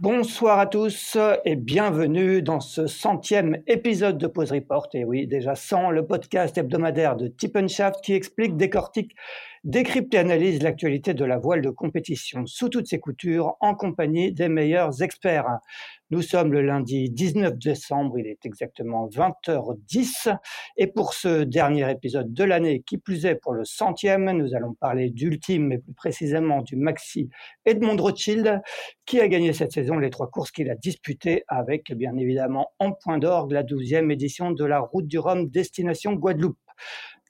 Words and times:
Bonsoir 0.00 0.58
à 0.58 0.66
tous 0.66 1.18
et 1.44 1.56
bienvenue 1.56 2.40
dans 2.40 2.60
ce 2.60 2.86
centième 2.86 3.62
épisode 3.66 4.16
de 4.16 4.26
Pause 4.26 4.52
Report. 4.52 4.88
Et 4.94 5.04
oui, 5.04 5.26
déjà 5.26 5.54
100, 5.54 5.90
le 5.90 6.06
podcast 6.06 6.56
hebdomadaire 6.56 7.16
de 7.16 7.28
Tippenshaft 7.28 8.02
qui 8.02 8.14
explique, 8.14 8.56
décortique, 8.56 9.14
décrypte 9.62 10.14
et 10.14 10.18
analyse 10.18 10.62
l'actualité 10.62 11.12
de 11.12 11.26
la 11.26 11.36
voile 11.36 11.60
de 11.60 11.68
compétition 11.68 12.46
sous 12.46 12.70
toutes 12.70 12.86
ses 12.86 12.98
coutures 12.98 13.58
en 13.60 13.74
compagnie 13.74 14.32
des 14.32 14.48
meilleurs 14.48 15.02
experts. 15.02 15.58
Nous 16.12 16.22
sommes 16.22 16.52
le 16.52 16.60
lundi 16.62 17.08
19 17.08 17.56
décembre, 17.56 18.18
il 18.18 18.26
est 18.26 18.44
exactement 18.44 19.06
20h10 19.08 20.36
et 20.76 20.88
pour 20.88 21.14
ce 21.14 21.44
dernier 21.44 21.88
épisode 21.88 22.34
de 22.34 22.42
l'année, 22.42 22.82
qui 22.84 22.98
plus 22.98 23.26
est 23.26 23.36
pour 23.36 23.52
le 23.52 23.64
centième, 23.64 24.28
nous 24.32 24.56
allons 24.56 24.74
parler 24.74 25.10
d'Ultime, 25.10 25.68
mais 25.68 25.78
plus 25.78 25.92
précisément 25.92 26.62
du 26.62 26.74
Maxi 26.74 27.30
Edmond 27.64 27.96
Rothschild, 27.96 28.60
qui 29.06 29.20
a 29.20 29.28
gagné 29.28 29.52
cette 29.52 29.70
saison 29.70 29.98
les 29.98 30.10
trois 30.10 30.28
courses 30.28 30.50
qu'il 30.50 30.68
a 30.68 30.74
disputées 30.74 31.44
avec 31.46 31.92
bien 31.92 32.16
évidemment 32.16 32.72
en 32.80 32.90
point 32.90 33.18
d'orgue 33.18 33.52
la 33.52 33.62
douzième 33.62 34.10
édition 34.10 34.50
de 34.50 34.64
la 34.64 34.80
Route 34.80 35.06
du 35.06 35.20
Rhum 35.20 35.48
destination 35.48 36.14
Guadeloupe. 36.14 36.58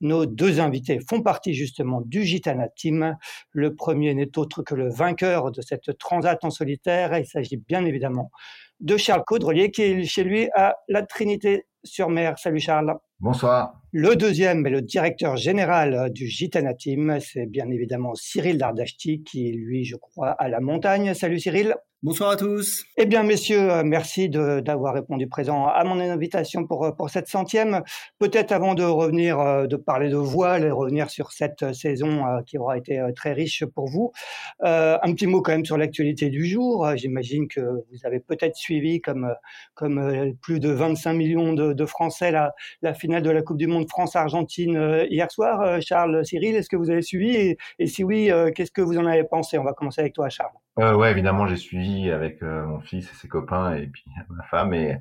Nos 0.00 0.24
deux 0.24 0.60
invités 0.60 0.98
font 1.06 1.20
partie 1.20 1.52
justement 1.52 2.00
du 2.00 2.24
Gitana 2.24 2.68
Team. 2.70 3.18
Le 3.52 3.74
premier 3.74 4.14
n'est 4.14 4.38
autre 4.38 4.62
que 4.62 4.74
le 4.74 4.88
vainqueur 4.88 5.52
de 5.52 5.60
cette 5.60 5.98
transat 5.98 6.42
en 6.42 6.48
solitaire. 6.48 7.18
Il 7.18 7.26
s'agit 7.26 7.58
bien 7.58 7.84
évidemment 7.84 8.30
de 8.80 8.96
Charles 8.96 9.24
Caudrelier, 9.26 9.70
qui 9.70 9.82
est 9.82 10.04
chez 10.04 10.24
lui 10.24 10.48
à 10.54 10.76
la 10.88 11.02
Trinité-sur-Mer. 11.02 12.38
Salut 12.38 12.60
Charles. 12.60 12.96
Bonsoir. 13.18 13.74
Le 13.92 14.14
deuxième 14.14 14.64
est 14.66 14.70
le 14.70 14.82
directeur 14.82 15.36
général 15.36 16.12
du 16.12 16.28
Gitana 16.28 16.74
Team. 16.74 17.18
C'est 17.20 17.46
bien 17.46 17.68
évidemment 17.70 18.14
Cyril 18.14 18.56
Dardachti, 18.56 19.24
qui 19.24 19.48
est 19.48 19.52
lui, 19.52 19.84
je 19.84 19.96
crois, 19.96 20.30
à 20.30 20.48
la 20.48 20.60
montagne. 20.60 21.12
Salut 21.12 21.40
Cyril. 21.40 21.74
Bonsoir 22.02 22.30
à 22.30 22.36
tous. 22.36 22.86
Eh 22.96 23.04
bien, 23.04 23.22
messieurs, 23.22 23.70
euh, 23.70 23.82
merci 23.84 24.30
d'avoir 24.30 24.94
répondu 24.94 25.28
présent 25.28 25.66
à 25.66 25.84
mon 25.84 26.00
invitation 26.00 26.64
pour, 26.66 26.86
euh, 26.86 26.92
pour 26.92 27.10
cette 27.10 27.28
centième. 27.28 27.82
Peut-être 28.18 28.52
avant 28.52 28.74
de 28.74 28.82
revenir, 28.82 29.38
euh, 29.38 29.66
de 29.66 29.76
parler 29.76 30.08
de 30.08 30.16
voile 30.16 30.64
et 30.64 30.70
revenir 30.70 31.10
sur 31.10 31.30
cette 31.30 31.74
saison 31.74 32.22
qui 32.46 32.56
aura 32.56 32.78
été 32.78 33.02
très 33.14 33.34
riche 33.34 33.66
pour 33.66 33.86
vous, 33.86 34.12
un 34.60 35.12
petit 35.12 35.26
mot 35.26 35.42
quand 35.42 35.52
même 35.52 35.66
sur 35.66 35.76
l'actualité 35.76 36.30
du 36.30 36.46
jour. 36.46 36.90
J'imagine 36.96 37.48
que 37.48 37.60
vous 37.60 37.98
avez 38.04 38.20
peut-être 38.20 38.56
suivi, 38.56 39.02
comme, 39.02 39.34
comme 39.74 40.34
plus 40.40 40.58
de 40.58 40.70
25 40.70 41.12
millions 41.12 41.52
de, 41.52 41.74
de 41.74 41.86
Français, 41.86 42.30
la, 42.30 42.54
la, 42.80 42.94
finale 42.94 43.22
de 43.22 43.30
la 43.30 43.42
Coupe 43.42 43.58
du 43.58 43.66
Monde 43.66 43.79
France-Argentine 43.88 45.06
hier 45.10 45.30
soir. 45.30 45.80
Charles, 45.80 46.24
Cyril, 46.24 46.56
est-ce 46.56 46.68
que 46.68 46.76
vous 46.76 46.90
avez 46.90 47.02
suivi 47.02 47.56
et, 47.78 47.86
si 47.86 48.04
oui, 48.04 48.30
qu'est-ce 48.54 48.72
que 48.72 48.82
vous 48.82 48.98
en 48.98 49.06
avez 49.06 49.24
pensé? 49.24 49.58
On 49.58 49.64
va 49.64 49.72
commencer 49.72 50.00
avec 50.00 50.14
toi, 50.14 50.28
Charles. 50.28 50.52
Euh, 50.80 50.94
ouais, 50.94 51.10
évidemment, 51.10 51.46
j'ai 51.46 51.56
suivi 51.56 52.10
avec 52.10 52.42
euh, 52.42 52.64
mon 52.64 52.80
fils 52.80 53.10
et 53.10 53.14
ses 53.14 53.28
copains 53.28 53.74
et 53.74 53.86
puis 53.86 54.04
ma 54.30 54.44
femme. 54.44 54.72
Et 54.72 54.96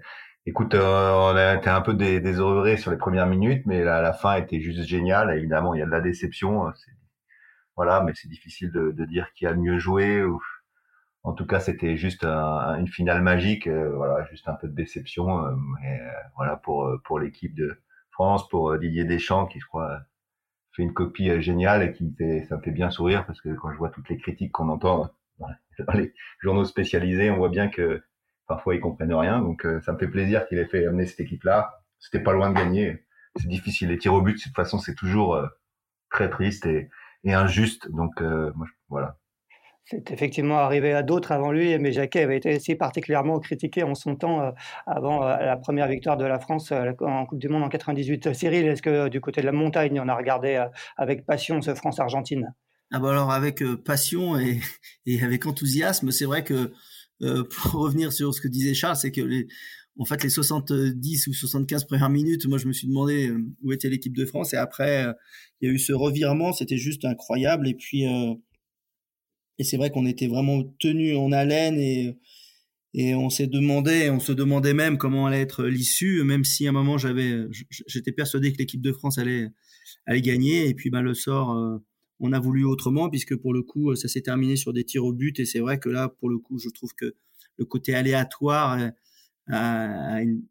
écoute, 0.46 0.76
euh, 0.76 1.12
on 1.14 1.36
a 1.36 1.56
été 1.56 1.70
un 1.70 1.82
peu 1.82 1.94
dés 1.94 2.20
désœuvrés 2.20 2.78
sur 2.78 2.92
les 2.92 2.98
premières 2.98 3.28
minutes, 3.28 3.66
mais 3.66 3.84
la, 3.84 4.02
la 4.02 4.14
fin 4.14 4.36
était 4.36 4.60
juste 4.60 4.84
géniale. 4.84 5.36
évidemment, 5.38 5.74
il 5.74 5.80
y 5.80 5.84
a 5.84 5.86
de 5.86 5.92
la 5.92 6.02
déception. 6.02 6.68
Euh, 6.68 6.72
voilà, 7.78 8.04
mais 8.04 8.12
c'est 8.14 8.28
difficile 8.28 8.72
de, 8.72 9.06
dire 9.06 9.32
qui 9.34 9.46
a 9.46 9.52
le 9.52 9.58
mieux 9.58 9.80
joué. 9.80 10.24
Ou... 10.24 10.42
En 11.24 11.34
tout 11.34 11.46
cas, 11.46 11.60
c'était 11.60 11.96
juste 11.96 12.26
un, 12.26 12.78
une 12.78 12.88
finale 12.88 13.22
magique. 13.22 13.68
voilà, 13.68 14.26
juste 14.26 14.48
un 14.50 14.56
peu 14.56 14.68
de 14.68 14.76
déception. 14.76 15.28
mais 15.82 16.02
voilà 16.36 16.58
pour 16.58 16.90
pour 17.06 17.20
l'équipe 17.20 17.56
de 17.56 17.82
Pour 18.50 18.78
Didier 18.78 19.06
Deschamps, 19.06 19.46
qui 19.46 19.60
je 19.60 19.66
crois 19.66 20.02
fait 20.76 20.84
une 20.84 20.94
copie 20.94 21.42
géniale 21.42 21.84
et 21.84 21.94
qui 21.94 22.04
me 22.04 22.14
fait, 22.14 22.46
ça 22.50 22.58
me 22.58 22.62
fait 22.62 22.72
bien 22.72 22.90
sourire 22.90 23.26
parce 23.26 23.42
que 23.42 23.50
quand 23.50 23.72
je 23.72 23.78
vois 23.78 23.90
toutes 23.90 24.10
les 24.10 24.18
critiques 24.18 24.52
qu'on 24.52 24.70
entend 24.70 25.10
dans 25.40 25.94
les 25.94 26.14
journaux 26.40 26.66
spécialisés, 26.66 27.32
on 27.32 27.38
voit 27.38 27.50
bien 27.50 27.70
que 27.70 28.04
parfois 28.48 28.76
ils 28.76 28.82
comprennent 28.82 29.14
rien. 29.14 29.40
Donc 29.40 29.66
euh, 29.66 29.80
ça 29.82 29.94
me 29.94 29.98
fait 29.98 30.08
plaisir 30.08 30.48
qu'il 30.48 30.58
ait 30.58 30.66
fait 30.66 30.86
amener 30.86 31.06
cette 31.06 31.22
équipe-là. 31.22 31.82
C'était 32.00 32.24
pas 32.24 32.34
loin 32.34 32.50
de 32.50 32.56
gagner. 32.56 33.06
C'est 33.38 33.48
difficile. 33.48 33.90
Les 33.90 33.98
tirs 33.98 34.14
au 34.14 34.22
but, 34.22 34.38
de 34.38 34.42
toute 34.42 34.56
façon, 34.56 34.80
c'est 34.80 34.96
toujours 34.96 35.36
euh, 35.36 35.48
très 36.10 36.30
triste 36.30 36.66
et, 36.66 36.90
et 37.24 37.34
injuste. 37.34 37.90
Donc 37.92 38.22
euh, 38.22 38.52
moi, 38.56 38.68
voilà. 38.90 39.19
C'est 39.90 40.12
effectivement 40.12 40.60
arrivé 40.60 40.94
à 40.94 41.02
d'autres 41.02 41.32
avant 41.32 41.52
lui, 41.52 41.78
mais 41.80 41.92
Jacquet 41.92 42.22
avait 42.22 42.38
été 42.38 42.56
aussi 42.56 42.76
particulièrement 42.76 43.40
critiqué 43.40 43.82
en 43.82 43.96
son 43.96 44.16
temps 44.16 44.54
avant 44.86 45.22
la 45.22 45.58
première 45.58 45.88
victoire 45.88 46.16
de 46.16 46.26
la 46.26 46.38
France 46.38 46.72
en 46.72 47.26
Coupe 47.26 47.40
du 47.40 47.50
Monde 47.50 47.64
en 47.64 47.70
98. 47.70 48.34
Cyril, 48.34 48.68
est-ce 48.68 48.84
que 48.84 49.10
du 49.10 49.20
côté 49.20 49.42
de 49.42 49.48
la 49.48 49.52
montagne, 49.52 50.00
on 50.00 50.08
a 50.08 50.16
regardé 50.16 50.64
avec 50.96 51.26
passion 51.26 51.62
ce 51.64 51.74
France-Argentine? 51.74 52.54
Ah 52.92 53.00
bah 53.00 53.12
alors 53.12 53.32
avec 53.32 53.62
euh, 53.62 53.78
passion 53.78 54.40
et, 54.40 54.62
et, 55.06 55.22
avec 55.22 55.46
enthousiasme, 55.46 56.12
c'est 56.12 56.26
vrai 56.26 56.44
que 56.44 56.72
euh, 57.22 57.44
pour 57.50 57.82
revenir 57.82 58.12
sur 58.12 58.34
ce 58.34 58.42
que 58.42 58.48
disait 58.48 58.74
Charles, 58.74 58.96
c'est 58.96 59.12
que 59.12 59.22
les, 59.22 59.48
en 60.00 60.06
fait 60.06 60.24
les 60.24 60.30
70 60.30 61.28
ou 61.28 61.34
75 61.34 61.86
premières 61.86 62.10
minutes, 62.10 62.48
moi 62.48 62.58
je 62.58 62.68
me 62.68 62.74
suis 62.74 62.88
demandé 62.88 63.30
euh, 63.30 63.46
où 63.62 63.72
était 63.74 63.90
l'équipe 63.90 64.16
de 64.16 64.26
France 64.26 64.54
et 64.54 64.58
après 64.58 65.06
il 65.62 65.70
y 65.70 65.72
a 65.72 65.74
eu 65.74 65.78
ce 65.78 65.94
revirement, 65.94 66.52
c'était 66.52 66.78
juste 66.78 67.06
incroyable 67.06 67.68
et 67.68 67.76
puis 67.76 68.06
et 69.60 69.64
c'est 69.64 69.78
vrai 69.78 69.92
qu'on 69.92 70.06
était 70.06 70.28
vraiment 70.28 70.64
tenu 70.80 71.16
en 71.16 71.32
haleine 71.32 71.78
et 71.78 72.18
et 72.96 73.14
on 73.14 73.30
s'est 73.30 73.46
demandé, 73.46 74.10
on 74.10 74.20
se 74.20 74.32
demandait 74.32 74.74
même 74.74 74.98
comment 74.98 75.28
allait 75.28 75.42
être 75.42 75.66
l'issue, 75.66 76.24
même 76.24 76.44
si 76.44 76.66
à 76.66 76.72
un 76.72 76.74
moment 76.74 76.98
j'avais, 76.98 77.46
j'étais 77.86 78.12
persuadé 78.12 78.52
que 78.52 78.58
l'équipe 78.58 78.82
de 78.82 78.92
France 78.92 79.20
allait 79.20 79.50
allait 80.08 80.22
gagner. 80.22 80.68
Et 80.68 80.74
puis 80.74 80.90
ben 80.90 81.02
le 81.02 81.14
sort 81.14 81.56
on 82.20 82.34
a 82.34 82.40
voulu 82.40 82.66
autrement 82.66 83.10
puisque 83.10 83.36
pour 83.36 83.54
le 83.54 83.64
coup 83.64 83.96
ça 83.96 84.08
s'est 84.08 84.22
terminé 84.22 84.56
sur 84.56 84.74
des 84.74 84.84
tirs 84.84 85.06
au 85.06 85.14
but. 85.14 85.40
Et 85.40 85.46
c'est 85.46 85.60
vrai 85.60 85.80
que 85.80 85.90
là 85.90 86.10
pour 86.10 86.30
le 86.30 86.40
coup 86.40 86.58
je 86.60 86.70
trouve 86.70 86.94
que 86.96 87.16
le 87.58 87.66
côté 87.66 87.94
aléatoire 87.94 88.80
euh, 88.80 88.90
a, 89.48 90.22
une, 90.22 90.44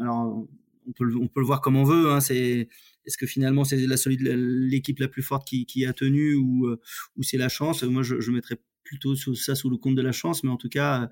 alors 0.00 0.46
on 0.86 0.92
peut, 0.92 1.40
le 1.40 1.44
voir 1.44 1.60
comme 1.60 1.76
on 1.76 1.84
veut 1.84 2.10
hein, 2.10 2.20
c'est 2.20 2.68
est-ce 3.04 3.18
que 3.18 3.26
finalement 3.26 3.64
c'est 3.64 3.76
la 3.86 3.96
solide 3.96 4.22
l'équipe 4.22 4.98
la 4.98 5.08
plus 5.08 5.22
forte 5.22 5.46
qui, 5.46 5.86
a 5.86 5.92
tenu 5.92 6.34
ou 6.34 6.66
euh, 6.66 6.80
ou 7.16 7.22
c'est 7.22 7.38
la 7.38 7.48
chance? 7.48 7.82
Moi 7.82 8.02
je, 8.02 8.30
mettrais 8.30 8.60
plutôt 8.84 9.16
ça 9.16 9.54
sous 9.54 9.70
le 9.70 9.76
compte 9.76 9.96
de 9.96 10.02
la 10.02 10.12
chance 10.12 10.44
mais 10.44 10.50
en 10.50 10.56
tout 10.56 10.68
cas 10.68 11.08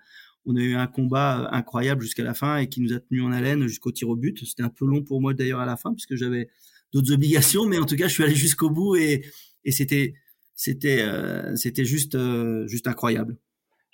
on 0.47 0.57
a 0.57 0.61
eu 0.61 0.75
un 0.75 0.87
combat 0.87 1.49
incroyable 1.53 2.03
jusqu'à 2.03 2.25
la 2.25 2.35
fin 2.35 2.59
et 2.59 2.69
qui 2.69 2.81
nous 2.81 2.93
a 2.93 3.01
tenu 3.01 3.23
en 3.23 3.33
haleine 3.33 3.67
jusqu'au 3.67 3.93
tir 3.93 4.09
au 4.11 4.17
but. 4.17 4.45
C'était 4.45 4.63
un 4.63 4.69
peu 4.69 4.85
long 4.85 5.03
pour 5.03 5.21
moi 5.21 5.33
d'ailleurs 5.33 5.61
à 5.61 5.67
la 5.67 5.77
fin 5.77 5.93
puisque 5.93 6.17
j'avais 6.17 6.51
d'autres 6.95 7.13
obligations, 7.13 7.67
mais 7.67 7.79
en 7.79 7.85
tout 7.85 7.97
cas, 7.97 8.09
je 8.09 8.15
suis 8.15 8.23
allé 8.23 8.35
jusqu'au 8.35 8.71
bout 8.71 8.97
et, 8.97 9.25
c'était 9.67 10.15
euh, 11.03 11.55
euh, 11.55 12.67
juste 12.67 12.87
incroyable. 12.87 13.37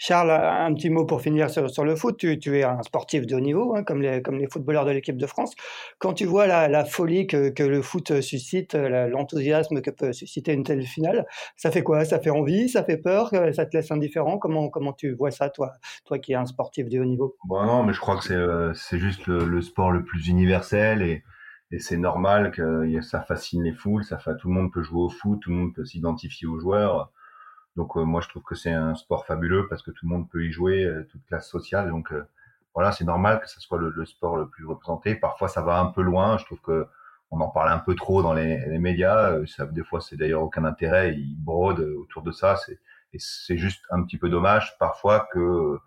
Charles, 0.02 0.30
un 0.30 0.72
petit 0.72 0.88
mot 0.88 1.04
pour 1.04 1.20
finir 1.20 1.50
sur, 1.50 1.84
le 1.84 1.94
foot. 1.94 2.16
Tu, 2.16 2.58
es 2.58 2.62
un 2.62 2.82
sportif 2.82 3.26
de 3.26 3.36
haut 3.36 3.40
niveau, 3.40 3.76
hein, 3.76 3.84
comme, 3.84 4.00
les, 4.00 4.48
footballeurs 4.50 4.86
de 4.86 4.92
l'équipe 4.92 5.18
de 5.18 5.26
France. 5.26 5.52
Quand 5.98 6.14
tu 6.14 6.24
vois 6.24 6.46
la, 6.46 6.84
folie 6.86 7.26
que, 7.26 7.62
le 7.62 7.82
foot 7.82 8.22
suscite, 8.22 8.74
l'enthousiasme 8.74 9.82
que 9.82 9.90
peut 9.90 10.14
susciter 10.14 10.54
une 10.54 10.64
telle 10.64 10.84
finale, 10.84 11.26
ça 11.54 11.70
fait 11.70 11.82
quoi? 11.82 12.06
Ça 12.06 12.18
fait 12.18 12.30
envie? 12.30 12.70
Ça 12.70 12.82
fait 12.82 12.96
peur? 12.96 13.28
Ça 13.52 13.66
te 13.66 13.76
laisse 13.76 13.90
indifférent? 13.90 14.38
Comment, 14.38 14.70
tu 14.94 15.12
vois 15.12 15.30
ça, 15.30 15.50
toi, 15.50 15.72
toi 16.06 16.18
qui 16.18 16.32
es 16.32 16.36
un 16.36 16.46
sportif 16.46 16.88
de 16.88 16.98
haut 16.98 17.04
niveau? 17.04 17.36
Bon, 17.44 17.62
Non, 17.62 17.82
mais 17.82 17.92
je 17.92 18.00
crois 18.00 18.16
que 18.16 18.24
c'est 18.24 18.32
euh, 18.32 18.72
juste 18.92 19.26
le, 19.26 19.60
sport 19.60 19.90
le 19.90 20.02
plus 20.02 20.28
universel 20.28 21.02
et, 21.02 21.24
et 21.72 21.78
c'est 21.78 21.98
normal 21.98 22.52
que 22.52 23.02
ça 23.02 23.20
fascine 23.20 23.64
les 23.64 23.74
foules. 23.74 24.04
Ça 24.04 24.16
fait, 24.16 24.34
tout 24.38 24.48
le 24.48 24.54
monde 24.54 24.72
peut 24.72 24.82
jouer 24.82 25.02
au 25.02 25.10
foot, 25.10 25.40
tout 25.42 25.50
le 25.50 25.56
monde 25.56 25.74
peut 25.74 25.84
s'identifier 25.84 26.48
aux 26.48 26.58
joueurs 26.58 27.12
donc 27.80 27.96
euh, 27.96 28.04
moi 28.04 28.20
je 28.20 28.28
trouve 28.28 28.42
que 28.42 28.54
c'est 28.54 28.72
un 28.72 28.94
sport 28.94 29.24
fabuleux 29.24 29.66
parce 29.66 29.80
que 29.80 29.90
tout 29.90 30.04
le 30.04 30.10
monde 30.10 30.28
peut 30.28 30.44
y 30.44 30.52
jouer, 30.52 30.84
euh, 30.84 31.08
toute 31.10 31.24
classe 31.24 31.48
sociale. 31.48 31.88
Donc 31.88 32.12
euh, 32.12 32.28
voilà, 32.74 32.92
c'est 32.92 33.04
normal 33.04 33.40
que 33.40 33.48
ce 33.48 33.58
soit 33.58 33.78
le, 33.78 34.04
sport 34.04 34.36
le 34.36 34.48
plus 34.48 34.66
représenté. 34.66 35.14
Parfois 35.14 35.48
ça 35.48 35.62
va 35.62 35.80
un 35.80 35.86
peu 35.86 36.02
loin. 36.02 36.36
Je 36.36 36.44
trouve 36.44 36.60
que 36.60 36.86
on 37.30 37.40
en 37.40 37.48
parle 37.48 37.70
un 37.70 37.78
peu 37.78 37.94
trop 37.94 38.22
dans 38.22 38.34
les, 38.34 38.58
les 38.66 38.78
médias. 38.78 39.34
Ça, 39.46 39.64
des 39.64 39.82
fois 39.82 40.02
c'est 40.02 40.16
d'ailleurs 40.16 40.42
aucun 40.42 40.64
intérêt. 40.66 41.14
Ils 41.14 41.42
brodent 41.42 41.80
autour 41.80 42.22
de 42.22 42.32
ça. 42.32 42.56
C'est 42.56 42.78
et 43.14 43.18
c'est 43.18 43.56
juste 43.56 43.82
un 43.90 44.04
petit 44.04 44.18
peu 44.18 44.28
dommage 44.28 44.76
parfois 44.78 45.26
que 45.32 45.78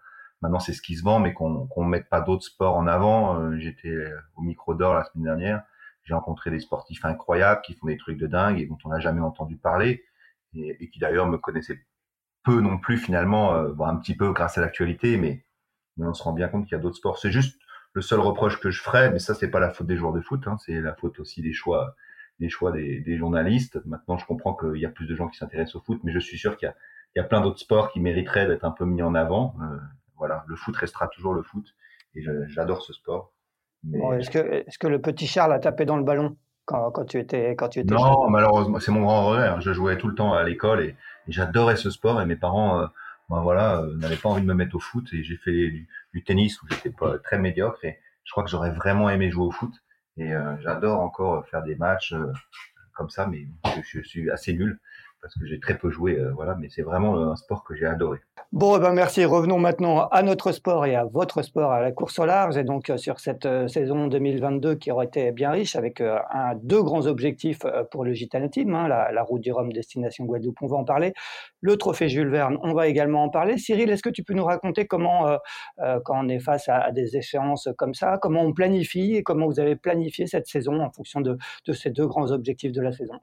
maintenant 0.42 0.60
c'est 0.60 0.74
ce 0.74 0.82
qui 0.82 0.96
se 0.96 1.04
vend, 1.04 1.20
mais 1.20 1.34
qu'on 1.34 1.68
qu'on 1.68 1.86
mette 1.86 2.10
pas 2.10 2.22
d'autres 2.22 2.46
sports 2.46 2.76
en 2.76 2.88
avant. 2.88 3.56
J'étais 3.60 3.96
au 4.36 4.42
micro 4.42 4.74
d'or 4.74 4.96
la 4.96 5.04
semaine 5.04 5.26
dernière. 5.26 5.62
J'ai 6.06 6.16
rencontré 6.16 6.50
des 6.50 6.60
sportifs 6.60 7.06
incroyables 7.06 7.62
qui 7.62 7.76
font 7.76 7.86
des 7.86 7.98
trucs 7.98 8.18
de 8.18 8.26
dingue 8.26 8.60
et 8.60 8.66
dont 8.66 8.80
on 8.84 8.90
n'a 8.90 9.00
jamais 9.00 9.22
entendu 9.22 9.58
parler 9.58 10.04
et, 10.56 10.90
qui 10.90 11.00
d'ailleurs 11.00 11.28
me 11.28 11.38
connaissait 11.38 11.80
peu 12.44 12.60
non 12.60 12.78
plus 12.78 12.98
finalement, 12.98 13.56
euh, 13.56 13.74
un 13.80 13.96
petit 13.96 14.16
peu 14.16 14.32
grâce 14.32 14.58
à 14.58 14.62
l'actualité, 14.62 15.18
mais, 15.18 15.46
on 16.00 16.14
se 16.14 16.24
rend 16.24 16.34
bien 16.34 16.48
compte 16.48 16.66
qu'il 16.66 16.76
y 16.76 16.80
a 16.80 16.82
d'autres 16.82 16.98
sports. 16.98 17.20
C'est 17.20 17.32
juste 17.32 17.60
le 17.94 18.02
seul 18.02 18.20
reproche 18.20 18.60
que 18.60 18.72
je 18.72 18.82
ferais, 18.82 19.12
mais 19.12 19.20
ça 19.20 19.36
c'est 19.36 19.50
pas 19.50 19.60
la 19.60 19.70
faute 19.70 19.86
des 19.86 19.96
joueurs 19.96 20.14
de 20.14 20.22
foot, 20.22 20.48
hein, 20.48 20.58
c'est 20.58 20.82
la 20.82 20.96
faute 20.96 21.20
aussi 21.20 21.44
des 21.44 21.54
choix, 21.54 21.96
des 22.40 22.50
choix 22.50 22.72
des, 22.72 23.00
des 23.02 23.18
journalistes. 23.18 23.80
Maintenant, 23.86 24.18
je 24.18 24.26
comprends 24.26 24.56
qu'il 24.56 24.82
y 24.82 24.86
a 24.86 24.90
plus 24.90 25.06
de 25.06 25.16
gens 25.16 25.28
qui 25.28 25.38
s'intéressent 25.38 25.76
au 25.76 25.82
foot, 25.82 26.00
mais 26.04 26.12
je 26.12 26.20
suis 26.20 26.40
sûr 26.40 26.58
qu'il 26.58 26.66
y 26.66 26.70
a, 26.70 26.76
il 27.16 27.20
y 27.20 27.22
a 27.22 27.26
plein 27.26 27.42
d'autres 27.42 27.60
sports 27.60 27.92
qui 27.92 28.00
mériteraient 28.00 28.48
d'être 28.48 28.66
un 28.66 28.72
peu 28.72 28.86
mis 28.86 29.04
en 29.04 29.14
avant. 29.14 29.56
Euh, 29.62 29.78
voilà, 30.18 30.44
le 30.48 30.56
foot 30.56 30.76
restera 30.76 31.08
toujours 31.08 31.34
le 31.34 31.44
foot, 31.44 31.76
et 32.16 32.24
j'adore 32.48 32.82
ce 32.82 32.94
sport. 32.94 33.34
est-ce 34.14 34.30
que, 34.30 34.40
est-ce 34.40 34.80
que 34.80 34.88
le 34.88 35.02
petit 35.02 35.28
Charles 35.28 35.54
a 35.54 35.60
tapé 35.60 35.86
dans 35.86 35.98
le 35.98 36.04
ballon? 36.04 36.38
Quand, 36.66 36.92
quand, 36.92 37.06
tu 37.06 37.20
étais 37.20 37.56
quand 37.56 37.70
tu 37.70 37.80
étais 37.80 37.94
Non, 37.94 38.30
malheureusement, 38.30 38.80
c'est 38.80 38.92
mon 38.92 39.02
grand 39.02 39.28
regret. 39.28 39.48
Hein. 39.48 39.60
Je 39.60 39.74
jouais 39.74 39.98
tout 39.98 40.08
le 40.08 40.16
temps 40.16 40.34
à 40.34 40.44
l'école 40.44 40.82
et, 40.82 40.96
j'adorais 41.28 41.78
ce 41.78 41.90
sport 41.90 42.22
et 42.22 42.26
mes 42.26 42.36
parents, 42.36 42.82
euh, 42.82 42.88
ben 43.30 43.42
voilà, 43.42 43.80
euh, 43.80 43.96
n'avaient 43.96 44.18
pas 44.18 44.30
envie 44.30 44.42
de 44.42 44.48
me 44.48 44.54
mettre 44.54 44.76
au 44.76 44.80
foot 44.80 45.08
et 45.14 45.24
j'ai 45.24 45.38
fait 45.38 45.52
du, 45.52 45.88
du, 46.14 46.24
tennis 46.24 46.62
où 46.62 46.68
j'étais 46.70 46.90
pas 46.90 47.18
très 47.20 47.40
médiocre 47.40 47.84
et 47.86 48.00
je 48.26 48.32
crois 48.32 48.44
que 48.44 48.50
j'aurais 48.50 48.72
vraiment 48.72 49.10
aimé 49.10 49.32
jouer 49.32 49.46
au 49.46 49.52
foot 49.52 49.74
et 50.18 50.34
euh, 50.34 50.58
j'adore 50.60 51.00
encore 51.00 51.48
faire 51.48 51.64
des 51.64 51.76
matchs 51.76 52.14
comme 52.94 53.10
ça, 53.10 53.26
mais 53.26 53.48
je, 53.78 54.00
je, 54.02 54.02
suis 54.02 54.30
assez 54.30 54.54
nul 54.54 54.80
parce 55.24 55.36
que 55.36 55.46
j'ai 55.46 55.58
très 55.58 55.78
peu 55.78 55.90
joué, 55.90 56.20
euh, 56.20 56.34
voilà, 56.34 56.56
mais 56.60 56.68
c'est 56.70 56.82
vraiment 56.82 57.18
un 57.18 57.38
sport 57.38 57.64
que 57.64 57.74
j'ai 57.74 57.86
adoré. 57.86 58.20
Bon, 58.52 58.76
eh 58.76 58.80
ben 58.82 58.92
merci. 58.92 59.24
Revenons 59.24 59.58
maintenant 59.58 60.10
à 60.10 60.22
notre 60.22 60.52
sport 60.52 60.86
et 60.86 60.96
à 60.96 61.06
votre 61.06 61.42
sport, 61.44 61.72
à 61.72 61.80
la 61.80 61.94
course 61.94 62.20
au 62.20 62.26
large, 62.26 62.58
et 62.58 62.66
donc 62.66 62.90
euh, 62.90 62.98
sur 62.98 63.22
cette 63.22 63.46
euh, 63.46 63.70
saison 63.70 64.08
2022 64.08 64.76
qui 64.76 64.92
aurait 64.92 65.06
été 65.06 65.32
bien 65.32 65.52
riche 65.52 65.78
avec 65.78 66.04
deux 66.62 66.84
grands 66.84 67.08
objectifs 67.08 67.62
pour 67.90 68.04
le 68.04 68.12
Gitane 68.14 68.50
Team, 68.50 68.76
hein, 68.76 68.90
la, 68.90 69.24
route 69.24 69.42
du 69.42 69.54
Rhum 69.54 69.72
destination 69.72 70.26
Guadeloupe, 70.26 70.62
on 70.62 70.68
va 70.68 70.76
en 70.76 70.84
parler. 70.84 71.14
Le 71.62 71.78
trophée 71.78 72.10
Jules 72.10 72.30
Verne, 72.30 72.58
on 72.62 72.74
va 72.74 72.88
également 72.88 73.24
en 73.24 73.30
parler. 73.30 73.58
Cyril, 73.58 73.90
est-ce 73.90 74.04
que 74.04 74.10
tu 74.10 74.24
peux 74.24 74.34
nous 74.34 74.44
raconter 74.44 74.86
comment, 74.86 75.38
quand 75.78 76.26
on 76.26 76.28
est 76.28 76.40
face 76.40 76.68
à, 76.68 76.92
des 76.92 77.16
échéances 77.16 77.70
comme 77.78 77.94
ça, 77.94 78.18
comment 78.22 78.42
on 78.42 78.52
planifie 78.52 79.16
et 79.16 79.24
comment 79.24 79.46
vous 79.46 79.62
avez 79.62 79.78
planifié 79.78 80.28
cette 80.28 80.48
saison 80.48 80.82
en 80.82 80.92
fonction 80.92 81.22
de 81.22 81.38
ces 81.72 81.92
deux 81.92 82.08
grands 82.08 82.32
objectifs 82.32 82.74
de 82.74 82.82
la 82.82 82.92
saison? 82.92 83.20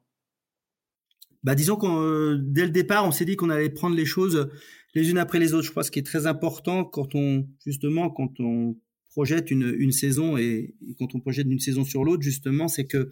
Bah, 1.42 1.54
disons 1.54 1.76
qu'on 1.76 2.02
euh, 2.02 2.38
dès 2.40 2.64
le 2.64 2.70
départ, 2.70 3.06
on 3.06 3.10
s'est 3.10 3.24
dit 3.24 3.36
qu'on 3.36 3.50
allait 3.50 3.70
prendre 3.70 3.96
les 3.96 4.06
choses 4.06 4.50
les 4.94 5.10
unes 5.10 5.18
après 5.18 5.38
les 5.38 5.54
autres. 5.54 5.66
Je 5.66 5.70
crois 5.70 5.84
ce 5.84 5.90
qui 5.90 5.98
est 5.98 6.06
très 6.06 6.26
important 6.26 6.84
quand 6.84 7.14
on 7.14 7.46
justement 7.64 8.10
quand 8.10 8.32
on 8.40 8.76
projette 9.10 9.50
une, 9.50 9.74
une 9.78 9.92
saison 9.92 10.36
et, 10.36 10.74
quand 10.98 11.14
on 11.14 11.20
projette 11.20 11.48
d'une 11.48 11.58
saison 11.58 11.84
sur 11.84 12.04
l'autre, 12.04 12.22
justement, 12.22 12.68
c'est 12.68 12.86
que 12.86 13.10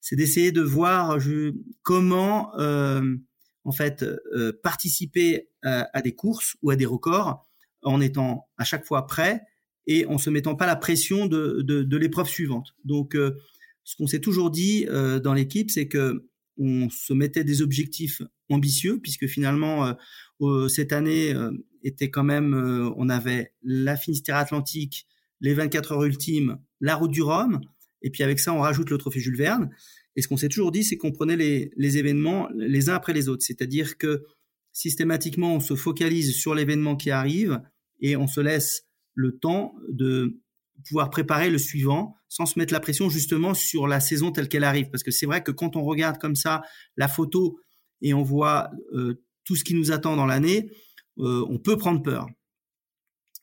c'est 0.00 0.16
d'essayer 0.16 0.52
de 0.52 0.60
voir 0.60 1.20
je, 1.20 1.54
comment 1.82 2.56
euh, 2.58 3.16
en 3.64 3.72
fait 3.72 4.02
euh, 4.02 4.52
participer 4.62 5.48
à, 5.62 5.88
à, 5.92 6.02
des 6.02 6.12
courses 6.12 6.56
ou 6.62 6.70
à 6.70 6.76
des 6.76 6.86
records 6.86 7.46
en 7.82 8.00
étant 8.00 8.48
à 8.58 8.64
chaque 8.64 8.84
fois 8.84 9.06
prêt 9.06 9.42
et 9.86 10.06
en 10.06 10.18
se 10.18 10.30
mettant 10.30 10.56
pas 10.56 10.66
la 10.66 10.76
pression 10.76 11.26
de, 11.26 11.62
de, 11.62 11.82
de 11.82 11.96
l'épreuve 11.96 12.28
suivante. 12.28 12.74
Donc, 12.84 13.14
euh, 13.14 13.36
ce 13.84 13.96
qu'on 13.96 14.06
s'est 14.06 14.20
toujours 14.20 14.50
dit 14.50 14.86
euh, 14.88 15.20
dans 15.20 15.32
l'équipe, 15.32 15.70
c'est 15.70 15.86
que 15.86 16.28
on 16.58 16.88
se 16.90 17.12
mettait 17.12 17.44
des 17.44 17.62
objectifs 17.62 18.22
ambitieux 18.48 18.98
puisque 19.00 19.26
finalement 19.26 19.94
euh, 20.40 20.68
cette 20.68 20.92
année 20.92 21.32
euh, 21.34 21.50
était 21.82 22.10
quand 22.10 22.24
même 22.24 22.54
euh, 22.54 22.90
on 22.96 23.08
avait 23.08 23.52
la 23.62 23.96
Finistère 23.96 24.36
Atlantique, 24.36 25.06
les 25.40 25.54
24 25.54 25.92
heures 25.92 26.04
ultimes, 26.04 26.58
la 26.80 26.94
route 26.94 27.10
du 27.10 27.22
Rhum 27.22 27.60
et 28.02 28.10
puis 28.10 28.22
avec 28.22 28.38
ça 28.38 28.52
on 28.52 28.60
rajoute 28.60 28.90
le 28.90 28.98
trophée 28.98 29.20
Jules 29.20 29.36
Verne. 29.36 29.70
Et 30.14 30.22
ce 30.22 30.28
qu'on 30.28 30.36
s'est 30.36 30.48
toujours 30.48 30.72
dit 30.72 30.84
c'est 30.84 30.96
qu'on 30.96 31.12
prenait 31.12 31.36
les, 31.36 31.70
les 31.76 31.98
événements 31.98 32.48
les 32.54 32.88
uns 32.88 32.94
après 32.94 33.12
les 33.12 33.28
autres, 33.28 33.44
c'est-à-dire 33.44 33.98
que 33.98 34.24
systématiquement 34.72 35.54
on 35.54 35.60
se 35.60 35.74
focalise 35.74 36.34
sur 36.34 36.54
l'événement 36.54 36.96
qui 36.96 37.10
arrive 37.10 37.60
et 38.00 38.16
on 38.16 38.26
se 38.26 38.40
laisse 38.40 38.86
le 39.14 39.38
temps 39.38 39.74
de 39.88 40.40
pouvoir 40.84 41.10
préparer 41.10 41.50
le 41.50 41.58
suivant 41.58 42.16
sans 42.28 42.46
se 42.46 42.58
mettre 42.58 42.72
la 42.72 42.80
pression 42.80 43.08
justement 43.08 43.54
sur 43.54 43.86
la 43.86 44.00
saison 44.00 44.32
telle 44.32 44.48
qu'elle 44.48 44.64
arrive. 44.64 44.90
Parce 44.90 45.02
que 45.02 45.10
c'est 45.10 45.26
vrai 45.26 45.42
que 45.42 45.50
quand 45.50 45.76
on 45.76 45.84
regarde 45.84 46.18
comme 46.18 46.36
ça 46.36 46.62
la 46.96 47.08
photo 47.08 47.58
et 48.02 48.14
on 48.14 48.22
voit 48.22 48.70
euh, 48.92 49.22
tout 49.44 49.56
ce 49.56 49.64
qui 49.64 49.74
nous 49.74 49.92
attend 49.92 50.16
dans 50.16 50.26
l'année, 50.26 50.70
euh, 51.18 51.44
on 51.48 51.58
peut 51.58 51.76
prendre 51.76 52.02
peur. 52.02 52.26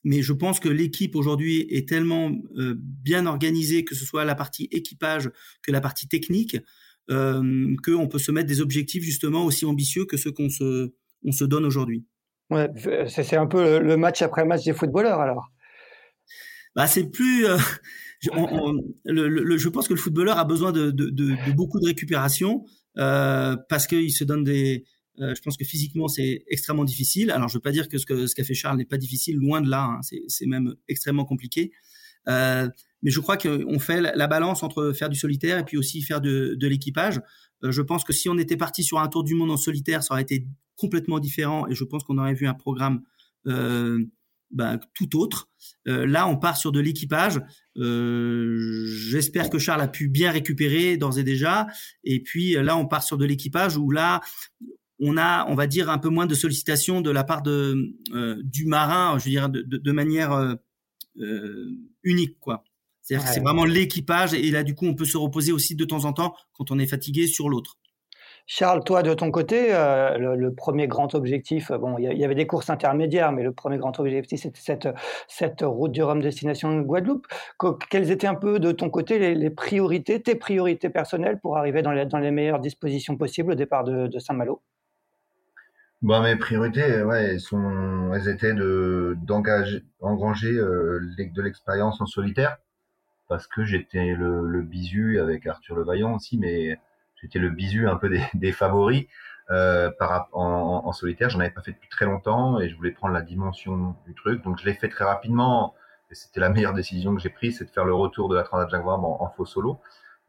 Mais 0.03 0.21
je 0.21 0.33
pense 0.33 0.59
que 0.59 0.69
l'équipe 0.69 1.15
aujourd'hui 1.15 1.65
est 1.69 1.87
tellement 1.87 2.31
euh, 2.57 2.75
bien 2.77 3.25
organisée, 3.25 3.85
que 3.85 3.95
ce 3.95 4.05
soit 4.05 4.25
la 4.25 4.35
partie 4.35 4.67
équipage 4.71 5.31
que 5.61 5.71
la 5.71 5.81
partie 5.81 6.07
technique, 6.07 6.57
qu'on 7.09 8.07
peut 8.09 8.17
se 8.17 8.31
mettre 8.31 8.47
des 8.47 8.61
objectifs 8.61 9.03
justement 9.03 9.43
aussi 9.43 9.65
ambitieux 9.65 10.05
que 10.05 10.15
ceux 10.15 10.31
qu'on 10.31 10.47
se, 10.47 10.93
on 11.25 11.33
se 11.33 11.43
donne 11.43 11.65
aujourd'hui. 11.65 12.05
Ouais, 12.49 12.69
c'est 13.07 13.35
un 13.35 13.45
peu 13.45 13.79
le 13.79 13.97
match 13.97 14.21
après 14.21 14.45
match 14.45 14.63
des 14.63 14.73
footballeurs 14.73 15.19
alors 15.19 15.51
bah 16.75 16.87
c'est 16.87 17.09
plus. 17.09 17.45
Euh, 17.45 17.57
je, 18.19 18.29
le, 19.05 19.57
je 19.57 19.69
pense 19.69 19.87
que 19.87 19.93
le 19.93 19.99
footballeur 19.99 20.37
a 20.37 20.45
besoin 20.45 20.71
de, 20.71 20.91
de, 20.91 21.09
de, 21.09 21.29
de 21.29 21.51
beaucoup 21.53 21.79
de 21.79 21.85
récupération 21.85 22.65
euh, 22.97 23.55
parce 23.69 23.87
qu'il 23.87 24.11
se 24.11 24.23
donne 24.23 24.43
des. 24.43 24.85
Euh, 25.19 25.35
je 25.35 25.41
pense 25.41 25.57
que 25.57 25.65
physiquement 25.65 26.07
c'est 26.07 26.43
extrêmement 26.47 26.85
difficile. 26.85 27.31
Alors 27.31 27.47
je 27.47 27.55
veux 27.55 27.61
pas 27.61 27.71
dire 27.71 27.87
que 27.87 27.97
ce 27.97 28.05
que 28.05 28.25
ce 28.25 28.33
qu'a 28.33 28.43
fait 28.43 28.55
Charles 28.55 28.77
n'est 28.77 28.85
pas 28.85 28.97
difficile, 28.97 29.37
loin 29.37 29.61
de 29.61 29.69
là. 29.69 29.83
Hein, 29.83 29.99
c'est 30.27 30.45
même 30.47 30.75
extrêmement 30.87 31.25
compliqué. 31.25 31.71
Euh, 32.27 32.67
mais 33.01 33.11
je 33.11 33.19
crois 33.19 33.37
qu'on 33.37 33.79
fait 33.79 34.01
la 34.01 34.27
balance 34.27 34.63
entre 34.63 34.93
faire 34.93 35.09
du 35.09 35.17
solitaire 35.17 35.59
et 35.59 35.65
puis 35.65 35.77
aussi 35.77 36.01
faire 36.01 36.21
de, 36.21 36.55
de 36.57 36.67
l'équipage. 36.67 37.19
Euh, 37.63 37.71
je 37.71 37.81
pense 37.81 38.03
que 38.03 38.13
si 38.13 38.29
on 38.29 38.37
était 38.37 38.57
parti 38.57 38.83
sur 38.83 38.99
un 38.99 39.07
tour 39.07 39.23
du 39.23 39.35
monde 39.35 39.51
en 39.51 39.57
solitaire, 39.57 40.03
ça 40.03 40.13
aurait 40.13 40.23
été 40.23 40.47
complètement 40.75 41.19
différent 41.19 41.67
et 41.67 41.75
je 41.75 41.83
pense 41.83 42.03
qu'on 42.03 42.17
aurait 42.17 42.33
vu 42.33 42.47
un 42.47 42.53
programme 42.53 43.03
euh, 43.47 44.03
ben, 44.53 44.79
tout 44.93 45.17
autre. 45.19 45.49
Euh, 45.87 46.05
là, 46.05 46.27
on 46.27 46.37
part 46.37 46.57
sur 46.57 46.71
de 46.71 46.79
l'équipage. 46.79 47.41
Euh, 47.77 48.85
J'espère 49.09 49.49
que 49.49 49.59
Charles 49.59 49.81
a 49.81 49.87
pu 49.87 50.07
bien 50.07 50.31
récupérer 50.31 50.97
d'ores 50.97 51.19
et 51.19 51.23
déjà. 51.23 51.67
Et 52.03 52.21
puis 52.21 52.53
là, 52.53 52.77
on 52.77 52.85
part 52.85 53.03
sur 53.03 53.17
de 53.17 53.25
l'équipage 53.25 53.77
où 53.77 53.91
là, 53.91 54.21
on 54.99 55.17
a, 55.17 55.45
on 55.49 55.55
va 55.55 55.67
dire, 55.67 55.89
un 55.89 55.97
peu 55.97 56.09
moins 56.09 56.25
de 56.25 56.35
sollicitations 56.35 57.01
de 57.01 57.11
la 57.11 57.23
part 57.23 57.41
de 57.41 57.93
euh, 58.13 58.41
du 58.43 58.65
marin, 58.65 59.17
je 59.19 59.25
veux 59.25 59.31
dire, 59.31 59.49
de, 59.49 59.61
de, 59.61 59.77
de 59.77 59.91
manière 59.91 60.31
euh, 60.31 60.55
euh, 61.19 61.71
unique, 62.03 62.39
quoi. 62.39 62.63
C'est-à-dire 63.01 63.27
que 63.27 63.33
c'est 63.33 63.41
vraiment 63.41 63.65
l'équipage 63.65 64.33
et 64.33 64.49
là, 64.49 64.63
du 64.63 64.75
coup, 64.75 64.85
on 64.85 64.95
peut 64.95 65.03
se 65.03 65.17
reposer 65.17 65.51
aussi 65.51 65.75
de 65.75 65.83
temps 65.83 66.05
en 66.05 66.13
temps 66.13 66.35
quand 66.53 66.71
on 66.71 66.79
est 66.79 66.87
fatigué 66.87 67.27
sur 67.27 67.49
l'autre. 67.49 67.77
Charles, 68.45 68.83
toi, 68.83 69.03
de 69.03 69.13
ton 69.13 69.31
côté, 69.31 69.73
euh, 69.73 70.35
le, 70.35 70.53
premier 70.53 70.87
grand 70.87 71.15
objectif, 71.15 71.71
euh, 71.71 71.77
bon, 71.77 71.97
il 71.97 72.17
y, 72.17 72.25
avait 72.25 72.35
des 72.35 72.45
courses 72.45 72.69
intermédiaires, 72.69 73.31
mais 73.31 73.41
le 73.41 73.53
premier 73.53 73.77
grand 73.77 73.97
objectif, 73.99 74.41
c'était 74.41 74.85
cette, 75.27 75.61
route 75.61 75.93
du 75.93 76.03
Rhum 76.03 76.21
destination 76.21 76.81
Guadeloupe. 76.81 77.25
quelles 77.89 78.11
étaient 78.11 78.27
un 78.27 78.35
peu 78.35 78.59
de 78.59 78.73
ton 78.73 78.89
côté 78.89 79.33
les, 79.33 79.49
priorités, 79.49 80.21
tes 80.21 80.35
priorités 80.35 80.89
personnelles 80.89 81.39
pour 81.39 81.57
arriver 81.57 81.81
dans 81.81 81.91
les, 81.91 82.31
meilleures 82.31 82.59
dispositions 82.59 83.15
possibles 83.15 83.53
au 83.53 83.55
départ 83.55 83.85
de, 83.85 84.19
Saint-Malo? 84.19 84.61
Bon, 86.01 86.21
mes 86.21 86.35
priorités, 86.35 87.01
ouais, 87.01 87.37
elles 87.37 88.27
étaient 88.27 88.53
de 88.53 89.15
d'engager, 89.21 89.81
euh, 90.51 90.99
de 91.17 91.41
l'expérience 91.41 92.01
en 92.01 92.05
solitaire, 92.05 92.57
parce 93.29 93.47
que 93.47 93.63
j'étais 93.63 94.13
le, 94.13 94.45
le 94.45 94.61
bisu 94.63 95.21
avec 95.21 95.47
Arthur 95.47 95.77
Le 95.77 95.85
Vaillant 95.85 96.15
aussi, 96.15 96.37
mais 96.37 96.77
j'étais 97.23 97.39
le 97.39 97.49
bisu 97.49 97.87
un 97.87 97.95
peu 97.95 98.09
des, 98.33 98.51
favoris 98.51 99.07
euh, 99.49 99.89
par, 99.97 100.29
en, 100.33 100.83
en 100.85 100.91
solitaire. 100.91 101.29
J'en 101.29 101.39
avais 101.39 101.49
pas 101.49 101.61
fait 101.61 101.71
depuis 101.71 101.89
très 101.89 102.05
longtemps 102.05 102.59
et 102.59 102.69
je 102.69 102.75
voulais 102.75 102.91
prendre 102.91 103.13
la 103.13 103.21
dimension 103.21 103.95
du 104.05 104.13
truc, 104.13 104.43
donc 104.43 104.59
je 104.59 104.65
l'ai 104.65 104.75
fait 104.75 104.89
très 104.89 105.05
rapidement. 105.05 105.73
Et 106.11 106.15
c'était 106.15 106.39
la 106.39 106.49
meilleure 106.49 106.73
décision 106.73 107.15
que 107.15 107.21
j'ai 107.21 107.29
prise, 107.29 107.57
c'est 107.57 107.65
de 107.65 107.71
faire 107.71 107.85
le 107.85 107.95
retour 107.95 108.29
de 108.29 108.35
la 108.35 108.43
Transat 108.43 108.69
Jaguar 108.69 109.03
en, 109.03 109.29
faux 109.29 109.45
solo. 109.45 109.79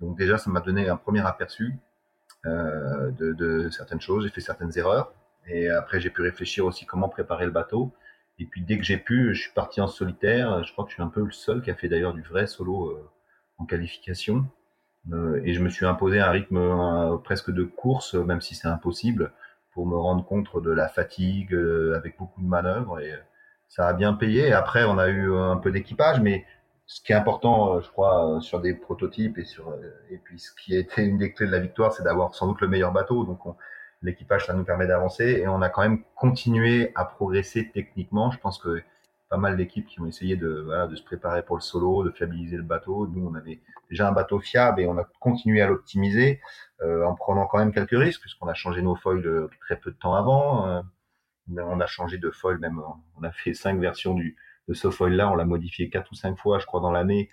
Donc 0.01 0.17
déjà, 0.17 0.39
ça 0.39 0.51
m'a 0.51 0.61
donné 0.61 0.89
un 0.89 0.97
premier 0.97 1.21
aperçu 1.27 1.75
euh, 2.47 3.11
de, 3.11 3.33
de 3.33 3.69
certaines 3.69 4.01
choses. 4.01 4.25
J'ai 4.25 4.31
fait 4.31 4.41
certaines 4.41 4.77
erreurs 4.79 5.13
et 5.47 5.69
après, 5.69 6.01
j'ai 6.01 6.11
pu 6.11 6.23
réfléchir 6.23 6.65
aussi 6.65 6.87
comment 6.87 7.09
préparer 7.09 7.45
le 7.45 7.51
bateau. 7.51 7.93
Et 8.39 8.47
puis, 8.47 8.63
dès 8.63 8.79
que 8.79 8.85
j'ai 8.85 8.97
pu, 8.97 9.35
je 9.35 9.43
suis 9.43 9.53
parti 9.53 9.81
en 9.81 9.87
solitaire. 9.87 10.65
Je 10.65 10.73
crois 10.73 10.85
que 10.85 10.91
je 10.91 10.95
suis 10.95 11.03
un 11.03 11.09
peu 11.09 11.23
le 11.23 11.33
seul 11.33 11.63
qui 11.63 11.71
a 11.71 11.75
fait 11.75 11.89
d'ailleurs 11.89 12.15
du 12.15 12.23
vrai 12.23 12.47
solo 12.47 12.91
euh, 12.91 13.11
en 13.59 13.67
qualification. 13.67 14.47
Euh, 15.13 15.41
et 15.45 15.55
je 15.55 15.63
me 15.63 15.69
suis 15.69 15.87
imposé 15.87 16.21
un 16.21 16.31
rythme 16.31 16.57
euh, 16.57 17.17
presque 17.19 17.51
de 17.51 17.65
course, 17.65 18.15
même 18.15 18.41
si 18.41 18.55
c'est 18.55 18.69
impossible, 18.69 19.33
pour 19.73 19.87
me 19.87 19.97
rendre 19.97 20.25
compte 20.25 20.63
de 20.63 20.71
la 20.71 20.89
fatigue 20.89 21.55
euh, 21.55 21.97
avec 21.97 22.17
beaucoup 22.19 22.41
de 22.43 22.47
manœuvres. 22.49 23.01
Et 23.01 23.13
ça 23.69 23.87
a 23.89 23.93
bien 23.93 24.15
payé. 24.15 24.53
Après, 24.53 24.85
on 24.85 24.99
a 24.99 25.09
eu 25.09 25.35
un 25.35 25.57
peu 25.57 25.71
d'équipage, 25.71 26.21
mais 26.21 26.45
ce 26.87 27.01
qui 27.01 27.13
est 27.13 27.17
important, 27.17 27.81
je 27.81 27.91
crois, 27.91 28.39
sur 28.41 28.61
des 28.61 28.75
prototypes 28.75 29.39
et 29.39 29.45
sur 29.45 29.75
et 30.11 30.19
puis 30.19 30.39
ce 30.39 30.53
qui 30.55 30.77
a 30.77 30.79
été 30.79 31.03
une 31.03 31.19
des 31.19 31.33
clés 31.33 31.47
de 31.47 31.53
la 31.53 31.59
victoire, 31.61 31.93
c'est 31.93 32.03
d'avoir 32.03 32.35
sans 32.35 32.47
doute 32.47 32.61
le 32.61 32.69
meilleur 32.69 32.93
bateau. 32.93 33.25
Donc, 33.25 33.47
on, 33.47 33.57
l'équipage, 34.05 34.47
ça 34.47 34.53
nous 34.53 34.65
permet 34.65 34.87
d'avancer 34.87 35.41
et 35.43 35.49
on 35.49 35.63
a 35.63 35.69
quand 35.69 35.83
même 35.83 36.03
continué 36.15 36.93
à 36.95 37.05
progresser 37.05 37.71
techniquement. 37.73 38.31
Je 38.31 38.39
pense 38.39 38.59
que 38.59 38.83
pas 39.29 39.37
mal 39.37 39.57
d'équipes 39.57 39.87
qui 39.87 40.01
ont 40.01 40.07
essayé 40.07 40.37
de, 40.37 40.63
voilà, 40.65 40.87
de 40.87 40.97
se 40.97 41.03
préparer 41.03 41.43
pour 41.43 41.57
le 41.57 41.63
solo, 41.63 42.05
de 42.05 42.11
fiabiliser 42.11 42.57
le 42.57 42.63
bateau. 42.63 43.07
Nous, 43.07 43.27
on 43.27 43.35
avait 43.35 43.61
déjà 43.91 44.09
un 44.09 44.13
bateau 44.13 44.39
fiable 44.39 44.81
et 44.81 44.87
on 44.87 44.99
a 44.99 45.05
continué 45.21 45.63
à 45.63 45.67
l'optimiser 45.67 46.41
euh, 46.83 47.05
en 47.05 47.15
prenant 47.15 47.47
quand 47.47 47.59
même 47.59 47.73
quelques 47.73 47.99
risques 47.99 48.21
puisqu'on 48.21 48.49
a 48.49 48.55
changé 48.55 48.83
nos 48.83 48.97
foils 48.97 49.27
euh, 49.27 49.49
très 49.61 49.77
peu 49.77 49.91
de 49.91 49.97
temps 49.97 50.15
avant. 50.15 50.69
Euh, 50.69 50.83
on 51.49 51.81
a 51.81 51.87
changé 51.87 52.19
de 52.19 52.31
foil 52.31 52.59
même. 52.59 52.81
On 53.17 53.23
a 53.23 53.33
fait 53.33 53.55
cinq 53.55 53.79
versions 53.79 54.15
du, 54.15 54.37
de 54.69 54.75
ce 54.75 54.91
foil-là. 54.91 55.31
On 55.31 55.35
l'a 55.35 55.45
modifié 55.45 55.91
quatre 55.91 56.13
ou 56.13 56.15
cinq 56.15 56.39
fois, 56.39 56.59
je 56.59 56.67
crois, 56.67 56.81
dans 56.81 56.93
l'année 56.93 57.31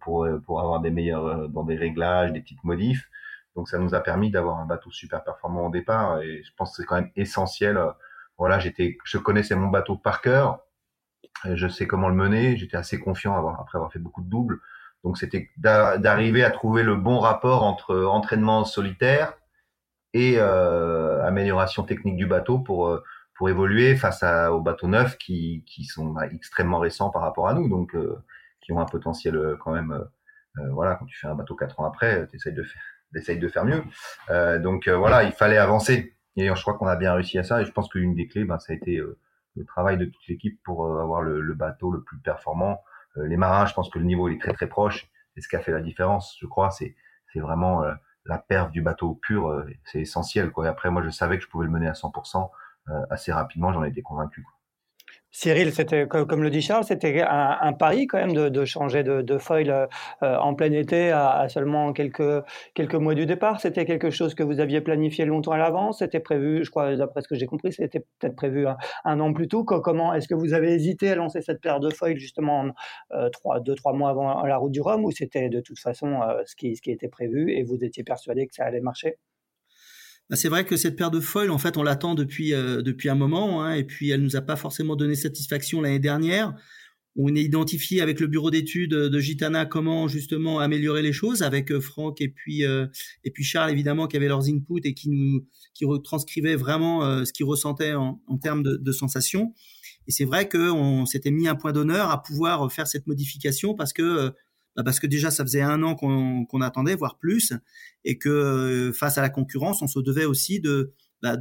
pour, 0.00 0.26
pour 0.46 0.60
avoir 0.60 0.80
des 0.80 0.90
meilleurs, 0.90 1.48
dans 1.48 1.62
des 1.62 1.76
réglages, 1.76 2.32
des 2.32 2.40
petites 2.40 2.64
modifs. 2.64 3.08
Donc 3.56 3.68
ça 3.68 3.78
nous 3.78 3.94
a 3.94 4.00
permis 4.00 4.30
d'avoir 4.30 4.58
un 4.58 4.66
bateau 4.66 4.90
super 4.90 5.22
performant 5.22 5.66
au 5.66 5.70
départ 5.70 6.20
et 6.20 6.42
je 6.42 6.50
pense 6.56 6.70
que 6.70 6.82
c'est 6.82 6.86
quand 6.86 6.96
même 6.96 7.10
essentiel. 7.16 7.80
Voilà, 8.36 8.58
j'étais, 8.58 8.98
je 9.04 9.18
connaissais 9.18 9.54
mon 9.54 9.68
bateau 9.68 9.96
par 9.96 10.20
cœur, 10.20 10.60
je 11.44 11.68
sais 11.68 11.86
comment 11.86 12.08
le 12.08 12.14
mener, 12.14 12.56
j'étais 12.56 12.76
assez 12.76 12.98
confiant 12.98 13.36
après 13.58 13.78
avoir 13.78 13.92
fait 13.92 13.98
beaucoup 13.98 14.22
de 14.22 14.30
doubles. 14.30 14.60
Donc 15.04 15.18
c'était 15.18 15.50
d'arriver 15.58 16.44
à 16.44 16.50
trouver 16.50 16.82
le 16.82 16.96
bon 16.96 17.18
rapport 17.18 17.62
entre 17.62 18.04
entraînement 18.04 18.64
solitaire 18.64 19.34
et 20.14 20.36
euh, 20.38 21.22
amélioration 21.26 21.82
technique 21.82 22.16
du 22.16 22.26
bateau 22.26 22.58
pour 22.58 22.88
euh, 22.88 23.02
pour 23.34 23.48
évoluer 23.50 23.96
face 23.96 24.22
aux 24.22 24.60
bateaux 24.60 24.86
neufs 24.86 25.18
qui, 25.18 25.64
qui 25.66 25.84
sont 25.84 26.06
bah, 26.06 26.26
extrêmement 26.32 26.78
récents 26.78 27.10
par 27.10 27.22
rapport 27.22 27.48
à 27.48 27.54
nous, 27.54 27.68
donc 27.68 27.94
euh, 27.94 28.16
qui 28.60 28.72
ont 28.72 28.80
un 28.80 28.84
potentiel 28.86 29.36
euh, 29.36 29.56
quand 29.62 29.72
même. 29.72 29.92
Euh, 29.92 30.70
voilà, 30.70 30.94
quand 30.94 31.04
tu 31.04 31.18
fais 31.18 31.26
un 31.26 31.34
bateau 31.34 31.56
quatre 31.56 31.80
ans 31.80 31.84
après, 31.84 32.28
tu 32.28 32.36
essayes 32.36 32.52
de 32.52 32.62
faire 32.62 33.38
de 33.38 33.48
faire 33.48 33.64
mieux. 33.64 33.82
Euh, 34.30 34.58
donc 34.58 34.88
euh, 34.88 34.96
voilà, 34.96 35.24
il 35.24 35.32
fallait 35.32 35.58
avancer. 35.58 36.16
Et 36.36 36.48
je 36.48 36.60
crois 36.62 36.74
qu'on 36.74 36.86
a 36.86 36.96
bien 36.96 37.12
réussi 37.14 37.38
à 37.38 37.44
ça. 37.44 37.62
Et 37.62 37.64
je 37.64 37.72
pense 37.72 37.88
qu'une 37.88 38.14
des 38.14 38.26
clés, 38.26 38.44
ben, 38.44 38.58
ça 38.58 38.72
a 38.72 38.76
été 38.76 38.98
euh, 38.98 39.18
le 39.56 39.64
travail 39.64 39.98
de 39.98 40.06
toute 40.06 40.26
l'équipe 40.28 40.60
pour 40.64 40.98
avoir 41.00 41.22
le, 41.22 41.40
le, 41.40 41.54
bateau 41.54 41.90
le 41.90 42.02
plus 42.02 42.18
performant. 42.18 42.82
les 43.16 43.36
marins, 43.36 43.66
je 43.66 43.74
pense 43.74 43.90
que 43.90 43.98
le 43.98 44.04
niveau 44.04 44.28
il 44.28 44.34
est 44.36 44.40
très 44.40 44.52
très 44.52 44.66
proche. 44.66 45.08
Et 45.36 45.40
ce 45.40 45.48
qui 45.48 45.56
a 45.56 45.60
fait 45.60 45.72
la 45.72 45.80
différence, 45.80 46.36
je 46.40 46.46
crois, 46.46 46.70
c'est 46.70 46.94
c'est 47.32 47.40
vraiment 47.40 47.82
la 48.26 48.38
perf 48.38 48.70
du 48.70 48.82
bateau 48.82 49.14
pur. 49.14 49.64
c'est 49.84 50.00
essentiel. 50.00 50.52
Quoi. 50.52 50.66
Et 50.66 50.68
après, 50.68 50.90
moi, 50.90 51.02
je 51.02 51.10
savais 51.10 51.36
que 51.36 51.44
je 51.44 51.48
pouvais 51.48 51.66
le 51.66 51.72
mener 51.72 51.88
à 51.88 51.92
100% 51.92 52.50
assez 53.10 53.32
rapidement. 53.32 53.72
J'en 53.72 53.82
étais 53.82 54.02
convaincu. 54.02 54.42
Quoi. 54.42 54.52
Cyril, 55.36 55.72
c'était 55.74 56.06
comme 56.06 56.44
le 56.44 56.50
dit 56.50 56.62
Charles, 56.62 56.84
c'était 56.84 57.20
un, 57.20 57.72
pari 57.72 58.06
quand 58.06 58.18
même 58.18 58.34
de, 58.34 58.64
changer 58.64 59.02
de, 59.02 59.20
de 59.20 59.36
foil 59.36 59.68
euh, 59.68 60.36
en 60.38 60.54
plein 60.54 60.70
été 60.70 61.10
à, 61.10 61.48
seulement 61.48 61.92
quelques 61.92 62.44
quelques 62.74 62.94
mois 62.94 63.16
du 63.16 63.26
départ. 63.26 63.60
C'était 63.60 63.84
quelque 63.84 64.10
chose 64.10 64.36
que 64.36 64.44
vous 64.44 64.60
aviez 64.60 64.80
planifié 64.80 65.24
longtemps 65.24 65.50
à 65.50 65.58
l'avance. 65.58 65.98
C'était 65.98 66.20
prévu, 66.20 66.64
je 66.64 66.70
crois, 66.70 66.94
d'après 66.94 67.20
ce 67.22 67.26
que 67.26 67.34
j'ai 67.34 67.46
compris, 67.46 67.72
c'était 67.72 68.06
peut-être 68.20 68.36
prévu 68.36 68.64
un, 69.04 69.20
an 69.20 69.32
plus 69.32 69.48
tôt. 69.48 69.64
Comment 69.64 70.14
est-ce 70.14 70.28
que 70.28 70.36
vous 70.36 70.52
avez 70.52 70.72
hésité 70.72 71.10
à 71.10 71.16
lancer 71.16 71.42
cette 71.42 71.60
paire 71.60 71.80
de 71.80 71.90
foils 71.90 72.16
justement 72.16 72.66
euh, 73.12 73.28
deux 73.60 73.74
trois 73.74 73.92
mois 73.92 74.10
avant 74.10 74.46
la 74.46 74.56
route 74.56 74.70
du 74.70 74.82
Rhum 74.82 75.04
ou 75.04 75.10
c'était 75.10 75.48
de 75.48 75.60
toute 75.60 75.80
façon 75.80 76.22
euh, 76.22 76.42
ce 76.46 76.54
qui 76.54 76.76
ce 76.76 76.80
qui 76.80 76.92
était 76.92 77.08
prévu 77.08 77.50
et 77.50 77.64
vous 77.64 77.82
étiez 77.82 78.04
persuadé 78.04 78.46
que 78.46 78.54
ça 78.54 78.66
allait 78.66 78.80
marcher? 78.80 79.18
Bah, 80.30 80.36
c'est 80.36 80.48
vrai 80.48 80.64
que 80.64 80.76
cette 80.76 80.96
paire 80.96 81.10
de 81.10 81.20
foils, 81.20 81.50
en 81.50 81.58
fait, 81.58 81.76
on 81.76 81.82
l'attend 81.82 82.14
depuis 82.14 82.54
euh, 82.54 82.82
depuis 82.82 83.08
un 83.08 83.14
moment, 83.14 83.62
hein, 83.62 83.74
et 83.74 83.84
puis 83.84 84.10
elle 84.10 84.22
nous 84.22 84.36
a 84.36 84.40
pas 84.40 84.56
forcément 84.56 84.96
donné 84.96 85.14
satisfaction 85.14 85.80
l'année 85.80 85.98
dernière. 85.98 86.54
On 87.16 87.34
a 87.36 87.38
identifié 87.38 88.00
avec 88.00 88.18
le 88.18 88.26
bureau 88.26 88.50
d'études 88.50 88.90
de 88.90 89.20
Gitana 89.20 89.66
comment 89.66 90.08
justement 90.08 90.58
améliorer 90.58 91.00
les 91.00 91.12
choses 91.12 91.42
avec 91.42 91.70
euh, 91.70 91.80
Franck 91.80 92.20
et 92.20 92.28
puis 92.28 92.64
euh, 92.64 92.86
et 93.22 93.30
puis 93.30 93.44
Charles 93.44 93.70
évidemment 93.70 94.08
qui 94.08 94.16
avaient 94.16 94.28
leurs 94.28 94.48
inputs 94.48 94.80
et 94.82 94.94
qui 94.94 95.10
nous 95.10 95.46
qui 95.74 95.84
retranscrivaient 95.84 96.56
vraiment 96.56 97.04
euh, 97.04 97.24
ce 97.24 97.32
qu'ils 97.32 97.46
ressentaient 97.46 97.94
en, 97.94 98.20
en 98.26 98.38
termes 98.38 98.64
de, 98.64 98.76
de 98.76 98.92
sensations. 98.92 99.54
Et 100.08 100.10
c'est 100.10 100.24
vrai 100.24 100.48
qu'on 100.48 101.06
s'était 101.06 101.30
mis 101.30 101.46
un 101.46 101.54
point 101.54 101.72
d'honneur 101.72 102.10
à 102.10 102.22
pouvoir 102.22 102.70
faire 102.72 102.88
cette 102.88 103.06
modification 103.06 103.74
parce 103.74 103.92
que 103.92 104.28
bah, 104.28 104.34
parce 104.82 104.98
que 104.98 105.06
déjà 105.06 105.30
ça 105.30 105.44
faisait 105.44 105.62
un 105.62 105.82
an 105.82 105.94
qu'on 105.94 106.60
attendait, 106.60 106.96
voire 106.96 107.18
plus, 107.18 107.52
et 108.04 108.18
que 108.18 108.28
euh, 108.28 108.92
face 108.92 109.18
à 109.18 109.22
la 109.22 109.30
concurrence, 109.30 109.82
on 109.82 109.86
se 109.86 110.00
devait 110.00 110.24
aussi 110.24 110.60
de, 110.60 110.92
bah, 111.22 111.36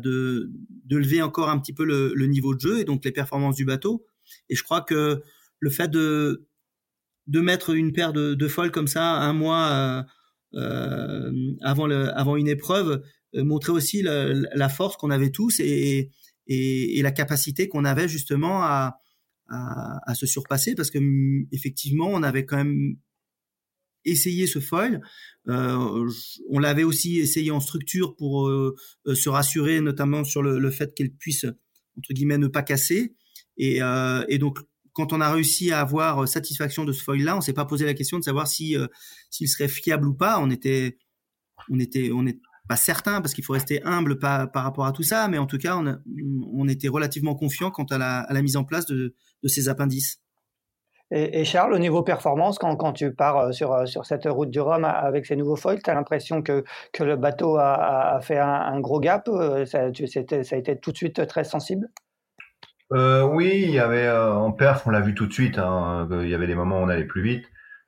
lever 0.89 1.21
encore 1.21 1.49
un 1.49 1.59
petit 1.59 1.73
peu 1.73 1.83
le, 1.83 2.27
niveau 2.27 2.53
de 2.53 2.59
jeu 2.59 2.79
et 2.79 2.83
donc 2.85 3.03
les 3.03 3.11
performances 3.11 3.55
du 3.55 3.65
bateau. 3.65 4.05
Et 4.49 4.55
je 4.55 4.63
crois 4.63 4.81
que 4.81 5.23
le 5.59 5.69
fait 5.69 5.89
de, 5.89 6.45
mettre 7.27 7.71
une 7.71 7.91
paire 7.91 8.13
de, 8.13 8.35
de 8.35 8.47
folles 8.47 8.71
comme 8.71 8.87
ça 8.87 9.03
un 9.03 9.33
mois 9.33 9.69
euh, 9.71 10.03
euh 10.55 11.31
avant, 11.61 12.35
une 12.35 12.47
épreuve 12.47 13.03
montrait 13.33 13.71
aussi 13.71 14.03
la, 14.03 14.69
force 14.69 14.95
qu'on 14.97 15.09
avait 15.09 15.31
tous 15.31 15.59
et, 15.59 16.11
la 16.47 17.11
capacité 17.11 17.67
qu'on 17.67 17.83
avait 17.83 18.07
justement 18.07 18.61
à, 18.61 18.99
à, 19.49 20.11
à, 20.11 20.13
se 20.13 20.27
surpasser 20.27 20.75
parce 20.75 20.91
que 20.91 20.99
effectivement 21.51 22.07
on 22.07 22.21
avait 22.21 22.45
quand 22.45 22.57
même 22.57 22.97
essayer 24.05 24.47
ce 24.47 24.59
foil. 24.59 25.01
Euh, 25.47 26.09
on 26.49 26.59
l'avait 26.59 26.83
aussi 26.83 27.19
essayé 27.19 27.51
en 27.51 27.59
structure 27.59 28.15
pour 28.15 28.47
euh, 28.47 28.75
euh, 29.07 29.15
se 29.15 29.29
rassurer, 29.29 29.81
notamment 29.81 30.23
sur 30.23 30.41
le, 30.41 30.59
le 30.59 30.71
fait 30.71 30.93
qu'elle 30.95 31.11
puisse 31.11 31.45
entre 31.97 32.13
guillemets 32.13 32.37
ne 32.37 32.47
pas 32.47 32.63
casser. 32.63 33.15
Et, 33.57 33.81
euh, 33.81 34.23
et, 34.29 34.37
donc 34.37 34.59
quand 34.93 35.13
on 35.13 35.21
a 35.21 35.31
réussi 35.31 35.71
à 35.71 35.81
avoir 35.81 36.27
satisfaction 36.27 36.85
de 36.85 36.93
ce 36.93 37.03
foil-là, 37.03 37.35
on 37.37 37.41
s'est 37.41 37.53
pas 37.53 37.65
posé 37.65 37.85
la 37.85 37.93
question 37.93 38.19
de 38.19 38.23
savoir 38.23 38.47
si 38.47 38.75
s'il 39.29 39.49
serait 39.49 39.67
fiable 39.67 40.07
ou 40.07 40.13
pas. 40.13 40.39
On 40.39 40.49
était 40.51 40.97
on 41.69 41.79
était 41.79 42.11
on 42.13 42.25
est 42.27 42.39
pas 42.67 42.75
certain 42.75 43.19
parce 43.19 43.33
qu'il 43.33 43.43
faut 43.43 43.53
rester 43.53 43.83
humble 43.83 44.19
par, 44.19 44.51
par, 44.51 44.63
rapport 44.63 44.85
à 44.85 44.93
tout 44.93 45.03
ça, 45.03 45.27
mais 45.27 45.37
en 45.37 45.47
tout 45.47 45.57
cas 45.57 45.77
on, 45.77 45.99
on 46.53 46.67
était 46.67 46.87
relativement 46.87 47.35
confiant 47.35 47.71
quant 47.71 47.85
à 47.85 47.97
la, 47.97 48.19
à 48.19 48.33
la 48.33 48.41
mise 48.41 48.55
en 48.55 48.63
place 48.63 48.85
de, 48.85 49.15
de 49.41 49.47
ces 49.47 49.67
appendices. 49.67 50.22
Et, 51.15 51.45
Charles, 51.45 51.73
au 51.73 51.77
niveau 51.77 52.01
performance, 52.01 52.57
quand, 52.57 52.93
tu 52.93 53.13
pars 53.13 53.37
euh, 53.37 53.51
sur, 53.51 53.71
euh, 53.71 53.85
sur 53.85 54.03
cette 54.03 54.25
route 54.25 54.49
du 54.49 54.59
Rhum 54.59 54.83
avec 54.83 55.27
ces 55.27 55.35
nouveaux 55.35 55.55
foils, 55.55 55.79
tu 55.83 55.91
as 55.91 55.93
l'impression 55.93 56.41
que, 56.41 56.63
que 56.91 57.03
le 57.03 57.17
bateau 57.17 57.57
a, 57.59 58.19
fait 58.23 58.39
un, 58.39 58.79
gros 58.79 58.99
gap 58.99 59.27
euh, 59.27 59.63
ça, 59.65 59.81
a 59.83 60.57
été 60.57 60.75
tout 60.79 60.91
de 60.91 60.97
suite 60.97 61.27
très 61.27 61.43
sensible? 61.43 61.87
Oui, 62.89 63.61
il 63.63 63.71
y 63.71 63.79
avait 63.79 64.09
en 64.09 64.51
perf, 64.51 64.85
on 64.87 64.91
l'a 64.91 65.01
vu 65.01 65.13
tout 65.13 65.27
de 65.27 65.33
suite. 65.33 65.57
Hein, 65.59 66.07
il 66.11 66.29
y 66.29 66.35
avait 66.35 66.47
des 66.47 66.55
moments 66.55 66.79
où 66.79 66.83
on 66.83 66.89
allait 66.89 67.05
plus 67.05 67.23
vite, 67.23 67.45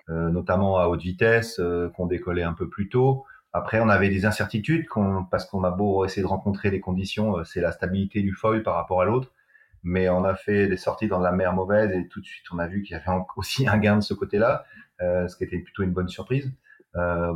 notamment 0.08 0.80
à 0.80 0.88
haute 0.88 1.02
vitesse, 1.02 1.62
qu'on 1.96 2.08
décollait 2.08 2.44
un 2.44 2.54
peu 2.54 2.70
plus 2.70 2.90
tôt. 2.90 3.24
Après, 3.54 3.80
on 3.80 3.90
avait 3.90 4.10
des 4.10 4.26
incertitudes 4.26 4.88
parce 5.30 5.46
qu'on 5.46 5.64
a 5.64 5.70
beau 5.70 6.06
essayer 6.06 6.24
de 6.24 6.28
rencontrer 6.28 6.72
les 6.72 6.80
conditions, 6.80 7.44
c'est 7.44 7.62
la 7.62 7.72
stabilité 7.72 8.22
du 8.22 8.34
foil 8.34 8.64
par 8.64 8.74
rapport 8.74 9.00
à 9.00 9.06
l'autre 9.06 9.32
mais 9.86 10.10
on 10.10 10.26
a 10.26 10.36
fait 10.36 10.68
des 10.68 10.78
sorties 10.78 11.08
dans 11.08 11.20
la 11.20 11.32
mer 11.32 11.54
mauvaise 11.54 11.92
et 11.92 12.08
tout 12.08 12.20
de 12.20 12.26
suite 12.26 12.46
on 12.52 12.58
a 12.60 12.68
vu 12.68 12.82
qu'il 12.82 12.98
y 12.98 13.00
avait 13.00 13.22
aussi 13.38 13.68
un 13.68 13.78
gain 13.78 13.96
de 13.96 14.02
ce 14.02 14.14
côté-là, 14.14 14.66
euh, 15.02 15.28
ce 15.28 15.38
qui 15.38 15.46
était 15.46 15.60
plutôt 15.60 15.84
une 15.84 15.94
bonne 15.94 16.10
surprise. 16.10 16.52
Euh, 16.96 17.34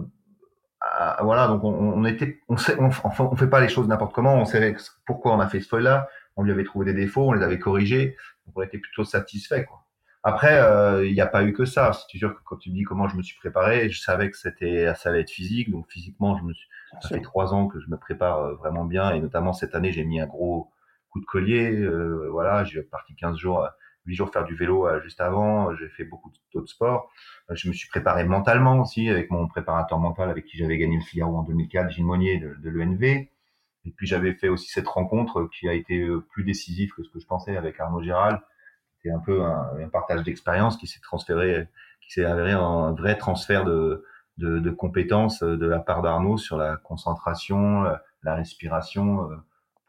ah, 0.82 1.20
voilà, 1.24 1.48
donc 1.48 1.64
on, 1.64 1.74
on 1.74 2.06
était, 2.06 2.40
on, 2.48 2.58
sait, 2.58 2.76
on, 2.80 2.90
on, 3.04 3.36
fait 3.36 3.50
pas 3.50 3.60
les 3.60 3.68
choses 3.68 3.88
n'importe 3.88 4.14
comment. 4.14 4.36
On 4.36 4.46
savait 4.46 4.76
pourquoi 5.06 5.34
on 5.34 5.40
a 5.40 5.48
fait 5.48 5.60
ce 5.60 5.68
foil-là. 5.68 6.08
On 6.38 6.44
lui 6.44 6.52
avait 6.52 6.64
trouvé 6.64 6.86
des 6.86 6.94
défauts, 6.94 7.28
on 7.28 7.34
les 7.34 7.44
avait 7.44 7.60
corrigés, 7.60 8.16
donc 8.46 8.58
on 8.58 8.62
était 8.62 8.78
plutôt 8.78 9.04
satisfait. 9.04 9.66
Quoi. 9.66 9.84
Après, 10.24 10.58
euh, 10.60 11.06
il 11.06 11.14
n'y 11.14 11.22
a 11.22 11.28
pas 11.28 11.44
eu 11.44 11.54
que 11.54 11.66
ça. 11.66 11.92
C'est 12.10 12.18
sûr 12.18 12.34
que 12.34 12.40
quand 12.46 12.58
tu 12.58 12.70
me 12.70 12.76
dis 12.76 12.84
comment 12.84 13.10
je 13.10 13.18
me 13.18 13.22
suis 13.22 13.38
préparé, 13.38 13.90
je 13.90 14.02
savais 14.02 14.32
que 14.32 14.38
c'était, 14.38 14.94
ça 14.96 15.10
allait 15.10 15.22
être 15.22 15.30
physique. 15.30 15.70
Donc 15.70 15.86
physiquement, 15.90 16.38
je 16.38 16.44
me 16.44 16.54
suis, 16.54 16.68
ça 17.02 17.10
fait 17.10 17.22
trois 17.22 17.54
ans 17.54 17.68
que 17.68 17.80
je 17.80 17.90
me 17.90 17.98
prépare 17.98 18.40
euh, 18.40 18.56
vraiment 18.56 18.86
bien, 18.86 19.12
et 19.12 19.20
notamment 19.20 19.54
cette 19.54 19.76
année, 19.76 19.92
j'ai 19.92 20.06
mis 20.06 20.20
un 20.20 20.28
gros 20.28 20.72
coup 21.10 21.20
de 21.20 21.26
collier. 21.26 21.88
voilà, 22.32 22.64
j'ai 22.64 22.82
parti 22.84 23.16
15 23.16 23.38
jours, 23.38 23.68
8 24.06 24.16
jours 24.16 24.32
faire 24.32 24.46
du 24.46 24.56
vélo 24.56 24.88
juste 25.02 25.22
avant. 25.22 25.76
J'ai 25.76 25.90
fait 25.90 26.04
beaucoup 26.04 26.32
d'autres 26.54 26.70
sports. 26.70 27.12
je 27.50 27.68
me 27.68 27.74
suis 27.74 27.90
préparé 27.90 28.24
mentalement 28.24 28.80
aussi 28.80 29.10
avec 29.10 29.32
mon 29.32 29.48
préparateur 29.48 30.00
mental 30.00 30.30
avec 30.30 30.46
qui 30.46 30.58
j'avais 30.58 30.78
gagné 30.78 30.98
le 30.98 31.04
Figaro 31.04 31.38
en 31.38 31.44
2004, 31.44 31.92
Gilles 31.92 32.06
Monnier 32.06 32.40
de, 32.40 32.56
de 32.56 32.70
l'ENV. 32.70 33.30
Et 33.86 33.92
puis 33.96 34.08
j'avais 34.08 34.34
fait 34.34 34.50
aussi 34.50 34.70
cette 34.70 34.88
rencontre 34.88 35.50
qui 35.58 35.68
a 35.68 35.74
été 35.74 36.08
plus 36.32 36.44
décisive 36.44 36.92
que 36.94 37.04
ce 37.04 37.10
que 37.10 37.20
je 37.20 37.26
pensais 37.26 37.58
avec 37.58 37.80
Arnaud 37.80 38.02
Gérald. 38.02 38.40
C'était 38.98 39.14
un 39.14 39.20
peu 39.20 39.42
un, 39.44 39.78
un 39.80 39.90
partage 39.90 40.24
d'expérience 40.24 40.78
qui 40.78 40.86
s'est 40.86 41.00
transféré, 41.00 41.68
qui 42.02 42.12
s'est 42.12 42.26
avéré 42.26 42.52
un 42.52 42.92
vrai 42.94 43.18
transfert 43.18 43.64
de, 43.64 44.04
de, 44.38 44.60
de, 44.60 44.72
compétences 44.72 45.44
de 45.44 45.66
la 45.66 45.80
part 45.80 46.02
d'Arnaud 46.02 46.38
sur 46.38 46.58
la 46.58 46.78
concentration, 46.78 47.84
la, 48.24 48.36
respiration, 48.36 49.32
euh, 49.32 49.36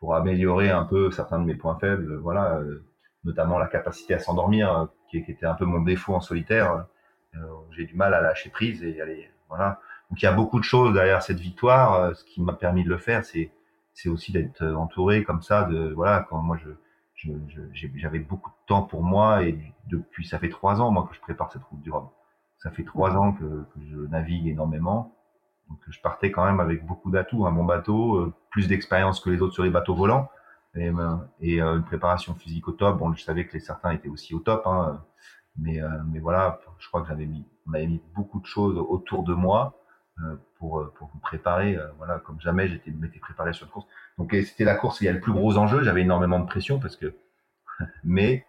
pour 0.01 0.15
améliorer 0.15 0.71
un 0.71 0.85
peu 0.85 1.11
certains 1.13 1.39
de 1.39 1.45
mes 1.45 1.55
points 1.55 1.79
faibles. 1.79 2.17
Voilà, 2.17 2.57
euh, 2.57 2.85
notamment 3.25 3.59
la 3.59 3.69
capacité 3.69 4.15
à 4.15 4.19
s'endormir, 4.19 4.77
euh, 4.77 4.87
qui, 5.11 5.19
était 5.19 5.47
un 5.47 5.55
peu 5.55 5.67
mon 5.67 5.83
défaut 5.83 6.15
en 6.15 6.21
solitaire. 6.21 6.87
J'ai 7.77 7.85
du 7.85 7.95
mal 7.95 8.13
à 8.13 8.21
lâcher 8.21 8.51
prise 8.51 8.83
et 8.83 9.01
aller. 9.01 9.31
Voilà. 9.49 9.81
Donc 10.11 10.21
il 10.21 10.25
y 10.25 10.29
a 10.29 10.33
beaucoup 10.33 10.59
de 10.59 10.65
choses 10.65 10.93
derrière 10.95 11.23
cette 11.23 11.39
victoire. 11.39 12.17
Ce 12.17 12.25
qui 12.25 12.43
m'a 12.43 12.55
permis 12.55 12.83
de 12.83 12.89
le 12.89 12.99
faire, 12.99 13.25
c'est 13.25 13.53
c'est 13.95 14.09
aussi 14.09 14.33
d'être 14.33 14.65
entouré 14.65 15.23
comme 15.23 15.43
ça 15.43 15.65
de 15.65 15.93
voilà 15.93 16.27
quand 16.29 16.39
moi 16.39 16.57
je 16.57 16.71
j'avais 17.95 18.19
beaucoup 18.19 18.51
de 18.51 18.67
temps 18.67 18.83
pour 18.83 19.03
moi 19.03 19.43
et 19.43 19.59
depuis 19.89 20.27
ça 20.27 20.39
fait 20.39 20.49
trois 20.49 20.81
ans 20.81 20.91
moi 20.91 21.07
que 21.09 21.15
je 21.15 21.21
prépare 21.21 21.53
cette 21.53 21.63
route 21.65 21.83
du 21.83 21.91
Rhum. 21.91 22.09
Ça 22.59 22.71
fait 22.71 22.85
trois 22.85 23.17
ans 23.17 23.33
que, 23.33 23.45
que, 23.45 23.81
je 23.91 23.97
navigue 24.09 24.47
énormément. 24.47 25.15
Donc 25.71 25.79
je 25.89 26.01
partais 26.01 26.33
quand 26.33 26.45
même 26.45 26.61
avec 26.61 26.85
beaucoup 26.85 27.11
d'atouts, 27.11 27.47
un 27.47 27.53
bon 27.53 27.65
bateau, 27.65 28.17
euh, 28.17 28.35
plus 28.51 28.67
d'expérience 28.67 29.21
que 29.21 29.31
les 29.31 29.41
autres 29.41 29.55
sur 29.55 29.63
les 29.63 29.71
bateaux 29.71 29.95
volants 29.95 30.29
et, 30.75 30.89
euh, 30.89 31.17
et 31.41 31.63
euh, 31.63 31.77
une 31.77 31.85
préparation 31.85 32.35
physique 32.35 32.67
au 32.69 32.73
top. 32.73 32.99
Bon, 32.99 33.13
je 33.15 33.23
savais 33.23 33.47
que 33.47 33.53
les 33.53 33.61
certains 33.61 33.93
étaient 33.93 34.09
aussi 34.09 34.35
au 34.35 34.41
top, 34.41 34.67
hein, 34.67 35.05
mais 35.57 35.81
mais 36.07 36.19
voilà, 36.21 36.61
je 36.79 36.89
crois 36.89 37.03
que 37.03 37.09
j'avais 37.09 37.27
mis, 37.27 37.45
on 37.67 37.71
mis 37.71 38.03
beaucoup 38.15 38.41
de 38.41 38.47
choses 38.47 38.77
autour 38.79 39.25
de 39.25 39.35
moi 39.35 39.77
pour 40.59 40.91
pour 40.95 41.11
me 41.15 41.21
préparer. 41.21 41.79
voilà, 41.99 42.19
comme 42.21 42.41
jamais 42.41 42.69
j'étais 42.69 42.93
préparé 43.21 43.53
sur 43.53 43.67
une 43.67 43.73
course. 43.73 43.87
Donc 44.19 44.33
c'était 44.33 44.65
la 44.65 44.75
course 44.75 45.01
il 45.01 45.05
y 45.05 45.09
a 45.09 45.13
le 45.13 45.21
plus 45.21 45.33
gros 45.33 45.57
enjeu. 45.57 45.83
J'avais 45.83 46.03
énormément 46.03 46.39
de 46.41 46.47
pression 46.47 46.79
parce 46.79 46.97
que, 46.97 47.15
mais 48.05 48.47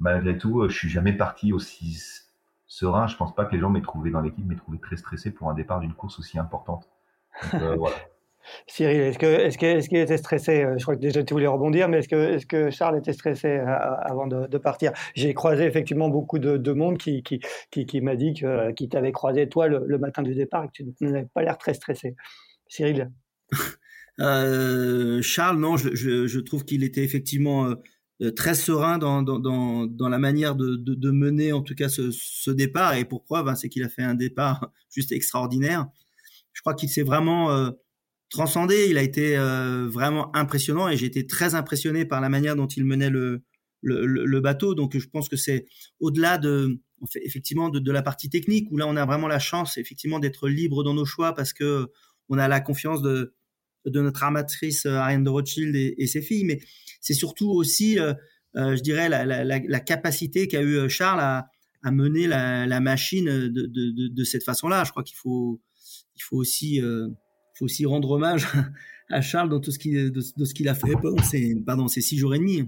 malgré 0.00 0.38
tout, 0.38 0.68
je 0.68 0.74
suis 0.74 0.88
jamais 0.88 1.12
parti 1.12 1.52
aussi 1.52 2.27
serein. 2.68 3.06
Je 3.06 3.16
pense 3.16 3.34
pas 3.34 3.46
que 3.46 3.54
les 3.54 3.60
gens 3.60 3.70
m'aient 3.70 3.82
trouvé 3.82 4.10
dans 4.10 4.20
l'équipe, 4.20 4.46
m'aient 4.46 4.54
trouvé 4.54 4.78
très 4.78 4.96
stressé 4.96 5.32
pour 5.32 5.50
un 5.50 5.54
départ 5.54 5.80
d'une 5.80 5.94
course 5.94 6.18
aussi 6.20 6.38
importante. 6.38 6.88
Euh, 7.54 7.76
Cyril, 8.66 9.00
est-ce 9.00 9.18
que 9.18 9.26
est-ce 9.26 9.62
est-ce 9.62 9.88
qu'il 9.88 9.98
était 9.98 10.16
stressé? 10.16 10.62
Euh, 10.62 10.78
Je 10.78 10.82
crois 10.82 10.94
que 10.94 11.00
déjà 11.00 11.22
tu 11.22 11.34
voulais 11.34 11.46
rebondir, 11.46 11.88
mais 11.88 11.98
est-ce 11.98 12.08
que 12.08 12.16
est-ce 12.16 12.46
que 12.46 12.70
Charles 12.70 12.98
était 12.98 13.12
stressé 13.12 13.48
euh, 13.48 13.66
avant 13.66 14.26
de, 14.26 14.58
partir? 14.58 14.92
J'ai 15.14 15.34
croisé 15.34 15.64
effectivement 15.64 16.08
beaucoup 16.08 16.38
de, 16.38 16.72
monde 16.72 16.98
qui 16.98 17.22
qui, 17.22 17.40
qui, 17.70 18.00
m'a 18.00 18.16
dit 18.16 18.34
que 18.34 18.70
qui 18.72 18.88
t'avait 18.88 19.12
croisé 19.12 19.48
toi 19.48 19.68
le, 19.68 19.98
matin 19.98 20.22
du 20.22 20.34
départ 20.34 20.64
et 20.64 20.68
que 20.68 20.72
tu 20.72 20.84
n'avais 21.00 21.26
pas 21.34 21.42
l'air 21.42 21.58
très 21.58 21.74
stressé. 21.74 22.14
Cyril? 22.68 23.10
Charles, 24.18 25.58
non, 25.58 25.76
je, 25.76 26.26
je 26.26 26.40
trouve 26.40 26.64
qu'il 26.64 26.84
était 26.84 27.04
effectivement 27.04 27.66
euh, 27.66 27.74
très 28.34 28.54
serein 28.54 28.98
dans, 28.98 29.22
dans, 29.22 29.38
dans, 29.86 30.08
la 30.08 30.18
manière 30.18 30.56
de, 30.56 30.76
de, 30.76 31.10
mener 31.10 31.52
en 31.52 31.62
tout 31.62 31.74
cas 31.74 31.88
ce, 31.88 32.10
ce 32.10 32.50
départ. 32.50 32.94
Et 32.94 33.04
pour 33.04 33.24
preuve, 33.24 33.48
hein, 33.48 33.54
c'est 33.54 33.68
qu'il 33.68 33.84
a 33.84 33.88
fait 33.88 34.02
un 34.02 34.14
départ 34.14 34.72
juste 34.90 35.12
extraordinaire. 35.12 35.86
Je 36.52 36.60
crois 36.60 36.74
qu'il 36.74 36.88
s'est 36.88 37.02
vraiment 37.02 37.52
euh, 37.52 37.70
transcendé. 38.30 38.88
Il 38.90 38.98
a 38.98 39.02
été 39.02 39.36
euh, 39.36 39.86
vraiment 39.88 40.34
impressionnant 40.34 40.88
et 40.88 40.96
j'ai 40.96 41.06
été 41.06 41.26
très 41.26 41.54
impressionné 41.54 42.04
par 42.04 42.20
la 42.20 42.28
manière 42.28 42.56
dont 42.56 42.66
il 42.66 42.84
menait 42.84 43.10
le, 43.10 43.42
le, 43.82 44.04
le 44.04 44.40
bateau. 44.40 44.74
Donc 44.74 44.98
je 44.98 45.06
pense 45.08 45.28
que 45.28 45.36
c'est 45.36 45.66
au-delà 46.00 46.38
de 46.38 46.80
effectivement 47.22 47.68
de, 47.68 47.78
de, 47.78 47.92
la 47.92 48.02
partie 48.02 48.28
technique 48.28 48.66
où 48.72 48.76
là 48.76 48.88
on 48.88 48.96
a 48.96 49.06
vraiment 49.06 49.28
la 49.28 49.38
chance 49.38 49.78
effectivement 49.78 50.18
d'être 50.18 50.48
libre 50.48 50.82
dans 50.82 50.94
nos 50.94 51.04
choix 51.04 51.32
parce 51.32 51.52
que 51.52 51.86
on 52.28 52.38
a 52.38 52.48
la 52.48 52.60
confiance 52.60 53.02
de, 53.02 53.34
de 53.88 54.00
notre 54.00 54.22
armatrice 54.22 54.86
Ariane 54.86 55.24
de 55.24 55.30
Rothschild 55.30 55.74
et, 55.74 56.06
ses 56.06 56.22
filles. 56.22 56.44
Mais 56.44 56.60
c'est 57.00 57.14
surtout 57.14 57.50
aussi, 57.50 57.98
euh, 57.98 58.14
euh, 58.56 58.76
je 58.76 58.82
dirais, 58.82 59.08
la, 59.08 59.80
capacité 59.80 60.48
qu'a 60.48 60.62
eu 60.62 60.76
euh, 60.76 60.88
Charles 60.88 61.20
à, 61.20 61.90
mener 61.90 62.26
la, 62.26 62.80
machine 62.80 63.26
de, 63.26 64.24
cette 64.24 64.44
façon-là. 64.44 64.84
Je 64.84 64.90
crois 64.90 65.02
qu'il 65.02 65.16
faut, 65.16 65.60
il 66.16 66.22
faut 66.22 66.36
aussi, 66.36 66.80
euh, 66.82 67.08
faut 67.54 67.66
aussi 67.66 67.86
rendre 67.86 68.10
hommage 68.10 68.46
à 69.10 69.20
Charles 69.20 69.48
dans 69.48 69.60
tout 69.60 69.70
ce 69.70 69.78
qu'il, 69.78 70.10
de, 70.10 70.68
a 70.68 70.74
fait 70.74 70.92
pendant 70.92 71.16
pardon, 71.64 71.88
ces 71.88 72.00
six 72.00 72.18
jours 72.18 72.34
et 72.34 72.38
demi. 72.38 72.64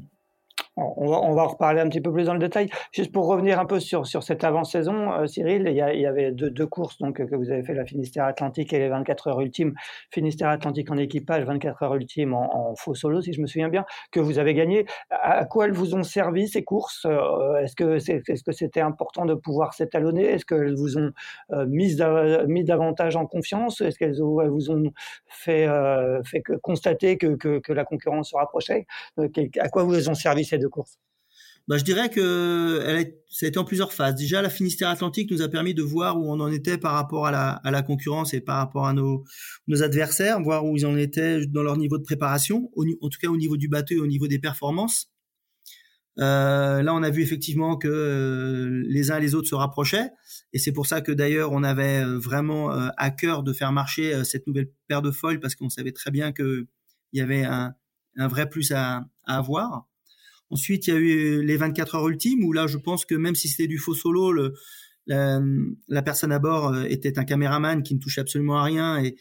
On 0.77 1.09
va, 1.09 1.17
en 1.17 1.49
reparler 1.49 1.81
un 1.81 1.89
petit 1.89 2.01
peu 2.01 2.13
plus 2.13 2.25
dans 2.25 2.33
le 2.33 2.39
détail. 2.39 2.69
Juste 2.93 3.13
pour 3.13 3.27
revenir 3.27 3.59
un 3.59 3.67
peu 3.67 3.81
sur, 3.81 4.07
cette 4.07 4.45
avant-saison, 4.45 5.13
euh, 5.13 5.27
Cyril, 5.27 5.65
il 5.67 5.75
y, 5.75 6.07
avait 6.07 6.31
deux, 6.33 6.67
courses 6.67 6.97
donc, 6.99 7.17
que 7.17 7.35
vous 7.35 7.51
avez 7.51 7.63
fait, 7.63 7.75
la 7.75 7.85
Finistère 7.85 8.25
Atlantique 8.25 8.73
et 8.73 8.79
les 8.79 8.89
24 8.89 9.29
heures 9.29 9.41
ultimes. 9.41 9.75
Finistère 10.11 10.49
Atlantique 10.49 10.91
en 10.91 10.97
équipage, 10.97 11.45
24 11.45 11.83
heures 11.83 11.95
ultimes 11.97 12.35
en, 12.35 12.75
faux 12.77 12.95
solo, 12.95 13.21
si 13.21 13.33
je 13.33 13.41
me 13.41 13.47
souviens 13.47 13.69
bien, 13.69 13.85
que 14.13 14.21
vous 14.21 14.39
avez 14.39 14.55
gagné. 14.55 14.87
À, 15.11 15.45
quoi 15.45 15.67
elles 15.67 15.73
vous 15.73 15.95
ont 15.95 16.05
servi 16.05 16.49
ces 16.49 16.63
courses 16.63 17.05
euh, 17.05 17.57
Est-ce 17.57 17.75
que 17.75 18.53
c'était 18.53 18.81
important 18.81 19.27
de 19.27 19.35
pouvoir 19.35 19.75
s'étalonner? 19.75 20.25
Est-ce 20.25 20.45
qu'elles 20.45 20.77
vous 20.77 20.99
ont 20.99 21.11
euh, 21.53 21.67
mis, 21.67 21.97
davantage 22.65 23.17
en 23.17 23.27
confiance? 23.27 23.81
Est-ce 23.81 23.99
qu'elles 23.99 24.19
vous 24.19 24.71
ont 24.71 24.93
fait, 25.27 25.67
euh, 25.67 26.21
constater 26.63 27.19
que, 27.19 27.61
la 27.73 27.85
concurrence 27.85 28.31
se 28.31 28.37
rapprochait? 28.37 28.87
À 29.59 29.69
quoi 29.69 29.83
vous 29.83 30.09
ont 30.09 30.15
servi 30.15 30.45
ces 30.45 30.59
deux 30.61 30.69
courses 30.69 30.99
bah, 31.69 31.79
je 31.79 31.85
dirais 31.85 32.11
que 32.11 32.81
ça 33.29 33.47
a 33.47 33.49
été 33.49 33.59
en 33.59 33.65
plusieurs 33.65 33.93
phases. 33.93 34.17
Déjà, 34.17 34.43
la 34.43 34.51
Finistère 34.51 34.89
Atlantique 34.89 35.31
nous 35.31 35.41
a 35.41 35.49
permis 35.49 35.73
de 35.73 35.83
voir 35.83 36.19
où 36.19 36.29
on 36.29 36.41
en 36.41 36.51
était 36.51 36.79
par 36.79 36.95
rapport 36.95 37.27
à 37.27 37.61
la, 37.63 37.83
concurrence 37.83 38.35
et 38.35 38.41
par 38.41 38.57
rapport 38.57 38.89
à 38.89 38.93
nos, 38.93 39.25
adversaires, 39.81 40.41
voir 40.41 40.65
où 40.65 40.77
ils 40.77 40.85
en 40.85 40.97
étaient 40.97 41.47
dans 41.47 41.63
leur 41.63 41.77
niveau 41.77 41.97
de 41.97 42.03
préparation, 42.03 42.73
en 42.77 43.09
tout 43.09 43.19
cas 43.21 43.29
au 43.29 43.37
niveau 43.37 43.57
du 43.57 43.69
bateau 43.69 43.95
et 43.95 44.01
au 44.01 44.09
niveau 44.09 44.27
des 44.27 44.41
performances. 44.41 45.11
Euh, 46.19 46.83
là, 46.83 46.93
on 46.93 47.05
a 47.05 47.11
vu 47.11 47.23
effectivement 47.23 47.77
que 47.77 47.89
euh, 47.89 48.83
les 48.89 49.13
uns 49.13 49.19
et 49.19 49.21
les 49.21 49.37
autres 49.37 49.49
se 49.49 49.55
rapprochaient, 49.55 50.11
et 50.53 50.59
c'est 50.59 50.73
pour 50.73 50.87
ça 50.87 51.01
que 51.01 51.13
d'ailleurs 51.13 51.53
on 51.53 51.63
avait 51.63 52.05
euh, 52.05 52.19
vraiment 52.19 52.71
à 52.71 53.11
cœur 53.11 53.45
de 53.45 53.53
faire 53.53 53.71
marcher 53.71 54.25
cette 54.25 54.47
nouvelle 54.49 54.71
paire 54.89 55.03
de 55.03 55.13
foils 55.13 55.39
parce 55.39 55.55
qu'on 55.55 55.71
savait 55.71 55.93
très 55.93 56.11
bien 56.11 56.33
que 56.33 56.67
il 57.13 57.21
y 57.21 57.23
avait 57.23 57.45
un, 57.45 57.75
vrai 58.17 58.49
plus 58.49 58.73
à 58.73 59.05
avoir. 59.25 59.90
Ensuite, 60.51 60.87
il 60.87 60.91
y 60.91 60.97
a 60.97 60.99
eu 60.99 61.43
les 61.45 61.57
24 61.57 61.95
heures 61.95 62.09
ultimes 62.09 62.45
où 62.45 62.53
là, 62.53 62.67
je 62.67 62.77
pense 62.77 63.05
que 63.05 63.15
même 63.15 63.35
si 63.35 63.49
c'était 63.49 63.69
du 63.69 63.79
faux 63.79 63.95
solo, 63.95 64.33
le, 64.33 64.55
la, 65.07 65.41
la, 65.89 66.03
personne 66.03 66.33
à 66.33 66.39
bord 66.39 66.75
euh, 66.75 66.85
était 66.85 67.19
un 67.19 67.25
caméraman 67.25 67.83
qui 67.83 67.95
ne 67.95 68.01
touchait 68.01 68.21
absolument 68.21 68.59
à 68.59 68.65
rien 68.65 69.03
et, 69.03 69.17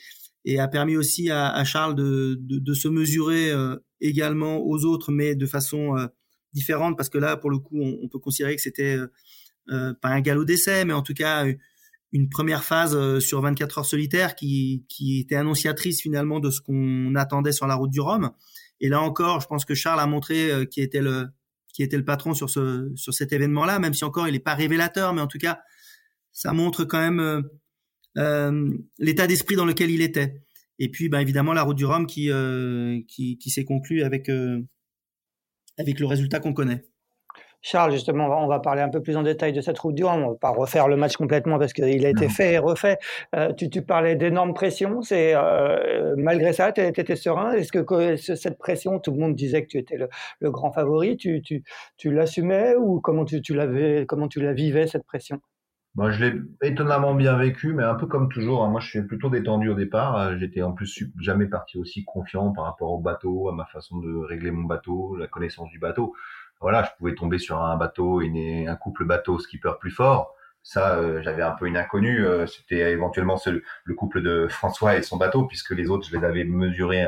et 0.45 0.59
a 0.59 0.67
permis 0.67 0.95
aussi 0.95 1.29
à, 1.29 1.49
à 1.49 1.63
Charles 1.63 1.95
de, 1.95 2.37
de, 2.39 2.59
de, 2.59 2.73
se 2.73 2.87
mesurer 2.87 3.51
euh, 3.51 3.75
également 4.01 4.57
aux 4.57 4.85
autres, 4.85 5.11
mais 5.11 5.35
de 5.35 5.45
façon 5.45 5.97
euh, 5.97 6.07
différente 6.53 6.97
parce 6.97 7.09
que 7.09 7.17
là, 7.17 7.37
pour 7.37 7.49
le 7.49 7.59
coup, 7.59 7.79
on, 7.79 8.07
peut 8.07 8.19
considérer 8.19 8.55
que 8.55 8.61
c'était 8.61 8.97
euh, 9.69 9.93
pas 10.01 10.09
un 10.09 10.21
galop 10.21 10.45
d'essai, 10.45 10.85
mais 10.85 10.93
en 10.93 11.01
tout 11.01 11.13
cas 11.13 11.45
une 12.11 12.27
première 12.27 12.63
phase 12.63 13.19
sur 13.19 13.39
24 13.41 13.79
heures 13.79 13.85
solitaires 13.85 14.33
qui, 14.33 14.83
qui 14.89 15.19
était 15.19 15.35
annonciatrice 15.35 16.01
finalement 16.01 16.39
de 16.39 16.49
ce 16.49 16.59
qu'on 16.59 17.13
attendait 17.13 17.51
sur 17.51 17.67
la 17.67 17.75
route 17.75 17.91
du 17.91 17.99
Rhum. 17.99 18.31
Et 18.81 18.89
là 18.89 19.01
encore, 19.01 19.41
je 19.41 19.47
pense 19.47 19.65
que 19.65 19.73
Charles 19.73 19.99
a 19.99 20.05
montré 20.07 20.51
euh, 20.51 20.65
qui 20.65 20.81
était 20.81 21.01
le 21.01 21.27
qui 21.73 21.83
était 21.83 21.97
le 21.97 22.05
patron 22.05 22.33
sur 22.33 22.49
ce 22.49 22.91
sur 22.95 23.13
cet 23.13 23.33
événement-là, 23.33 23.79
même 23.79 23.93
si 23.93 24.03
encore 24.03 24.27
il 24.27 24.33
n'est 24.33 24.39
pas 24.39 24.55
révélateur, 24.55 25.13
mais 25.13 25.21
en 25.21 25.27
tout 25.27 25.37
cas, 25.37 25.59
ça 26.31 26.53
montre 26.53 26.85
quand 26.85 26.99
même 26.99 27.19
euh, 27.19 27.41
euh 28.17 28.69
l'état 28.97 29.27
d'esprit 29.27 29.55
dans 29.55 29.65
lequel 29.65 29.91
il 29.91 30.01
était. 30.01 30.41
Et 30.79 30.89
puis, 30.89 31.09
bah, 31.09 31.21
évidemment, 31.21 31.53
la 31.53 31.63
route 31.63 31.77
du 31.77 31.85
Rhum 31.85 32.07
qui 32.07 32.29
qui, 33.07 33.49
s'est 33.49 33.65
conclue 33.65 34.03
avec 34.03 34.29
avec 35.77 35.99
le 35.99 36.05
résultat 36.05 36.39
qu'on 36.39 36.53
connaît. 36.53 36.85
Charles, 37.61 37.91
justement, 37.91 38.27
on 38.43 38.47
va, 38.47 38.59
parler 38.59 38.81
un 38.81 38.89
peu 38.89 39.01
plus 39.01 39.17
en 39.17 39.23
détail 39.23 39.51
de 39.51 39.61
cette 39.61 39.77
route 39.79 39.95
du 39.95 40.03
Rhum. 40.05 40.23
On 40.23 40.29
va 40.29 40.35
pas 40.35 40.49
refaire 40.49 40.87
le 40.87 40.95
match 40.95 41.17
complètement 41.17 41.59
parce 41.59 41.73
qu'il 41.73 42.05
a 42.05 42.09
été 42.09 42.29
fait 42.29 42.53
et 42.53 42.57
refait. 42.57 42.97
Euh, 43.35 43.53
tu, 43.53 43.69
tu, 43.69 43.81
parlais 43.81 44.15
d'énormes 44.15 44.53
pressions. 44.53 45.01
C'est 45.01 45.33
euh, 45.35 46.15
malgré 46.17 46.53
ça, 46.53 46.71
tu 46.71 46.81
étais 46.81 47.15
serein. 47.15 47.51
Est-ce 47.51 47.71
que, 47.71 48.15
cette 48.15 48.57
pression, 48.57 48.99
tout 48.99 49.11
le 49.11 49.17
monde 49.17 49.35
disait 49.35 49.63
que 49.63 49.67
tu 49.67 49.77
étais 49.77 49.97
le, 49.97 50.07
le 50.39 50.51
grand 50.51 50.71
favori. 50.71 51.17
Tu, 51.17 51.41
tu, 51.41 51.63
tu 51.97 52.11
l'assumais 52.11 52.75
ou 52.75 53.01
comment 53.01 53.25
tu, 53.25 53.41
tu 53.41 53.53
l'avais, 53.53 54.05
comment 54.07 54.27
tu 54.27 54.41
la 54.41 54.53
vivais 54.53 54.87
cette 54.87 55.05
pression? 55.05 55.41
Moi, 55.95 56.11
je 56.11 56.23
l'ai 56.23 56.41
étonnamment 56.61 57.15
bien 57.15 57.35
vécu, 57.35 57.73
mais 57.73 57.83
un 57.83 57.95
peu 57.95 58.05
comme 58.05 58.29
toujours. 58.29 58.63
Hein. 58.63 58.69
Moi, 58.69 58.79
je 58.79 58.89
suis 58.89 59.01
plutôt 59.01 59.29
détendu 59.29 59.69
au 59.69 59.73
départ. 59.73 60.17
Euh, 60.17 60.37
j'étais 60.37 60.61
en 60.61 60.71
plus 60.71 61.03
jamais 61.19 61.47
parti 61.47 61.77
aussi 61.77 62.05
confiant 62.05 62.51
par 62.51 62.65
rapport 62.65 62.91
au 62.91 62.99
bateau, 62.99 63.49
à 63.49 63.53
ma 63.53 63.65
façon 63.65 63.97
de 63.97 64.15
régler 64.15 64.51
mon 64.51 64.63
bateau, 64.63 65.15
la 65.17 65.27
connaissance 65.27 65.69
du 65.69 65.79
bateau 65.79 66.13
voilà, 66.59 66.83
je 66.83 66.89
pouvais 66.97 67.15
tomber 67.15 67.39
sur 67.39 67.61
un 67.61 67.77
bateau, 67.77 68.21
et 68.21 68.67
un 68.67 68.75
couple 68.75 69.05
bateau 69.05 69.39
skipper 69.39 69.73
plus 69.79 69.91
fort. 69.91 70.35
Ça, 70.63 70.97
euh, 70.97 71.21
j'avais 71.21 71.41
un 71.41 71.51
peu 71.51 71.67
une 71.67 71.77
inconnue. 71.77 72.25
Euh, 72.25 72.45
c'était 72.45 72.91
éventuellement 72.91 73.39
le 73.45 73.93
couple 73.95 74.21
de 74.21 74.47
François 74.49 74.97
et 74.97 75.03
son 75.03 75.17
bateau, 75.17 75.45
puisque 75.45 75.71
les 75.71 75.89
autres, 75.89 76.07
je 76.07 76.17
les 76.17 76.23
avais 76.23 76.43
mesurés 76.43 77.07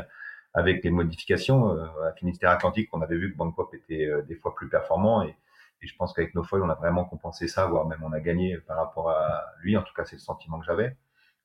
avec 0.54 0.84
les 0.84 0.90
modifications, 0.90 1.72
à 2.06 2.12
Finistère 2.14 2.50
Atlantique, 2.52 2.90
on 2.92 3.02
avait 3.02 3.16
vu 3.16 3.32
que 3.32 3.38
Bangkok 3.38 3.74
était 3.74 4.10
des 4.28 4.36
fois 4.36 4.54
plus 4.54 4.68
performant 4.68 5.24
et, 5.24 5.36
je 5.82 5.96
pense 5.98 6.14
qu'avec 6.14 6.36
nos 6.36 6.44
foils, 6.44 6.62
on 6.62 6.70
a 6.70 6.76
vraiment 6.76 7.06
compensé 7.06 7.48
ça, 7.48 7.66
voire 7.66 7.88
même 7.88 8.04
on 8.04 8.12
a 8.12 8.20
gagné 8.20 8.58
par 8.58 8.78
rapport 8.78 9.10
à 9.10 9.46
lui. 9.62 9.76
En 9.78 9.82
tout 9.82 9.94
cas, 9.96 10.06
c'est 10.06 10.18
le 10.18 10.22
sentiment 10.22 10.60
que 10.60 10.66
j'avais 10.66 10.96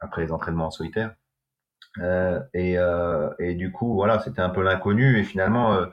après 0.01 0.23
les 0.23 0.33
entraînements 0.33 0.67
en 0.67 0.71
solitaire. 0.71 1.15
Euh, 1.99 2.41
et, 2.55 2.79
euh, 2.79 3.31
et, 3.39 3.55
du 3.55 3.73
coup, 3.73 3.95
voilà, 3.95 4.19
c'était 4.21 4.41
un 4.41 4.51
peu 4.51 4.63
l'inconnu. 4.63 5.19
Et 5.19 5.25
finalement, 5.25 5.75
euh, 5.75 5.87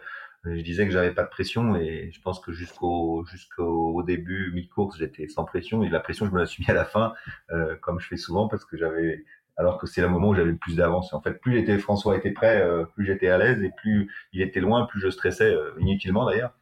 je 0.45 0.62
disais 0.62 0.86
que 0.86 0.91
j'avais 0.91 1.13
pas 1.13 1.23
de 1.23 1.29
pression. 1.29 1.75
Et 1.75 2.12
je 2.12 2.21
pense 2.21 2.39
que 2.39 2.51
jusqu'au 2.51 3.25
jusqu'au 3.25 4.03
début, 4.03 4.51
mi-course, 4.53 4.97
j'étais 4.97 5.27
sans 5.27 5.45
pression. 5.45 5.84
Et 5.84 5.89
la 5.89 5.99
pression, 5.99 6.25
je 6.25 6.32
me 6.32 6.39
la 6.39 6.45
suis 6.45 6.63
mis 6.63 6.69
à 6.69 6.73
la 6.73 6.86
fin, 6.86 7.13
euh, 7.51 7.75
comme 7.82 7.99
je 7.99 8.08
fais 8.08 8.17
souvent, 8.17 8.47
parce 8.47 8.65
que 8.65 8.77
j'avais 8.77 9.23
alors 9.56 9.77
que 9.77 9.86
c'est 9.86 10.01
le 10.01 10.10
moment 10.10 10.29
où 10.29 10.36
j'avais 10.36 10.51
le 10.51 10.58
plus 10.58 10.75
d'avance. 10.75 11.13
En 11.13 11.21
fait, 11.21 11.39
plus 11.39 11.60
était 11.60 11.77
François 11.77 12.17
était 12.17 12.32
prêt, 12.32 12.62
euh, 12.62 12.86
plus 12.86 13.06
j'étais 13.06 13.29
à 13.29 13.38
l'aise, 13.38 13.62
et 13.63 13.71
plus 13.77 14.12
il 14.34 14.41
était 14.41 14.60
loin, 14.60 14.86
plus 14.88 14.99
je 14.99 15.10
stressais 15.10 15.56
inutilement 15.79 16.25
d'ailleurs. 16.25 16.53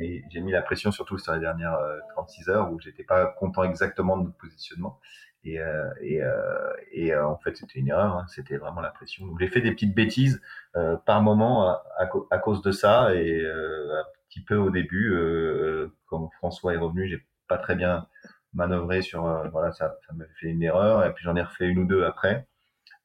Et 0.00 0.22
j'ai 0.30 0.40
mis 0.40 0.52
la 0.52 0.62
pression 0.62 0.92
surtout 0.92 1.18
sur 1.18 1.32
les 1.32 1.40
dernières 1.40 1.76
36 2.10 2.48
heures 2.48 2.72
où 2.72 2.78
j'étais 2.80 3.02
pas 3.02 3.26
content 3.26 3.64
exactement 3.64 4.16
de 4.16 4.26
notre 4.26 4.36
positionnement. 4.36 5.00
Et, 5.44 5.60
euh, 5.60 5.90
et, 6.00 6.22
euh, 6.22 6.72
et 6.92 7.14
euh, 7.14 7.26
en 7.26 7.36
fait, 7.38 7.56
c'était 7.56 7.78
une 7.78 7.88
erreur. 7.88 8.16
Hein, 8.16 8.26
c'était 8.28 8.56
vraiment 8.56 8.80
la 8.80 8.90
pression. 8.90 9.26
J'ai 9.38 9.48
fait 9.48 9.60
des 9.60 9.72
petites 9.72 9.94
bêtises 9.94 10.40
par 11.06 11.22
moment 11.22 11.68
à, 11.68 11.82
à, 12.30 12.38
cause 12.38 12.62
de 12.62 12.70
ça 12.70 13.14
et 13.14 13.44
un 13.44 14.04
petit 14.28 14.40
peu 14.40 14.56
au 14.56 14.70
début, 14.70 15.12
quand 16.06 16.30
François 16.36 16.74
est 16.74 16.78
revenu, 16.78 17.08
j'ai 17.08 17.26
pas 17.48 17.58
très 17.58 17.74
bien 17.74 18.06
manœuvré 18.54 19.02
sur. 19.02 19.22
voilà, 19.50 19.72
ça, 19.72 19.96
ça 20.06 20.12
m'a 20.14 20.24
fait 20.40 20.48
une 20.48 20.62
erreur. 20.62 21.04
Et 21.04 21.12
puis 21.12 21.24
j'en 21.24 21.34
ai 21.34 21.42
refait 21.42 21.66
une 21.66 21.80
ou 21.80 21.84
deux 21.84 22.04
après. 22.04 22.46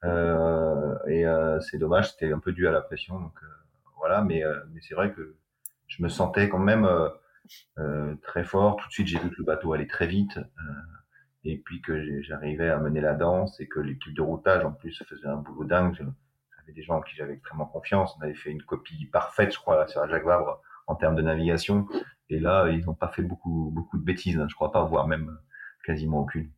et 0.03 1.25
c'est 1.61 1.77
dommage, 1.79 2.11
c'était 2.11 2.31
un 2.31 2.39
peu 2.39 2.51
dû 2.51 2.67
à 2.67 2.71
la 2.71 2.81
pression. 2.81 3.19
Donc 3.19 3.39
voilà, 3.97 4.21
mais, 4.21 4.43
mais 4.71 4.81
c'est 4.81 4.93
vrai 4.93 5.11
que 5.11 5.35
je 5.87 6.03
me 6.03 6.09
sentais 6.09 6.47
quand 6.49 6.59
même 6.59 6.87
très 8.21 8.43
fort. 8.43 8.75
Tout 8.75 8.87
de 8.87 8.93
suite, 8.93 9.07
j'ai 9.07 9.17
vu 9.17 9.31
que 9.31 9.35
le 9.39 9.45
bateau 9.45 9.73
allait 9.73 9.87
très 9.87 10.05
vite 10.05 10.37
et 11.45 11.57
puis 11.57 11.81
que 11.81 12.21
j'arrivais 12.21 12.69
à 12.69 12.77
mener 12.77 13.01
la 13.01 13.13
danse 13.13 13.59
et 13.59 13.67
que 13.67 13.79
l'équipe 13.79 14.13
de 14.13 14.21
routage 14.21 14.63
en 14.63 14.71
plus 14.71 15.03
faisait 15.07 15.27
un 15.27 15.37
boulot 15.37 15.65
dingue. 15.65 15.95
J'avais 15.95 16.73
des 16.73 16.83
gens 16.83 16.97
en 16.97 17.01
qui 17.01 17.15
j'avais 17.15 17.33
extrêmement 17.33 17.65
confiance. 17.65 18.15
On 18.17 18.23
avait 18.23 18.33
fait 18.33 18.51
une 18.51 18.63
copie 18.63 19.05
parfaite, 19.07 19.53
je 19.53 19.59
crois, 19.59 19.87
sur 19.87 20.01
la 20.01 20.07
Jacques 20.07 20.25
Vabre 20.25 20.61
en 20.87 20.95
termes 20.95 21.15
de 21.15 21.21
navigation. 21.21 21.87
Et 22.29 22.39
là, 22.39 22.69
ils 22.69 22.85
n'ont 22.85 22.93
pas 22.93 23.09
fait 23.09 23.21
beaucoup, 23.21 23.71
beaucoup 23.73 23.97
de 23.97 24.03
bêtises, 24.03 24.39
hein. 24.39 24.47
je 24.49 24.55
crois 24.55 24.71
pas, 24.71 24.83
voire 24.83 25.07
même 25.07 25.37
quasiment 25.85 26.21
aucune. 26.21 26.49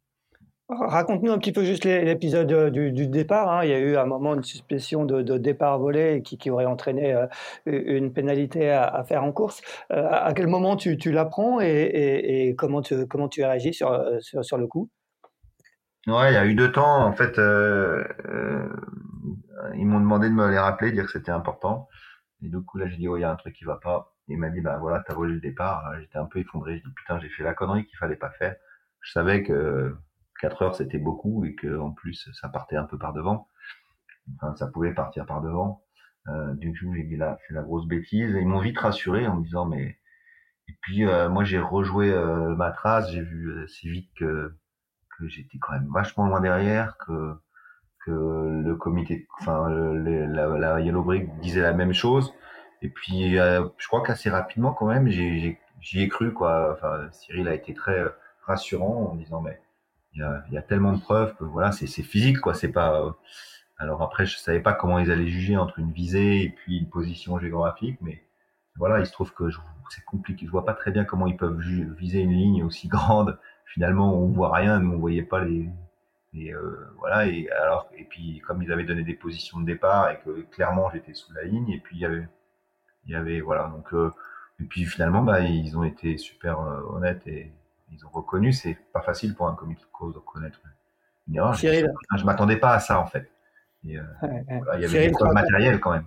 Raconte-nous 0.67 1.31
un 1.31 1.37
petit 1.37 1.51
peu 1.51 1.63
juste 1.63 1.85
l'épisode 1.85 2.51
euh, 2.51 2.71
du, 2.71 3.07
départ. 3.07 3.51
Hein. 3.51 3.63
Il 3.65 3.69
y 3.69 3.73
a 3.73 3.77
eu 3.77 3.97
un 3.97 4.05
moment 4.05 4.33
une 4.33 4.43
suspicion 4.43 5.05
de, 5.05 5.37
départ 5.37 5.77
volé 5.77 6.23
qui, 6.23 6.49
aurait 6.49 6.65
entraîné 6.65 7.13
euh, 7.13 7.27
une 7.67 8.11
pénalité 8.11 8.71
à, 8.71 9.03
faire 9.03 9.23
en 9.23 9.31
course. 9.31 9.61
Euh, 9.91 10.07
à 10.09 10.33
quel 10.33 10.47
moment 10.47 10.75
tu, 10.75 10.97
l'apprends 11.11 11.59
et, 11.61 12.55
comment, 12.57 12.81
tu, 12.81 13.05
comment 13.05 13.29
tu 13.29 13.43
réagis 13.43 13.75
sur, 13.75 14.03
sur, 14.21 14.43
sur, 14.43 14.57
le 14.57 14.65
coup? 14.65 14.89
Ouais, 16.07 16.31
il 16.31 16.33
y 16.33 16.37
a 16.37 16.45
eu 16.47 16.55
deux 16.55 16.71
temps. 16.71 17.05
En 17.05 17.13
fait, 17.13 17.37
ils 19.75 19.85
m'ont 19.85 19.99
demandé 19.99 20.29
de 20.29 20.33
me 20.33 20.49
les 20.49 20.57
rappeler, 20.57 20.91
dire 20.91 21.05
que 21.05 21.11
c'était 21.11 21.31
important. 21.31 21.87
Et 22.41 22.49
du 22.49 22.59
coup, 22.61 22.79
là, 22.79 22.87
j'ai 22.87 22.97
dit, 22.97 23.07
oh, 23.07 23.17
il 23.17 23.21
y 23.21 23.23
a 23.23 23.31
un 23.31 23.35
truc 23.35 23.55
qui 23.55 23.65
va 23.65 23.75
pas. 23.75 24.15
Il 24.29 24.39
m'a 24.39 24.49
dit, 24.49 24.61
bah 24.61 24.77
voilà, 24.81 25.03
t'as 25.05 25.13
volé 25.13 25.35
le 25.35 25.41
départ. 25.41 25.93
J'étais 25.99 26.17
un 26.17 26.25
peu 26.25 26.39
effondré. 26.39 26.79
Je 26.79 26.83
dit, 26.83 26.93
putain, 26.95 27.19
j'ai 27.19 27.29
fait 27.29 27.43
la 27.43 27.53
connerie 27.53 27.85
qu'il 27.85 27.99
fallait 27.99 28.15
pas 28.15 28.31
faire. 28.31 28.55
Je 29.01 29.11
savais 29.11 29.43
que 29.43 29.95
4 30.41 30.61
heures 30.61 30.75
c'était 30.75 30.97
beaucoup 30.97 31.45
et 31.45 31.55
que 31.55 31.79
en 31.79 31.91
plus 31.91 32.29
ça 32.33 32.49
partait 32.49 32.75
un 32.75 32.85
peu 32.85 32.97
par 32.97 33.13
devant. 33.13 33.49
Enfin, 34.35 34.55
ça 34.55 34.67
pouvait 34.67 34.93
partir 34.93 35.25
par 35.25 35.41
devant. 35.41 35.83
Euh, 36.27 36.53
du 36.55 36.71
coup, 36.71 36.93
j'ai 36.95 37.03
dit 37.03 37.17
la 37.17 37.37
grosse 37.61 37.87
bêtise. 37.87 38.35
Ils 38.39 38.47
m'ont 38.47 38.59
vite 38.59 38.79
rassuré 38.79 39.27
en 39.27 39.35
me 39.37 39.43
disant 39.43 39.65
mais. 39.65 39.99
Et 40.67 40.73
puis 40.81 41.05
euh, 41.05 41.29
moi 41.29 41.43
j'ai 41.43 41.59
rejoué 41.59 42.11
euh, 42.11 42.55
ma 42.55 42.71
trace, 42.71 43.11
j'ai 43.11 43.21
vu 43.21 43.49
euh, 43.49 43.67
si 43.67 43.89
vite 43.89 44.09
que 44.17 44.55
que 45.17 45.27
j'étais 45.27 45.57
quand 45.59 45.73
même 45.73 45.87
vachement 45.93 46.25
loin 46.27 46.41
derrière, 46.41 46.97
que 46.97 47.35
que 48.05 48.11
le 48.11 48.75
comité, 48.75 49.27
enfin 49.39 49.69
la, 49.69 50.47
la, 50.47 50.79
Yellow 50.81 51.03
Brick 51.03 51.39
disait 51.39 51.61
la 51.61 51.73
même 51.73 51.93
chose. 51.93 52.33
Et 52.81 52.89
puis 52.89 53.39
euh, 53.39 53.67
je 53.77 53.87
crois 53.87 54.03
qu'assez 54.03 54.29
rapidement 54.29 54.73
quand 54.73 54.87
même 54.87 55.07
j'y 55.07 55.57
ai 56.01 56.09
cru 56.09 56.33
quoi. 56.33 56.73
Enfin 56.73 57.09
Cyril 57.11 57.47
a 57.47 57.53
été 57.53 57.73
très 57.73 58.03
rassurant 58.43 59.11
en 59.11 59.15
disant 59.15 59.41
mais 59.41 59.59
il 60.15 60.21
y 60.21 60.23
a, 60.23 60.43
y 60.51 60.57
a, 60.57 60.61
tellement 60.61 60.93
de 60.93 61.01
preuves 61.01 61.35
que 61.35 61.43
voilà, 61.43 61.71
c'est 61.71 61.87
physique, 61.87 62.39
quoi. 62.39 62.53
C'est 62.53 62.71
pas. 62.71 63.01
Euh, 63.01 63.11
alors 63.77 64.01
après, 64.01 64.25
je 64.25 64.37
savais 64.37 64.61
pas 64.61 64.73
comment 64.73 64.99
ils 64.99 65.11
allaient 65.11 65.27
juger 65.27 65.57
entre 65.57 65.79
une 65.79 65.91
visée 65.91 66.43
et 66.43 66.49
puis 66.49 66.79
une 66.79 66.89
position 66.89 67.37
géographique, 67.39 67.97
mais 68.01 68.23
voilà, 68.77 68.99
il 68.99 69.05
se 69.05 69.11
trouve 69.11 69.33
que 69.33 69.49
c'est 69.89 70.05
compliqué. 70.05 70.45
Je 70.45 70.51
vois 70.51 70.65
pas 70.65 70.73
très 70.73 70.91
bien 70.91 71.05
comment 71.05 71.27
ils 71.27 71.37
peuvent 71.37 71.59
viser 71.59 72.19
une 72.21 72.31
ligne 72.31 72.63
aussi 72.63 72.87
grande. 72.89 73.37
Finalement, 73.65 74.15
on 74.17 74.27
voit 74.31 74.53
rien, 74.55 74.79
nous 74.79 74.93
on 74.93 74.99
voyait 74.99 75.23
pas 75.23 75.43
les. 75.43 75.69
Et 76.33 76.53
euh, 76.53 76.89
voilà. 76.97 77.27
Et 77.27 77.49
alors, 77.51 77.89
et 77.97 78.05
puis 78.05 78.41
comme 78.47 78.61
ils 78.61 78.71
avaient 78.71 78.83
donné 78.83 79.03
des 79.03 79.13
positions 79.13 79.59
de 79.59 79.65
départ 79.65 80.11
et 80.11 80.19
que 80.19 80.41
clairement 80.51 80.89
j'étais 80.91 81.13
sous 81.13 81.33
la 81.33 81.43
ligne, 81.43 81.69
et 81.71 81.79
puis 81.79 81.97
il 81.97 82.01
y 82.01 82.05
avait, 82.05 82.27
il 83.05 83.11
y 83.11 83.15
avait 83.15 83.41
voilà. 83.41 83.67
Donc 83.67 83.93
euh, 83.93 84.13
et 84.61 84.63
puis 84.65 84.85
finalement, 84.85 85.23
bah 85.23 85.41
ils 85.41 85.77
ont 85.77 85.83
été 85.83 86.17
super 86.17 86.59
euh, 86.61 86.81
honnêtes 86.89 87.27
et 87.27 87.51
ils 87.91 88.05
ont 88.05 88.09
reconnu, 88.09 88.53
c'est 88.53 88.77
pas 88.93 89.01
facile 89.01 89.35
pour 89.35 89.47
un 89.47 89.55
comité 89.55 89.81
de 89.81 89.91
cause 89.91 90.13
de 90.13 90.19
reconnaître 90.19 90.61
une 91.27 91.35
erreur. 91.35 91.55
Cyril. 91.55 91.91
Je, 92.15 92.21
ne 92.21 92.25
m'attendais 92.25 92.57
pas 92.57 92.73
à 92.73 92.79
ça 92.79 92.99
en 92.99 93.05
fait. 93.05 93.29
Et, 93.87 93.97
euh, 93.97 94.03
il 94.75 94.81
y 94.81 94.85
avait 94.85 95.07
des 95.07 95.11
preuves 95.11 95.33
matérielles 95.33 95.79
quand 95.79 95.91
même. 95.91 96.05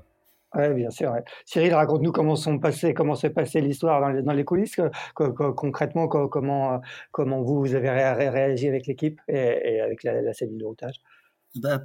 Oui, 0.55 0.73
bien 0.75 0.91
sûr. 0.91 1.15
Cyril, 1.45 1.75
raconte-nous 1.75 2.11
comment 2.11 2.35
sont 2.35 2.59
passés, 2.59 2.95
comment 2.95 3.15
s'est 3.15 3.31
passée 3.31 3.61
l'histoire 3.61 4.01
dans 4.01 4.09
les, 4.09 4.23
dans 4.23 4.33
les 4.33 4.45
coulisses, 4.45 4.81
concrètement, 5.15 6.09
comment, 6.09 6.81
comment 7.11 7.43
vous, 7.43 7.61
vous 7.61 7.75
avez 7.75 7.91
réagi 7.91 8.67
avec 8.67 8.87
l'équipe 8.87 9.21
et, 9.29 9.81
avec 9.81 10.03
la, 10.05 10.23
la 10.23 10.33
cellule 10.33 10.59
de 10.59 10.65
routage? 10.65 11.03
Bah, 11.57 11.83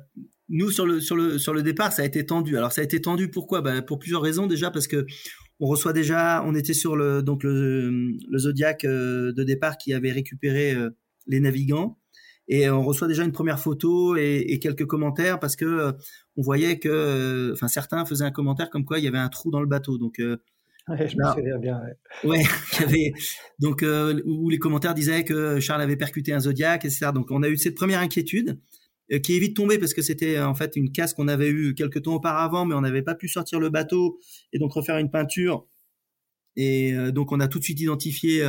nous 0.50 0.72
sur 0.72 0.86
le 0.86 1.00
sur 1.00 1.16
le 1.16 1.38
sur 1.38 1.54
le 1.54 1.64
départ, 1.64 1.92
ça 1.92 2.04
a 2.04 2.06
été 2.06 2.26
tendu. 2.26 2.58
Alors 2.58 2.72
ça 2.72 2.82
a 2.82 2.84
été 2.84 3.02
tendu 3.02 3.30
pourquoi? 3.30 3.62
Bah, 3.62 3.82
Pour 3.82 4.00
plusieurs 4.00 4.22
raisons 4.22 4.46
déjà 4.46 4.72
parce 4.72 4.88
que 4.88 5.06
on 5.60 5.68
reçoit 5.68 5.94
déjà, 5.94 6.44
on 6.46 6.56
était 6.56 6.74
sur 6.74 6.96
le 6.96 7.22
donc 7.22 7.44
le, 7.44 8.12
le 8.30 8.38
Zodiac 8.38 8.86
euh, 8.86 9.32
de 9.34 9.44
départ 9.44 9.78
qui 9.78 9.94
avait 9.94 10.12
récupéré 10.12 10.74
euh, 10.74 10.90
les 11.28 11.40
navigants 11.40 11.98
et 12.48 12.70
on 12.70 12.84
reçoit 12.84 13.08
déjà 13.08 13.24
une 13.24 13.32
première 13.32 13.60
photo 13.60 14.18
et, 14.18 14.44
et 14.48 14.60
quelques 14.60 14.86
commentaires 14.86 15.40
parce 15.40 15.56
que 15.56 15.66
euh, 15.66 15.92
on 16.36 16.42
voyait 16.42 16.80
que, 16.80 17.52
enfin 17.54 17.68
certains 17.68 18.04
faisaient 18.06 18.26
un 18.26 18.32
commentaire 18.32 18.70
comme 18.70 18.84
quoi 18.84 19.00
il 19.00 19.06
y 19.06 19.08
avait 19.08 19.18
un 19.18 19.30
trou 19.30 19.52
dans 19.52 19.62
le 19.62 19.68
bateau. 19.68 19.98
Donc 19.98 20.20
Ouais, 20.90 21.08
je 21.08 21.16
me 21.16 21.34
souviens 21.34 21.58
bien. 21.60 21.82
Ouais, 22.26 22.30
ouais 22.32 22.44
il 22.74 22.82
y 22.82 22.84
avait 22.84 23.14
donc 23.60 23.86
où 24.26 24.50
les 24.50 24.60
commentaires 24.60 24.94
disaient 24.94 25.24
que 25.24 25.62
Charles 25.62 25.82
avait 25.82 25.96
percuté 25.96 26.34
un 26.34 26.42
Zodiac, 26.42 26.84
etc. 26.84 27.12
Donc 27.14 27.32
on 27.32 27.42
a 27.42 27.48
eu 27.48 27.56
cette 27.56 27.76
première 27.76 28.02
inquiétude. 28.02 28.60
Euh, 29.14 29.20
qui 29.20 29.36
est 29.36 29.40
vite 29.40 29.56
tombé 29.56 29.78
parce 29.78 29.94
que 29.94 30.02
c'était 30.02 30.38
euh, 30.38 30.48
en 30.48 30.56
fait 30.56 30.76
une 30.76 30.92
casse 30.92 31.14
qu'on 31.14 31.28
avait 31.28 31.50
eue 31.50 31.76
quelques 31.76 32.04
temps 32.04 32.16
auparavant, 32.16 32.66
mais 32.66 32.76
on 32.76 32.82
n'avait 32.82 33.02
pas 33.02 33.16
pu 33.16 33.28
sortir 33.28 33.60
le 33.60 33.70
bateau 33.70 34.20
et 34.52 34.60
donc 34.60 34.74
refaire 34.74 34.98
une 34.98 35.12
peinture. 35.12 35.68
Et 36.56 36.94
euh, 36.94 37.12
donc 37.12 37.32
on 37.32 37.40
a 37.40 37.48
tout 37.48 37.60
de 37.60 37.64
suite 37.64 37.80
identifié 37.80 38.44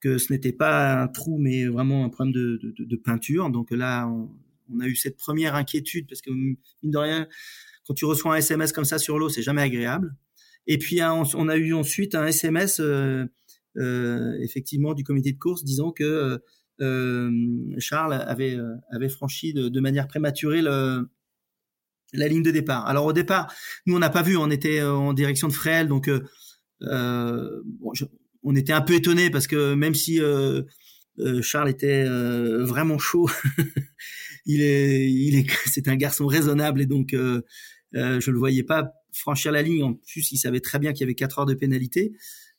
que 0.00 0.18
ce 0.18 0.32
n'était 0.32 0.52
pas 0.52 1.02
un 1.02 1.08
trou, 1.08 1.38
mais 1.38 1.66
vraiment 1.66 2.04
un 2.04 2.10
problème 2.10 2.32
de, 2.32 2.96
peinture. 2.96 3.50
Donc 3.50 3.70
là, 3.70 4.06
on, 4.06 4.80
a 4.80 4.86
eu 4.86 4.96
cette 4.96 5.16
première 5.16 5.54
inquiétude 5.54 6.06
parce 6.08 6.20
que 6.20 6.30
mine 6.30 6.56
de 6.82 6.98
rien, 6.98 7.28
quand 7.86 7.94
tu 7.94 8.04
reçois 8.04 8.34
un 8.34 8.36
SMS 8.38 8.72
comme 8.72 8.84
ça 8.84 8.98
sur 8.98 9.18
l'eau, 9.18 9.28
c'est 9.28 9.42
jamais 9.42 9.62
agréable. 9.62 10.14
Et 10.66 10.78
puis 10.78 11.00
on 11.02 11.48
a 11.48 11.56
eu 11.56 11.72
ensuite 11.74 12.14
un 12.14 12.26
SMS 12.26 12.82
effectivement 13.76 14.94
du 14.94 15.04
comité 15.04 15.32
de 15.32 15.38
course 15.38 15.64
disant 15.64 15.92
que 15.92 16.42
Charles 16.78 18.14
avait, 18.14 18.56
euh, 18.56 18.74
avait 18.90 19.08
franchi 19.08 19.52
de, 19.52 19.80
manière 19.80 20.08
prématurée 20.08 20.62
la 22.14 22.28
ligne 22.28 22.42
de 22.42 22.50
départ. 22.50 22.86
Alors 22.86 23.06
au 23.06 23.12
départ, 23.12 23.52
nous 23.86 23.96
on 23.96 23.98
n'a 23.98 24.10
pas 24.10 24.22
vu, 24.22 24.36
on 24.36 24.50
était 24.50 24.80
euh, 24.80 24.92
en 24.92 25.12
direction 25.12 25.48
de 25.48 25.52
Fréhel, 25.52 25.88
donc 25.88 26.08
euh, 26.08 27.62
on 28.42 28.56
était 28.56 28.72
un 28.72 28.80
peu 28.80 28.94
étonné 28.94 29.30
parce 29.30 29.46
que 29.46 29.74
même 29.74 29.94
si 29.94 30.20
euh, 30.20 30.62
Charles 31.42 31.70
était 31.70 32.04
vraiment 32.04 32.98
chaud, 32.98 33.28
il 34.46 34.62
est, 34.62 35.46
c'est 35.66 35.88
un 35.88 35.96
garçon 35.96 36.26
raisonnable 36.26 36.80
et 36.80 36.86
donc 36.86 37.10
je 37.12 38.30
le 38.30 38.38
voyais 38.38 38.64
pas 38.64 38.92
franchir 39.12 39.52
la 39.52 39.62
ligne. 39.62 39.82
En 39.82 39.94
plus, 39.94 40.32
il 40.32 40.38
savait 40.38 40.60
très 40.60 40.78
bien 40.78 40.92
qu'il 40.92 41.00
y 41.00 41.04
avait 41.04 41.14
quatre 41.14 41.38
heures 41.38 41.46
de 41.46 41.54
pénalité. 41.54 42.12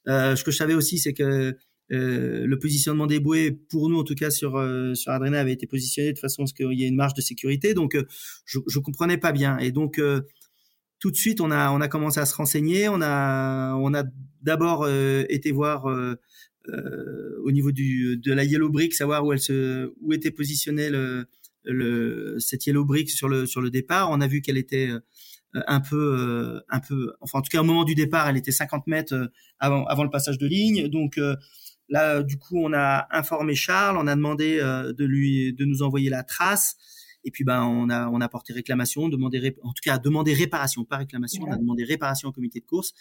ce 0.08 0.44
que 0.44 0.52
je 0.52 0.58
savais 0.58 0.74
aussi, 0.74 0.98
c'est 0.98 1.14
que 1.14 1.56
euh, 1.92 2.48
le 2.48 2.58
positionnement 2.58 3.06
des 3.06 3.20
bouées, 3.20 3.52
pour 3.52 3.90
nous 3.90 4.00
en 4.00 4.04
tout 4.04 4.16
cas 4.16 4.32
sur 4.32 4.58
euh, 4.58 4.96
sur 4.96 5.12
Adrena, 5.12 5.40
avait 5.40 5.54
été 5.54 5.68
positionné 5.68 6.14
de 6.14 6.20
façon 6.20 6.44
à 6.44 6.48
ce 6.48 6.54
qu'il 6.54 6.74
y 6.74 6.84
ait 6.84 6.88
une 6.88 6.96
marge 6.96 7.14
de 7.14 7.22
sécurité. 7.22 7.74
Donc 7.74 7.96
euh, 7.96 8.04
je, 8.46 8.60
je 8.68 8.80
comprenais 8.80 9.18
pas 9.18 9.32
bien. 9.32 9.58
Et 9.60 9.72
donc 9.72 10.02
tout 11.00 11.12
de 11.12 11.16
suite, 11.16 11.42
on 11.42 11.52
a 11.52 11.72
on 11.72 11.82
a 11.82 11.88
commencé 11.88 12.20
à 12.20 12.26
se 12.26 12.36
renseigner. 12.36 12.90
On 12.90 13.02
a 13.02 13.76
on 13.76 13.94
a 13.94 14.04
d'abord 14.42 14.90
été 14.90 15.52
voir 15.52 15.86
au 15.86 17.52
niveau 17.52 17.72
du 17.72 18.18
de 18.18 18.34
la 18.34 18.44
yellow 18.44 18.70
brick, 18.70 18.94
savoir 18.96 19.24
où 19.26 19.32
elle 19.32 19.40
se 19.40 19.94
où 20.02 20.14
était 20.14 20.32
positionnée 20.32 20.90
le, 20.90 21.26
le 21.66 22.38
cette 22.40 22.66
yellow 22.66 22.86
brick 22.86 23.12
sur 23.12 23.30
le 23.30 23.46
sur 23.46 23.62
le 23.62 23.70
départ. 23.70 24.10
On 24.10 24.22
a 24.22 24.28
vu 24.28 24.42
qu'elle 24.42 24.58
était 24.58 24.90
un 25.54 25.80
peu, 25.80 26.62
un 26.70 26.80
peu, 26.80 27.14
enfin 27.22 27.40
en 27.40 27.42
tout 27.42 27.50
cas 27.50 27.62
au 27.62 27.64
moment 27.64 27.86
du 27.86 27.96
départ, 27.96 28.28
elle 28.28 28.38
était 28.38 28.52
50 28.52 28.88
mètres 28.88 29.32
avant, 29.60 29.86
avant 29.86 30.04
le 30.04 30.10
passage 30.10 30.38
de 30.40 30.48
ligne. 30.48 30.88
Donc 30.88 31.20
là, 31.90 32.24
du 32.24 32.38
coup, 32.38 32.58
on 32.58 32.74
a 32.74 33.08
informé 33.12 33.56
Charles, 33.56 33.98
on 33.98 34.08
a 34.08 34.16
demandé 34.16 34.58
de 34.58 35.06
lui, 35.06 35.54
de 35.54 35.66
nous 35.66 35.82
envoyer 35.82 36.10
la 36.10 36.24
trace. 36.24 36.76
Et 37.28 37.32
puis 37.32 37.44
ben 37.44 37.64
on 37.64 37.90
a 37.90 38.08
on 38.10 38.22
a 38.22 38.30
porté 38.30 38.54
réclamation, 38.54 39.10
demandé 39.10 39.56
en 39.64 39.74
tout 39.74 39.82
cas 39.84 39.98
demandé 39.98 40.34
réparation, 40.34 40.86
pas 40.86 40.98
réclamation, 40.98 41.44
on 41.48 41.52
a 41.52 41.58
demandé 41.58 41.84
réparation 41.84 42.30
au 42.30 42.32
comité 42.32 42.60
de 42.60 42.66
course 42.66 42.94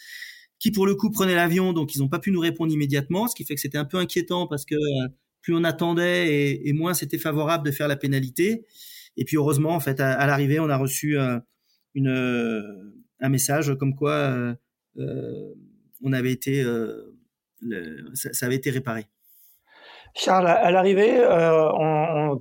qui 0.59 0.71
pour 0.71 0.85
le 0.85 0.95
coup 0.95 1.09
prenait 1.11 1.35
l'avion, 1.35 1.73
donc 1.73 1.95
ils 1.95 1.99
n'ont 1.99 2.09
pas 2.09 2.19
pu 2.19 2.31
nous 2.31 2.39
répondre 2.39 2.71
immédiatement, 2.73 3.27
ce 3.27 3.35
qui 3.35 3.45
fait 3.45 3.55
que 3.55 3.61
c'était 3.61 3.77
un 3.77 3.85
peu 3.85 3.97
inquiétant 3.97 4.47
parce 4.47 4.65
que 4.65 4.75
plus 5.41 5.53
on 5.55 5.63
attendait 5.63 6.27
et, 6.33 6.69
et 6.69 6.73
moins 6.73 6.93
c'était 6.93 7.17
favorable 7.17 7.65
de 7.65 7.71
faire 7.71 7.87
la 7.87 7.95
pénalité. 7.95 8.65
Et 9.17 9.25
puis 9.25 9.37
heureusement, 9.37 9.71
en 9.71 9.79
fait, 9.79 9.99
à, 9.99 10.25
l'arrivée, 10.27 10.59
on 10.59 10.69
a 10.69 10.77
reçu 10.77 11.17
euh, 11.17 11.39
une, 11.93 12.09
euh, 12.09 12.61
un 13.19 13.29
message 13.29 13.73
comme 13.79 13.95
quoi 13.95 14.55
euh, 14.97 15.53
on 16.01 16.13
avait 16.13 16.31
été, 16.31 16.63
ça, 18.13 18.45
avait 18.45 18.55
été 18.55 18.69
réparé. 18.69 19.05
Charles, 20.17 20.47
à 20.47 20.71
l'arrivée, 20.71 21.17
euh, 21.19 22.35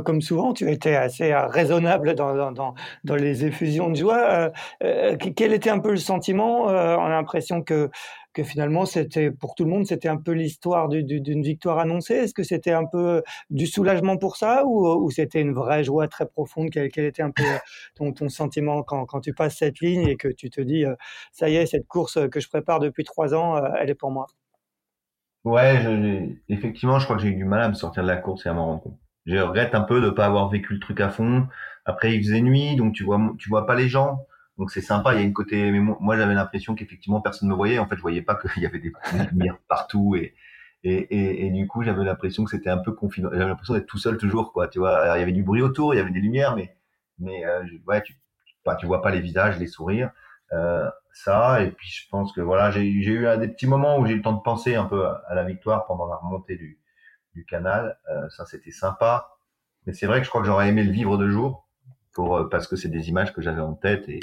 comme 0.00 0.22
souvent, 0.22 0.54
tu 0.54 0.70
étais 0.70 0.94
assez 0.94 1.34
raisonnable 1.34 2.14
dans, 2.14 2.74
les 3.16 3.44
effusions 3.44 3.90
de 3.90 3.96
joie. 3.96 4.50
Euh, 4.82 5.16
quel 5.36 5.52
était 5.52 5.68
un 5.68 5.78
peu 5.78 5.90
le 5.90 5.98
sentiment 5.98 6.64
On 6.64 6.68
a 6.68 7.08
l'impression 7.08 7.62
que 7.62 7.90
finalement, 8.44 8.84
pour 9.40 9.54
tout 9.54 9.64
le 9.64 9.70
monde, 9.70 9.86
c'était 9.86 10.08
un 10.08 10.16
peu 10.16 10.32
l'histoire 10.32 10.88
d'une 10.88 11.42
victoire 11.42 11.78
annoncée? 11.78 12.14
Est-ce 12.14 12.34
que 12.34 12.42
c'était 12.42 12.72
un 12.72 12.84
peu 12.84 13.22
du 13.50 13.66
soulagement 13.66 14.16
pour 14.16 14.36
ça 14.36 14.64
ou, 14.66 15.10
c'était 15.10 15.40
une 15.40 15.52
vraie 15.52 15.84
joie 15.84 16.08
très 16.08 16.26
profonde? 16.26 16.70
Quel, 16.70 17.04
était 17.04 17.22
un 17.22 17.30
peu 17.30 17.44
ton, 17.94 18.28
sentiment 18.28 18.82
quand, 18.82 19.20
tu 19.20 19.32
passes 19.32 19.56
cette 19.56 19.80
ligne 19.80 20.08
et 20.08 20.16
que 20.16 20.28
tu 20.28 20.50
te 20.50 20.60
dis, 20.60 20.84
euh, 20.84 20.94
ça 21.32 21.48
y 21.48 21.56
est, 21.56 21.66
cette 21.66 21.86
course 21.86 22.18
que 22.30 22.40
je 22.40 22.48
prépare 22.48 22.80
depuis 22.80 23.04
trois 23.04 23.34
ans, 23.34 23.56
euh, 23.56 23.68
elle 23.80 23.90
est 23.90 23.94
pour 23.94 24.10
moi? 24.10 24.26
Ouais, 25.44 25.80
je, 25.82 26.52
effectivement, 26.52 26.98
je 26.98 27.04
crois 27.04 27.16
que 27.16 27.22
j'ai 27.22 27.28
eu 27.28 27.34
du 27.34 27.44
mal 27.44 27.62
à 27.62 27.68
me 27.68 27.74
sortir 27.74 28.02
de 28.02 28.08
la 28.08 28.16
course 28.16 28.44
et 28.46 28.48
à 28.48 28.52
m'en 28.52 28.66
rendre 28.66 28.82
compte. 28.82 28.98
Je 29.26 29.36
regrette 29.36 29.74
un 29.74 29.82
peu 29.82 30.00
de 30.00 30.06
ne 30.06 30.10
pas 30.10 30.26
avoir 30.26 30.48
vécu 30.48 30.74
le 30.74 30.80
truc 30.80 31.00
à 31.00 31.10
fond. 31.10 31.46
Après, 31.84 32.14
il 32.14 32.22
faisait 32.22 32.40
nuit, 32.40 32.76
donc 32.76 32.94
tu 32.94 33.04
vois, 33.04 33.20
tu 33.38 33.48
vois 33.48 33.66
pas 33.66 33.74
les 33.74 33.88
gens. 33.88 34.26
Donc 34.58 34.70
c'est 34.70 34.80
sympa, 34.80 35.14
il 35.14 35.20
y 35.20 35.22
a 35.22 35.24
une 35.24 35.32
côté. 35.32 35.70
Mais 35.70 35.80
moi, 35.80 36.16
j'avais 36.16 36.34
l'impression 36.34 36.74
qu'effectivement 36.74 37.20
personne 37.20 37.48
ne 37.48 37.52
me 37.52 37.56
voyait. 37.56 37.78
En 37.78 37.86
fait, 37.86 37.96
je 37.96 38.02
voyais 38.02 38.22
pas 38.22 38.34
qu'il 38.36 38.62
y 38.62 38.66
avait 38.66 38.80
des 38.80 38.92
lumières 39.32 39.58
partout 39.68 40.16
et 40.16 40.34
et, 40.84 40.94
et, 40.94 41.46
et, 41.46 41.50
du 41.50 41.66
coup, 41.66 41.82
j'avais 41.82 42.04
l'impression 42.04 42.44
que 42.44 42.50
c'était 42.50 42.70
un 42.70 42.78
peu 42.78 42.92
confident. 42.92 43.30
J'avais 43.32 43.46
l'impression 43.46 43.74
d'être 43.74 43.86
tout 43.86 43.98
seul 43.98 44.16
toujours, 44.16 44.52
quoi. 44.52 44.68
Tu 44.68 44.78
vois, 44.78 44.96
Alors, 44.96 45.16
il 45.16 45.20
y 45.20 45.22
avait 45.22 45.32
du 45.32 45.42
bruit 45.42 45.60
autour, 45.60 45.92
il 45.92 45.96
y 45.96 46.00
avait 46.00 46.12
des 46.12 46.20
lumières, 46.20 46.54
mais 46.54 46.76
mais 47.18 47.44
euh, 47.44 47.64
ouais, 47.88 48.00
tu 48.02 48.14
bah, 48.64 48.76
tu 48.76 48.86
vois 48.86 49.02
pas 49.02 49.10
les 49.10 49.20
visages, 49.20 49.58
les 49.58 49.66
sourires. 49.66 50.12
Euh, 50.52 50.88
ça 51.18 51.62
et 51.62 51.70
puis 51.70 51.88
je 51.88 52.08
pense 52.10 52.32
que 52.32 52.40
voilà, 52.40 52.70
j'ai 52.70 52.84
eu 52.86 53.26
des 53.38 53.48
petits 53.48 53.66
moments 53.66 53.98
où 53.98 54.06
j'ai 54.06 54.14
eu 54.14 54.16
le 54.16 54.22
temps 54.22 54.32
de 54.32 54.42
penser 54.42 54.74
un 54.74 54.84
peu 54.84 55.06
à, 55.06 55.34
la 55.34 55.44
victoire 55.44 55.86
pendant 55.86 56.06
la 56.06 56.16
remontée 56.16 56.56
du 56.56 56.78
du 57.34 57.44
canal. 57.44 57.98
Euh, 58.10 58.28
ça, 58.30 58.46
c'était 58.46 58.70
sympa. 58.72 59.36
Mais 59.86 59.92
c'est 59.92 60.06
vrai 60.06 60.18
que 60.18 60.24
je 60.24 60.30
crois 60.30 60.40
que 60.40 60.46
j'aurais 60.46 60.68
aimé 60.68 60.82
le 60.82 60.92
vivre 60.92 61.18
de 61.18 61.28
jour 61.28 61.68
pour 62.14 62.36
euh, 62.36 62.48
parce 62.48 62.66
que 62.66 62.76
c'est 62.76 62.88
des 62.88 63.08
images 63.08 63.32
que 63.32 63.42
j'avais 63.42 63.60
en 63.60 63.74
tête 63.74 64.08
et 64.08 64.20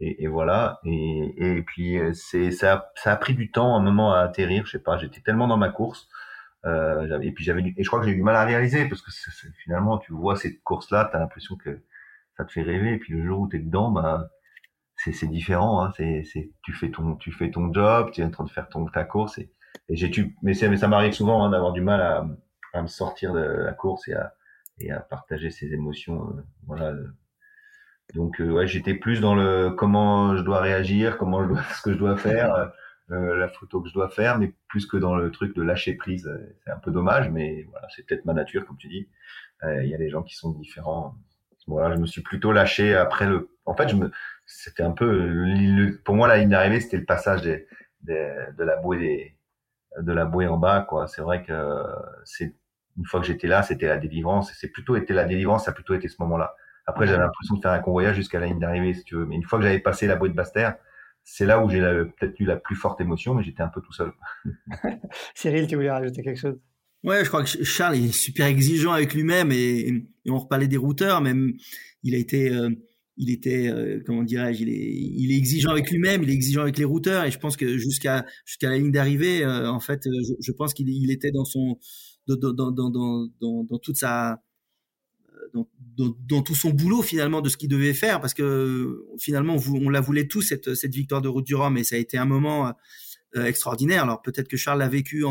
et, 0.00 0.26
voilà. 0.26 0.80
Et, 0.84 1.34
et 1.36 1.62
puis 1.62 1.98
euh, 1.98 2.12
c'est 2.14 2.50
ça, 2.50 2.92
ça 2.96 3.12
a 3.12 3.16
pris 3.16 3.34
du 3.34 3.50
temps, 3.50 3.76
un 3.76 3.80
moment 3.80 4.12
à 4.12 4.20
atterrir. 4.20 4.66
Je 4.66 4.72
sais 4.72 4.82
pas, 4.82 4.98
j'étais 4.98 5.20
tellement 5.20 5.46
dans 5.46 5.56
ma 5.56 5.70
course. 5.70 6.08
Euh, 6.66 7.20
et 7.20 7.32
puis 7.32 7.44
j'avais 7.44 7.62
et 7.62 7.82
je 7.82 7.86
crois 7.86 8.00
que 8.00 8.06
j'ai 8.06 8.12
eu 8.12 8.16
du 8.16 8.22
mal 8.22 8.36
à 8.36 8.44
réaliser 8.44 8.88
parce 8.88 9.02
que 9.02 9.10
finalement 9.62 9.98
tu 9.98 10.12
vois 10.12 10.34
cette 10.36 10.62
course 10.62 10.90
là, 10.90 11.06
tu 11.10 11.16
as 11.16 11.20
l'impression 11.20 11.56
que 11.56 11.82
ça 12.36 12.44
te 12.44 12.52
fait 12.52 12.62
rêver. 12.62 12.94
Et 12.94 12.98
puis 12.98 13.12
le 13.14 13.24
jour 13.24 13.40
où 13.40 13.48
tu 13.48 13.56
es 13.56 13.60
dedans, 13.60 13.90
bah 13.90 14.28
c'est 15.12 15.28
différent. 15.28 15.82
Hein. 15.84 15.92
C'est 15.96 16.52
tu 16.62 16.72
fais 16.72 16.90
ton 16.90 17.16
tu 17.16 17.32
fais 17.32 17.50
ton 17.50 17.72
job, 17.72 18.10
tu 18.12 18.20
es 18.20 18.24
en 18.24 18.30
train 18.30 18.44
de 18.44 18.50
faire 18.50 18.68
ton 18.68 18.86
ta 18.86 19.04
course 19.04 19.38
et, 19.38 19.50
et 19.88 19.96
j'ai 19.96 20.10
mais, 20.42 20.52
mais 20.62 20.76
ça 20.76 20.88
m'arrive 20.88 21.12
souvent 21.12 21.44
hein, 21.44 21.50
d'avoir 21.50 21.72
du 21.72 21.80
mal 21.80 22.00
à, 22.00 22.26
à 22.72 22.82
me 22.82 22.86
sortir 22.88 23.32
de 23.32 23.40
la 23.40 23.72
course 23.72 24.08
et 24.08 24.14
à 24.14 24.34
et 24.80 24.90
à 24.90 25.00
partager 25.00 25.50
ses 25.50 25.72
émotions. 25.72 26.28
Euh, 26.30 26.42
voilà 26.66 26.94
donc 28.14 28.40
euh, 28.40 28.50
ouais, 28.50 28.66
j'étais 28.66 28.94
plus 28.94 29.20
dans 29.20 29.34
le 29.34 29.70
comment 29.70 30.36
je 30.36 30.42
dois 30.42 30.60
réagir, 30.60 31.16
comment 31.16 31.42
je 31.42 31.48
dois, 31.48 31.62
ce 31.74 31.82
que 31.82 31.92
je 31.92 31.98
dois 31.98 32.16
faire, 32.16 32.54
euh, 32.54 32.66
euh, 33.10 33.36
la 33.36 33.48
photo 33.48 33.80
que 33.80 33.88
je 33.88 33.94
dois 33.94 34.08
faire, 34.08 34.38
mais 34.38 34.54
plus 34.68 34.86
que 34.86 34.96
dans 34.96 35.16
le 35.16 35.30
truc 35.30 35.54
de 35.56 35.62
lâcher 35.62 35.94
prise. 35.94 36.30
C'est 36.64 36.70
un 36.70 36.78
peu 36.78 36.90
dommage, 36.90 37.30
mais 37.30 37.66
voilà, 37.70 37.88
c'est 37.94 38.06
peut-être 38.06 38.24
ma 38.24 38.34
nature, 38.34 38.66
comme 38.66 38.76
tu 38.76 38.88
dis. 38.88 39.08
Il 39.62 39.86
y 39.86 39.94
a 39.94 39.98
des 39.98 40.10
gens 40.10 40.22
qui 40.22 40.34
sont 40.34 40.50
différents. 40.50 41.14
Voilà, 41.66 41.94
je 41.94 42.00
me 42.00 42.04
suis 42.04 42.20
plutôt 42.20 42.52
lâché 42.52 42.94
après 42.94 43.26
le. 43.26 43.48
En 43.64 43.74
fait, 43.74 43.88
je 43.88 43.96
me, 43.96 44.10
c'était 44.46 44.82
un 44.82 44.92
peu, 44.92 45.98
pour 46.04 46.14
moi 46.14 46.28
la 46.28 46.38
ligne 46.38 46.50
d'arrivée, 46.50 46.80
c'était 46.80 46.98
le 46.98 47.04
passage 47.04 47.42
des, 47.42 47.66
des, 48.02 48.32
de 48.56 48.64
la 48.64 48.76
bouée 48.76 48.98
des, 48.98 49.36
de 50.02 50.12
la 50.12 50.24
bouée 50.24 50.46
en 50.46 50.58
bas, 50.58 50.86
quoi. 50.88 51.06
C'est 51.06 51.22
vrai 51.22 51.42
que 51.42 51.82
c'est 52.24 52.54
une 52.96 53.04
fois 53.06 53.20
que 53.20 53.26
j'étais 53.26 53.46
là, 53.46 53.62
c'était 53.62 53.86
la 53.86 53.98
délivrance. 53.98 54.52
C'est 54.54 54.68
plutôt 54.68 54.96
été 54.96 55.12
la 55.14 55.24
délivrance, 55.24 55.64
ça 55.64 55.70
a 55.70 55.74
plutôt 55.74 55.94
été 55.94 56.08
ce 56.08 56.16
moment-là. 56.20 56.54
Après, 56.86 57.06
j'avais 57.06 57.18
l'impression 57.18 57.56
de 57.56 57.62
faire 57.62 57.72
un 57.72 57.78
convoyage 57.78 58.16
jusqu'à 58.16 58.38
la 58.40 58.46
ligne 58.46 58.58
d'arrivée, 58.58 58.94
si 58.94 59.04
tu 59.04 59.16
veux. 59.16 59.24
Mais 59.24 59.36
une 59.36 59.44
fois 59.44 59.58
que 59.58 59.64
j'avais 59.64 59.78
passé 59.78 60.06
la 60.06 60.16
bouée 60.16 60.28
de 60.28 60.34
Basse-Terre, 60.34 60.76
c'est 61.22 61.46
là 61.46 61.64
où 61.64 61.70
j'ai 61.70 61.80
peut-être 61.80 62.38
eu 62.38 62.44
la 62.44 62.56
plus 62.56 62.76
forte 62.76 63.00
émotion, 63.00 63.34
mais 63.34 63.42
j'étais 63.42 63.62
un 63.62 63.68
peu 63.68 63.80
tout 63.80 63.92
seul. 63.92 64.12
Cyril, 65.34 65.66
tu 65.66 65.76
voulais 65.76 65.90
rajouter 65.90 66.22
quelque 66.22 66.38
chose? 66.38 66.60
Ouais, 67.02 67.24
je 67.24 67.28
crois 67.28 67.42
que 67.42 67.64
Charles 67.64 67.96
est 67.96 68.12
super 68.12 68.46
exigeant 68.46 68.92
avec 68.92 69.14
lui-même 69.14 69.50
et, 69.52 70.06
on 70.28 70.38
reparlait 70.38 70.68
des 70.68 70.76
routeurs, 70.76 71.20
même 71.20 71.52
il 72.02 72.14
a 72.14 72.18
été, 72.18 72.50
euh, 72.50 72.70
il 73.16 73.30
était, 73.30 73.68
euh, 73.68 74.00
comment 74.04 74.22
dirais-je, 74.22 74.64
il 74.64 75.30
est, 75.32 75.36
exigeant 75.36 75.70
avec 75.70 75.90
lui-même, 75.90 76.22
il 76.22 76.30
est 76.30 76.34
exigeant 76.34 76.62
avec 76.62 76.78
les 76.78 76.84
routeurs. 76.84 77.24
Et 77.24 77.30
je 77.30 77.38
pense 77.38 77.56
que 77.56 77.78
jusqu'à 77.78 78.26
jusqu'à 78.44 78.70
la 78.70 78.78
ligne 78.78 78.90
d'arrivée, 78.90 79.44
euh, 79.44 79.70
en 79.70 79.80
fait, 79.80 80.02
je, 80.04 80.32
je 80.40 80.52
pense 80.52 80.74
qu'il 80.74 80.88
il 80.88 81.10
était 81.10 81.30
dans 81.30 81.44
son, 81.44 81.78
dans, 82.26 82.36
dans, 82.36 82.70
dans, 82.72 82.90
dans, 82.90 83.64
dans 83.64 83.78
toute 83.78 83.96
sa 83.96 84.42
dans, 85.96 86.42
tout 86.42 86.54
son 86.54 86.70
boulot 86.70 87.02
finalement 87.02 87.40
de 87.40 87.48
ce 87.48 87.56
qu'il 87.56 87.68
devait 87.68 87.94
faire. 87.94 88.20
Parce 88.20 88.34
que 88.34 89.04
finalement 89.18 89.56
on, 89.56 89.88
la 89.88 90.00
voulait 90.00 90.26
tous 90.26 90.42
cette, 90.42 90.74
cette 90.74 90.94
victoire 90.94 91.22
de 91.22 91.28
Route 91.28 91.46
du 91.46 91.54
Rhum. 91.54 91.76
Et 91.76 91.84
ça 91.84 91.96
a 91.96 91.98
été 91.98 92.18
un 92.18 92.24
moment 92.24 92.72
euh, 93.36 93.44
extraordinaire. 93.44 94.04
Alors 94.04 94.22
peut-être 94.22 94.48
que 94.48 94.56
Charles 94.56 94.80
l'a 94.80 94.88
vécu 94.88 95.24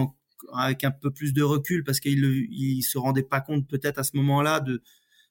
avec 0.54 0.84
un 0.84 0.92
peu 0.92 1.12
plus 1.12 1.34
de 1.34 1.44
recul 1.44 1.84
parce 1.84 2.00
qu'il 2.00 2.24
il 2.50 2.82
se 2.84 2.98
rendait 2.98 3.24
pas 3.24 3.42
compte 3.42 3.68
peut-être 3.68 4.00
à 4.00 4.04
ce 4.04 4.16
moment-là 4.18 4.60
de 4.60 4.82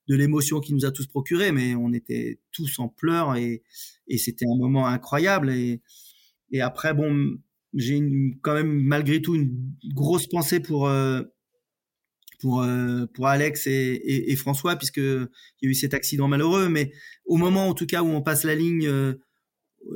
de 0.09 0.17
l'émotion 0.17 0.61
qu'il 0.61 0.75
nous 0.75 0.85
a 0.85 0.91
tous 0.91 1.07
procuré, 1.07 1.53
mais 1.53 1.75
on 1.75 1.93
était 1.93 2.41
tous 2.51 2.79
en 2.79 2.88
pleurs 2.88 3.37
et, 3.37 3.62
c'était 4.19 4.47
un 4.47 4.57
moment 4.57 4.87
incroyable. 4.87 5.51
Et, 5.51 5.81
après, 6.61 6.93
bon, 6.93 7.38
j'ai 7.75 8.03
quand 8.43 8.55
même 8.55 8.83
malgré 8.83 9.23
tout 9.23 9.35
une 9.35 9.75
grosse 9.95 10.27
pensée 10.27 10.61
pour 10.61 10.87
euh, 10.88 11.23
pour 12.41 12.62
euh, 12.62 13.07
pour 13.15 13.29
Alex 13.29 13.67
et, 13.67 14.37
François 14.37 14.77
puisque 14.77 14.99
il 14.99 15.29
y 15.62 15.67
a 15.67 15.71
eu 15.71 15.75
cet 15.75 15.95
accident 15.95 16.29
malheureux 16.29 16.69
mais 16.69 16.93
au 17.25 17.38
moment 17.38 17.69
en 17.69 17.73
tout 17.73 17.87
cas 17.87 18.03
où 18.03 18.09
on 18.09 18.21
passe 18.21 18.45
la 18.45 18.55
ligne 18.55 18.87
euh, 18.87 19.15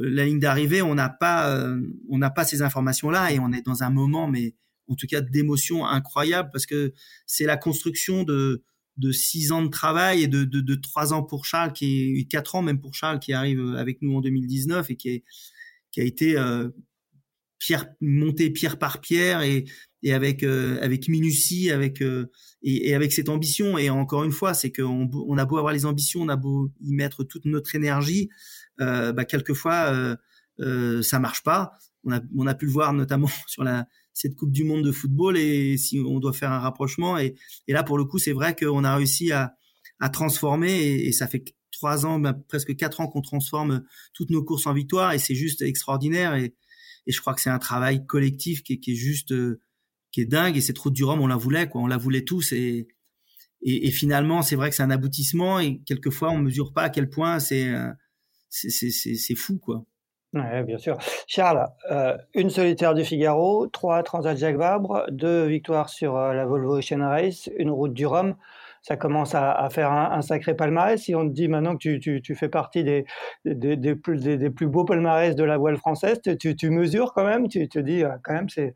la 0.00 0.24
ligne 0.24 0.38
d'arrivée 0.38 0.80
on 0.80 0.94
n'a 0.94 1.10
pas 1.10 1.68
on 2.08 2.16
n'a 2.16 2.30
pas 2.30 2.46
ces 2.46 2.62
informations 2.62 3.10
là 3.10 3.30
et 3.30 3.38
on 3.38 3.52
est 3.52 3.60
dans 3.60 3.82
un 3.82 3.90
moment 3.90 4.26
mais 4.26 4.54
en 4.88 4.94
tout 4.94 5.06
cas 5.06 5.20
d'émotion 5.20 5.84
incroyable 5.84 6.48
parce 6.50 6.64
que 6.64 6.94
c'est 7.26 7.44
la 7.44 7.58
construction 7.58 8.22
de 8.22 8.64
de 8.96 9.12
six 9.12 9.52
ans 9.52 9.62
de 9.62 9.68
travail 9.68 10.22
et 10.22 10.28
de, 10.28 10.44
de, 10.44 10.74
trois 10.74 11.12
ans 11.12 11.22
pour 11.22 11.44
Charles 11.44 11.72
qui 11.72 12.18
est 12.18 12.30
quatre 12.30 12.54
ans 12.54 12.62
même 12.62 12.80
pour 12.80 12.94
Charles 12.94 13.18
qui 13.18 13.32
arrive 13.32 13.74
avec 13.76 14.00
nous 14.02 14.16
en 14.16 14.20
2019 14.20 14.90
et 14.90 14.96
qui 14.96 15.08
est 15.10 15.24
qui 15.92 16.00
a 16.00 16.04
été 16.04 16.36
pierre 17.58 17.86
monté 18.00 18.50
pierre 18.50 18.78
par 18.78 19.00
pierre 19.00 19.42
et 19.42 19.64
et 20.06 20.12
avec 20.12 20.44
euh, 20.44 20.78
avec 20.82 21.08
minutie, 21.08 21.70
avec 21.72 22.00
euh, 22.00 22.30
et, 22.62 22.94
avec 22.94 23.12
cette 23.12 23.28
ambition. 23.28 23.76
Et 23.76 23.90
encore 23.90 24.22
une 24.22 24.32
fois, 24.32 24.54
c'est 24.54 24.70
qu'on 24.70 25.10
on 25.12 25.36
a 25.36 25.44
beau 25.44 25.58
avoir 25.58 25.72
les 25.72 25.84
ambitions, 25.84 26.20
on 26.22 26.28
a 26.28 26.36
beau 26.36 26.70
y 26.80 26.94
mettre 26.94 27.24
toute 27.24 27.44
notre 27.44 27.74
énergie, 27.74 28.28
euh, 28.80 29.12
bah, 29.12 29.24
quelquefois 29.24 29.92
euh, 29.92 30.16
euh, 30.60 31.02
ça 31.02 31.18
marche 31.18 31.42
pas. 31.42 31.72
On 32.04 32.12
a 32.12 32.20
on 32.36 32.46
a 32.46 32.54
pu 32.54 32.66
le 32.66 32.72
voir 32.72 32.92
notamment 32.92 33.28
sur 33.48 33.64
la 33.64 33.86
cette 34.16 34.34
Coupe 34.34 34.52
du 34.52 34.64
Monde 34.64 34.84
de 34.84 34.92
football 34.92 35.36
et 35.36 35.76
si 35.76 36.00
on 36.00 36.18
doit 36.20 36.32
faire 36.32 36.50
un 36.50 36.58
rapprochement 36.58 37.18
et, 37.18 37.34
et 37.68 37.72
là 37.72 37.82
pour 37.82 37.98
le 37.98 38.04
coup 38.04 38.18
c'est 38.18 38.32
vrai 38.32 38.56
qu'on 38.56 38.82
a 38.82 38.96
réussi 38.96 39.30
à, 39.32 39.54
à 40.00 40.08
transformer 40.08 41.06
et, 41.06 41.12
ça 41.12 41.26
fait 41.26 41.44
trois 41.70 42.06
ans, 42.06 42.18
bah, 42.18 42.34
presque 42.48 42.74
quatre 42.76 43.00
ans 43.00 43.08
qu'on 43.08 43.20
transforme 43.20 43.84
toutes 44.14 44.30
nos 44.30 44.42
courses 44.42 44.66
en 44.66 44.72
victoire 44.72 45.12
et 45.12 45.18
c'est 45.18 45.34
juste 45.34 45.60
extraordinaire 45.60 46.34
et, 46.34 46.54
et 47.06 47.12
je 47.12 47.20
crois 47.20 47.34
que 47.34 47.40
c'est 47.40 47.50
un 47.50 47.58
travail 47.58 48.06
collectif 48.06 48.62
qui, 48.62 48.80
qui 48.80 48.92
est 48.92 48.96
juste 48.96 49.34
qui 50.16 50.22
est 50.22 50.26
dingue. 50.26 50.56
Et 50.56 50.62
cette 50.62 50.78
route 50.78 50.94
du 50.94 51.04
Rhum, 51.04 51.20
on 51.20 51.26
la 51.26 51.36
voulait, 51.36 51.68
quoi. 51.68 51.82
On 51.82 51.86
la 51.86 51.98
voulait 51.98 52.24
tous. 52.24 52.52
Et, 52.52 52.88
et, 53.60 53.90
finalement, 53.90 54.40
c'est 54.40 54.56
vrai 54.56 54.70
que 54.70 54.76
c'est 54.76 54.82
un 54.82 54.90
aboutissement. 54.90 55.60
Et 55.60 55.82
quelquefois, 55.84 56.30
on 56.30 56.38
mesure 56.38 56.72
pas 56.72 56.84
à 56.84 56.90
quel 56.90 57.10
point 57.10 57.38
c'est 57.38 57.68
euh, 57.68 57.92
c'est 58.48 59.34
fou, 59.34 59.58
quoi. 59.58 59.84
Bien 60.66 60.78
sûr. 60.78 60.98
Charles, 61.26 61.66
euh, 61.90 62.16
une 62.34 62.50
solitaire 62.50 62.94
du 62.94 63.04
Figaro, 63.04 63.66
trois 63.68 64.02
Transat 64.02 64.36
Jacques 64.36 64.56
Vabre, 64.56 65.04
deux 65.10 65.46
victoires 65.46 65.88
sur 65.88 66.16
euh, 66.16 66.32
la 66.32 66.46
Volvo 66.46 66.78
Ocean 66.78 67.00
Race, 67.00 67.50
une 67.56 67.70
route 67.70 67.92
du 67.92 68.06
Rhum. 68.06 68.34
ça 68.82 68.96
commence 68.96 69.34
à, 69.34 69.68
faire 69.70 69.90
un, 69.90 70.22
sacré 70.22 70.54
palmarès. 70.54 71.00
Si 71.00 71.14
on 71.14 71.28
te 71.28 71.32
dit 71.32 71.48
maintenant 71.48 71.76
que 71.76 71.96
tu, 71.98 72.34
fais 72.34 72.48
partie 72.48 72.84
des, 72.84 73.04
plus, 73.94 74.66
beaux 74.66 74.84
palmarès 74.84 75.34
de 75.34 75.44
la 75.44 75.56
voile 75.56 75.76
française, 75.76 76.20
tu, 76.22 76.70
mesures 76.70 77.12
quand 77.12 77.24
même, 77.24 77.48
tu 77.48 77.68
te 77.68 77.78
dis 77.78 78.04
quand 78.22 78.32
même, 78.32 78.48
c'est 78.48 78.74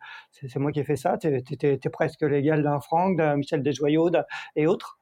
moi 0.57 0.73
qui 0.73 0.81
ai 0.81 0.85
fait 0.85 0.97
ça, 0.97 1.17
tu 1.17 1.29
es, 1.29 1.91
presque 1.93 2.23
l'égal 2.23 2.63
d'un 2.63 2.81
Franck, 2.81 3.17
d'un 3.17 3.37
Michel 3.37 3.63
Desjoyaux 3.63 4.11
et 4.57 4.67
autres. 4.67 4.99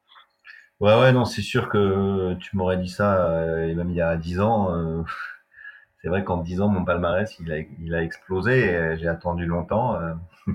Ouais, 0.81 0.94
ouais, 1.01 1.11
non, 1.11 1.25
c'est 1.25 1.42
sûr 1.42 1.68
que 1.68 2.35
tu 2.35 2.57
m'aurais 2.57 2.77
dit 2.77 2.88
ça, 2.90 3.44
même 3.75 3.90
il 3.90 3.97
y 3.97 4.03
a 4.03 4.16
10 4.16 4.40
ans 4.40 5.05
c'est 6.02 6.08
vrai 6.08 6.24
qu'en 6.24 6.38
10 6.38 6.61
ans, 6.61 6.68
mon 6.68 6.84
palmarès, 6.84 7.38
il 7.40 7.52
a, 7.52 7.58
il 7.58 7.94
a 7.94 8.02
explosé. 8.02 8.96
J'ai 8.98 9.08
attendu 9.08 9.46
longtemps. 9.46 9.96
Euh, 10.00 10.14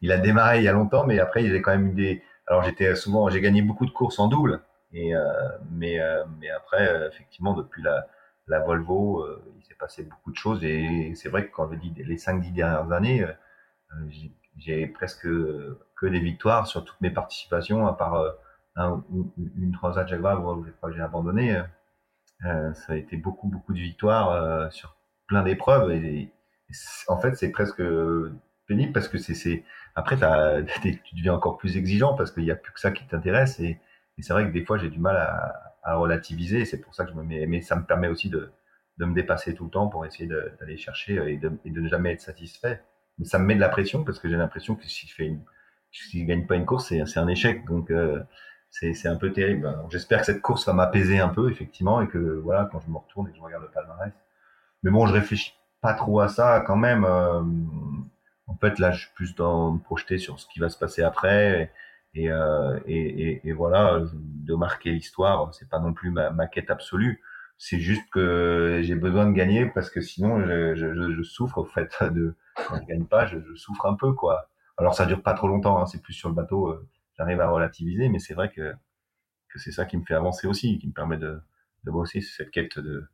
il 0.00 0.12
a 0.12 0.18
démarré 0.18 0.58
il 0.58 0.64
y 0.64 0.68
a 0.68 0.72
longtemps, 0.72 1.04
mais 1.06 1.18
après, 1.18 1.44
a 1.50 1.60
quand 1.60 1.72
même 1.72 1.88
eu 1.88 1.94
des. 1.94 2.22
Alors, 2.46 2.62
j'étais 2.62 2.94
souvent, 2.94 3.28
j'ai 3.28 3.40
gagné 3.40 3.62
beaucoup 3.62 3.86
de 3.86 3.90
courses 3.90 4.18
en 4.18 4.28
double, 4.28 4.62
et 4.92 5.14
euh, 5.14 5.22
mais 5.70 6.00
euh, 6.00 6.24
mais 6.40 6.50
après, 6.50 7.08
effectivement, 7.08 7.54
depuis 7.54 7.82
la, 7.82 8.06
la 8.46 8.60
Volvo, 8.60 9.26
il 9.58 9.64
s'est 9.64 9.74
passé 9.74 10.04
beaucoup 10.04 10.30
de 10.30 10.36
choses. 10.36 10.64
Et 10.64 11.12
c'est 11.14 11.28
vrai 11.28 11.46
que 11.46 11.52
quand 11.52 11.70
je 11.70 11.76
dis 11.76 11.92
les 11.96 12.16
5-10 12.16 12.52
dernières 12.52 12.92
années, 12.92 13.26
j'ai 14.56 14.86
presque 14.86 15.26
que 15.26 16.06
des 16.06 16.20
victoires 16.20 16.66
sur 16.66 16.84
toutes 16.84 17.00
mes 17.00 17.10
participations, 17.10 17.86
à 17.86 17.94
part 17.94 18.24
une 18.76 19.72
Transat 19.72 20.06
Jacques 20.08 20.20
Vabre 20.20 20.56
où 20.56 20.92
j'ai 20.92 21.02
abandonné. 21.02 21.60
Euh, 22.44 22.72
ça 22.74 22.92
a 22.92 22.96
été 22.96 23.16
beaucoup, 23.16 23.48
beaucoup 23.48 23.72
de 23.72 23.80
victoires 23.80 24.30
euh, 24.32 24.70
sur 24.70 24.96
plein 25.26 25.42
d'épreuves. 25.42 25.90
Et, 25.92 26.30
en 27.08 27.18
fait, 27.18 27.34
c'est 27.36 27.50
presque 27.50 27.82
pénible 28.66 28.92
parce 28.92 29.08
que 29.08 29.18
c'est, 29.18 29.64
après, 29.94 30.16
tu 30.82 31.14
deviens 31.14 31.34
encore 31.34 31.58
plus 31.58 31.76
exigeant 31.76 32.14
parce 32.14 32.30
qu'il 32.30 32.44
n'y 32.44 32.50
a 32.50 32.56
plus 32.56 32.72
que 32.72 32.80
ça 32.80 32.90
qui 32.90 33.06
t'intéresse. 33.06 33.60
Et, 33.60 33.80
c'est 34.20 34.32
vrai 34.32 34.46
que 34.46 34.52
des 34.52 34.64
fois, 34.64 34.78
j'ai 34.78 34.90
du 34.90 34.98
mal 34.98 35.16
à, 35.16 35.76
à 35.84 35.96
relativiser. 35.96 36.64
C'est 36.64 36.80
pour 36.80 36.94
ça 36.94 37.04
que 37.04 37.10
je 37.10 37.16
me 37.16 37.22
mets, 37.22 37.46
mais 37.46 37.60
ça 37.60 37.76
me 37.76 37.84
permet 37.84 38.08
aussi 38.08 38.28
de, 38.28 38.52
de 38.98 39.04
me 39.04 39.14
dépasser 39.14 39.54
tout 39.54 39.64
le 39.64 39.70
temps 39.70 39.88
pour 39.88 40.04
essayer 40.04 40.26
d'aller 40.26 40.76
chercher 40.76 41.14
et 41.32 41.36
de, 41.36 41.52
et 41.64 41.70
de, 41.70 41.80
ne 41.80 41.88
jamais 41.88 42.12
être 42.12 42.20
satisfait. 42.20 42.82
Mais 43.18 43.24
ça 43.24 43.38
me 43.38 43.44
met 43.44 43.54
de 43.54 43.60
la 43.60 43.68
pression 43.68 44.04
parce 44.04 44.18
que 44.18 44.28
j'ai 44.28 44.36
l'impression 44.36 44.74
que 44.74 44.86
si 44.86 45.06
je 45.06 45.14
fais 45.14 45.32
si 45.90 46.24
gagne 46.24 46.46
pas 46.46 46.56
une 46.56 46.66
course, 46.66 46.88
c'est 46.88 47.18
un 47.18 47.28
échec. 47.28 47.64
Donc, 47.66 47.90
euh, 47.90 48.22
c'est 48.70 49.06
un 49.06 49.16
peu 49.16 49.32
terrible. 49.32 49.76
J'espère 49.90 50.20
que 50.20 50.26
cette 50.26 50.42
course 50.42 50.66
va 50.66 50.72
m'apaiser 50.72 51.18
un 51.18 51.28
peu, 51.28 51.50
effectivement, 51.50 52.00
et 52.00 52.08
que 52.08 52.18
voilà, 52.18 52.68
quand 52.70 52.80
je 52.80 52.90
me 52.90 52.98
retourne 52.98 53.28
et 53.28 53.30
que 53.30 53.36
je 53.36 53.42
regarde 53.42 53.62
le 53.62 53.70
palmarès. 53.70 54.12
Mais 54.82 54.90
bon, 54.90 55.06
je 55.06 55.12
réfléchis 55.12 55.54
pas 55.80 55.94
trop 55.94 56.20
à 56.20 56.28
ça 56.28 56.62
quand 56.66 56.76
même. 56.76 57.04
Euh, 57.04 57.42
en 58.46 58.56
fait, 58.56 58.78
là, 58.78 58.90
je 58.92 59.00
suis 59.00 59.14
plus 59.14 59.34
dans 59.34 59.72
me 59.72 59.78
projeter 59.78 60.18
sur 60.18 60.40
ce 60.40 60.46
qui 60.48 60.60
va 60.60 60.68
se 60.68 60.78
passer 60.78 61.02
après. 61.02 61.72
Et, 62.14 62.30
euh, 62.30 62.78
et, 62.86 63.46
et, 63.46 63.52
voilà, 63.52 64.00
de 64.12 64.54
marquer 64.54 64.90
l'histoire, 64.90 65.52
c'est 65.54 65.68
pas 65.68 65.78
non 65.78 65.92
plus 65.92 66.10
ma, 66.10 66.30
ma 66.30 66.46
quête 66.46 66.70
absolue. 66.70 67.20
C'est 67.58 67.78
juste 67.78 68.08
que 68.10 68.80
j'ai 68.82 68.94
besoin 68.94 69.26
de 69.26 69.32
gagner 69.32 69.66
parce 69.66 69.90
que 69.90 70.00
sinon, 70.00 70.40
je, 70.40 70.74
je, 70.74 71.12
je 71.12 71.22
souffre 71.22 71.58
au 71.58 71.64
fait 71.64 71.92
de 72.02 72.34
quand 72.56 72.76
je 72.76 72.86
gagne 72.86 73.04
pas, 73.04 73.26
je, 73.26 73.38
je, 73.40 73.54
souffre 73.54 73.86
un 73.86 73.94
peu 73.94 74.12
quoi. 74.12 74.48
Alors 74.78 74.94
ça 74.94 75.06
dure 75.06 75.22
pas 75.22 75.34
trop 75.34 75.48
longtemps, 75.48 75.80
hein, 75.80 75.86
c'est 75.86 76.00
plus 76.02 76.12
sur 76.12 76.28
le 76.28 76.34
bateau. 76.34 76.68
Euh, 76.68 76.88
j'arrive 77.18 77.40
à 77.40 77.48
relativiser, 77.48 78.08
mais 78.08 78.18
c'est 78.18 78.34
vrai 78.34 78.50
que, 78.50 78.72
que 79.52 79.58
c'est 79.58 79.72
ça 79.72 79.84
qui 79.84 79.96
me 79.96 80.04
fait 80.04 80.14
avancer 80.14 80.46
aussi, 80.46 80.78
qui 80.78 80.88
me 80.88 80.92
permet 80.92 81.18
de, 81.18 81.40
de 81.84 81.90
bosser 81.90 82.20
cette 82.20 82.50
quête 82.50 82.78
de, 82.78 83.08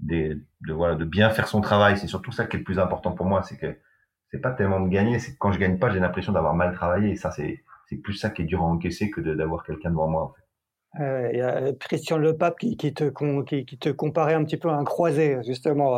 de, 0.00 0.40
de, 0.66 0.72
voilà, 0.72 0.94
de 0.94 1.04
bien 1.04 1.30
faire 1.30 1.48
son 1.48 1.60
travail. 1.60 1.98
C'est 1.98 2.06
surtout 2.06 2.32
ça 2.32 2.46
qui 2.46 2.56
est 2.56 2.60
le 2.60 2.64
plus 2.64 2.78
important 2.78 3.12
pour 3.12 3.26
moi, 3.26 3.42
c'est 3.42 3.56
que 3.56 3.76
c'est 4.30 4.40
pas 4.40 4.52
tellement 4.52 4.80
de 4.80 4.88
gagner, 4.88 5.18
c'est 5.18 5.32
que 5.32 5.38
quand 5.38 5.52
je 5.52 5.58
gagne 5.58 5.78
pas, 5.78 5.90
j'ai 5.90 6.00
l'impression 6.00 6.32
d'avoir 6.32 6.54
mal 6.54 6.74
travaillé. 6.74 7.10
Et 7.10 7.16
ça, 7.16 7.30
c'est, 7.30 7.64
c'est 7.88 7.96
plus 7.96 8.14
ça 8.14 8.30
qui 8.30 8.42
est 8.42 8.44
dur 8.44 8.62
à 8.62 8.66
encaisser 8.66 9.10
que 9.10 9.20
d'avoir 9.20 9.64
quelqu'un 9.64 9.90
devant 9.90 10.08
moi, 10.08 10.22
en 10.24 10.32
fait. 10.32 10.42
Euh, 11.00 11.28
il 11.32 11.38
y 11.38 11.42
a 11.42 11.72
Christian 11.74 12.16
Le 12.16 12.36
Pape 12.36 12.58
qui, 12.58 12.76
qui 12.76 12.94
te, 12.94 13.10
qui, 13.44 13.66
qui, 13.66 13.78
te 13.78 13.90
comparait 13.90 14.34
un 14.34 14.44
petit 14.44 14.56
peu 14.56 14.70
à 14.70 14.74
un 14.74 14.84
croisé, 14.84 15.38
justement. 15.46 15.96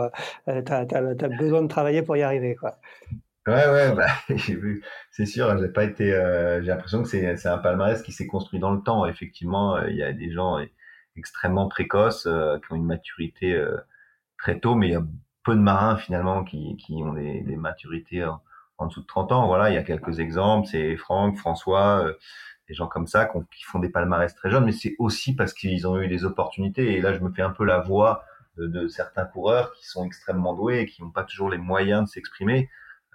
Euh, 0.48 0.62
tu 0.62 0.72
as, 0.72 1.28
besoin 1.38 1.62
de 1.62 1.68
travailler 1.68 2.02
pour 2.02 2.16
y 2.16 2.22
arriver. 2.22 2.56
Quoi. 2.56 2.76
Ouais, 3.46 3.68
ouais, 3.70 3.94
bah, 3.94 4.06
j'ai 4.28 4.54
vu. 4.54 4.84
C'est 5.10 5.24
sûr, 5.26 5.56
j'ai 5.58 5.68
pas 5.68 5.84
été. 5.84 6.12
Euh, 6.12 6.60
j'ai 6.62 6.68
l'impression 6.68 7.02
que 7.02 7.08
c'est 7.08 7.36
c'est 7.36 7.48
un 7.48 7.58
palmarès 7.58 8.02
qui 8.02 8.12
s'est 8.12 8.26
construit 8.26 8.60
dans 8.60 8.70
le 8.72 8.82
temps. 8.82 9.06
Effectivement, 9.06 9.76
euh, 9.76 9.88
il 9.90 9.96
y 9.96 10.02
a 10.02 10.12
des 10.12 10.30
gens 10.30 10.58
extrêmement 11.16 11.68
précoces 11.68 12.26
euh, 12.26 12.58
qui 12.58 12.72
ont 12.72 12.76
une 12.76 12.86
maturité 12.86 13.58
très 14.38 14.60
tôt, 14.60 14.74
mais 14.74 14.88
il 14.88 14.92
y 14.92 14.96
a 14.96 15.02
peu 15.44 15.54
de 15.54 15.60
marins 15.60 15.96
finalement 15.96 16.44
qui 16.44 16.76
qui 16.76 16.94
ont 17.02 17.14
des, 17.14 17.40
des 17.42 17.56
maturités 17.56 18.24
en, 18.78 18.86
dessous 18.86 19.00
de 19.02 19.06
30 19.06 19.32
ans. 19.32 19.46
Voilà, 19.46 19.70
il 19.70 19.74
y 19.74 19.78
a 19.78 19.82
quelques 19.82 20.20
exemples. 20.20 20.68
C'est 20.68 20.96
Franck, 20.96 21.38
François, 21.38 22.04
des 22.68 22.74
gens 22.74 22.88
comme 22.88 23.06
ça 23.06 23.26
qui, 23.26 23.64
font 23.64 23.78
des 23.78 23.90
palmarès 23.90 24.34
très 24.34 24.50
jeunes, 24.50 24.66
mais 24.66 24.72
c'est 24.72 24.96
aussi 24.98 25.34
parce 25.34 25.54
qu'ils 25.54 25.86
ont 25.88 25.98
eu 26.00 26.08
des 26.08 26.24
opportunités. 26.24 26.94
Et 26.94 27.00
là, 27.00 27.14
je 27.14 27.20
me 27.20 27.32
fais 27.32 27.42
un 27.42 27.50
peu 27.50 27.64
la 27.64 27.80
voix 27.80 28.24
de, 28.58 28.66
de 28.66 28.88
certains 28.88 29.24
coureurs 29.24 29.72
qui 29.74 29.86
sont 29.86 30.04
extrêmement 30.04 30.54
doués 30.54 30.80
et 30.80 30.86
qui 30.86 31.02
n'ont 31.02 31.10
pas 31.10 31.24
toujours 31.24 31.50
les 31.50 31.58
moyens 31.58 32.04
de 32.04 32.08
s'exprimer. 32.08 32.68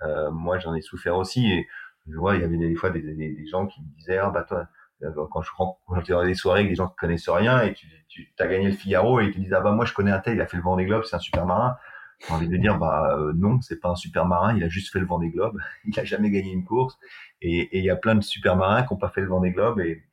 Euh, 0.03 0.31
moi, 0.31 0.59
j'en 0.59 0.73
ai 0.75 0.81
souffert 0.81 1.15
aussi. 1.17 1.51
Et 1.51 1.67
je 2.07 2.15
vois, 2.15 2.35
il 2.35 2.41
y 2.41 2.43
avait 2.43 2.57
des, 2.57 2.75
fois 2.75 2.89
des, 2.89 3.01
des, 3.01 3.47
gens 3.47 3.67
qui 3.67 3.81
me 3.81 3.87
disaient, 3.97 4.17
ah 4.17 4.29
bah 4.29 4.43
toi, 4.43 4.67
euh, 5.03 5.11
quand 5.31 5.41
je 5.41 5.49
quand 5.57 5.77
dans 6.07 6.23
des 6.23 6.35
soirées 6.35 6.61
avec 6.61 6.71
des 6.71 6.75
gens 6.75 6.87
qui 6.87 6.95
connaissent 6.95 7.29
rien 7.29 7.61
et 7.63 7.73
tu, 7.73 7.87
tu 8.07 8.31
as 8.39 8.47
gagné 8.47 8.67
le 8.67 8.73
Figaro 8.73 9.19
et 9.19 9.25
ils 9.25 9.33
te 9.33 9.39
disent, 9.39 9.53
ah 9.53 9.61
bah 9.61 9.71
moi 9.71 9.85
je 9.85 9.93
connais 9.93 10.11
un 10.11 10.19
tel, 10.19 10.35
il 10.35 10.41
a 10.41 10.47
fait 10.47 10.57
le 10.57 10.63
Vendée 10.63 10.85
Globe, 10.85 11.03
c'est 11.03 11.15
un 11.15 11.19
super 11.19 11.45
marin. 11.45 11.77
J'ai 12.19 12.33
envie 12.33 12.47
de 12.47 12.57
dire, 12.57 12.77
bah 12.77 13.17
euh, 13.17 13.33
non, 13.35 13.59
c'est 13.61 13.79
pas 13.79 13.89
un 13.89 13.95
super 13.95 14.25
marin, 14.25 14.55
il 14.55 14.63
a 14.63 14.69
juste 14.69 14.91
fait 14.91 14.99
le 14.99 15.05
Vendée 15.05 15.29
Globe, 15.29 15.59
il 15.85 15.99
a 15.99 16.03
jamais 16.03 16.31
gagné 16.31 16.51
une 16.51 16.63
course. 16.63 16.97
Et 17.41 17.77
il 17.77 17.83
y 17.83 17.89
a 17.89 17.95
plein 17.95 18.15
de 18.15 18.21
super 18.21 18.55
marins 18.55 18.83
qui 18.83 18.93
n'ont 18.93 18.99
pas 18.99 19.09
fait 19.09 19.21
le 19.21 19.27
Vendée 19.27 19.51
Globe 19.51 19.79
et 19.79 20.03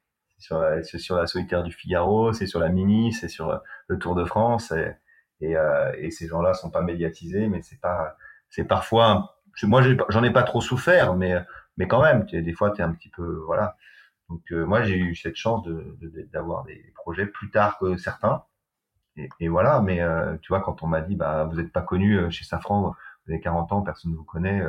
la, 0.51 0.83
sur 0.83 1.17
la 1.17 1.27
solitaire 1.27 1.63
du 1.63 1.73
Figaro, 1.73 2.33
c'est 2.33 2.47
sur 2.47 2.59
la 2.59 2.69
Mini, 2.69 3.13
c'est 3.13 3.29
sur 3.29 3.61
le 3.87 3.99
Tour 3.99 4.15
de 4.17 4.25
France. 4.25 4.73
Et, 5.41 5.57
euh, 5.57 5.93
et 5.99 6.11
ces 6.11 6.27
gens-là 6.27 6.55
sont 6.55 6.71
pas 6.71 6.83
médiatisés, 6.83 7.49
mais 7.49 7.63
c'est 7.63 7.81
pas, 7.81 8.17
c'est 8.49 8.65
parfois 8.65 9.32
moi, 9.65 9.83
j'en 10.09 10.23
ai 10.23 10.31
pas 10.33 10.43
trop 10.43 10.61
souffert, 10.61 11.15
mais, 11.15 11.35
mais 11.77 11.87
quand 11.89 12.03
même, 12.03 12.25
des 12.25 12.53
fois, 12.53 12.71
tu 12.71 12.81
es 12.81 12.85
un 12.85 12.93
petit 12.93 13.11
peu, 13.11 13.43
voilà. 13.47 13.77
Donc, 14.29 14.43
euh, 14.53 14.65
moi, 14.65 14.83
j'ai 14.83 14.97
eu 14.97 15.15
cette 15.15 15.37
chance 15.37 15.67
d'avoir 16.33 16.65
de, 16.65 16.71
des 16.71 16.93
projets 16.95 17.27
plus 17.27 17.51
tard 17.51 17.79
que 17.79 17.97
certains. 17.97 18.45
Et, 19.17 19.29
et 19.41 19.49
voilà, 19.49 19.81
mais 19.83 20.01
euh, 20.01 20.37
tu 20.43 20.49
vois, 20.49 20.61
quand 20.63 20.83
on 20.83 20.87
m'a 20.87 21.03
dit, 21.03 21.17
bah, 21.17 21.45
vous 21.45 21.57
n'êtes 21.57 21.73
pas 21.73 21.83
connu 21.83 22.19
euh, 22.19 22.31
chez 22.31 22.45
Safran, 22.45 22.95
vous 23.27 23.33
avez 23.33 23.41
40 23.41 23.73
ans, 23.73 23.83
personne 23.83 24.13
ne 24.13 24.17
vous 24.17 24.25
connaît, 24.25 24.63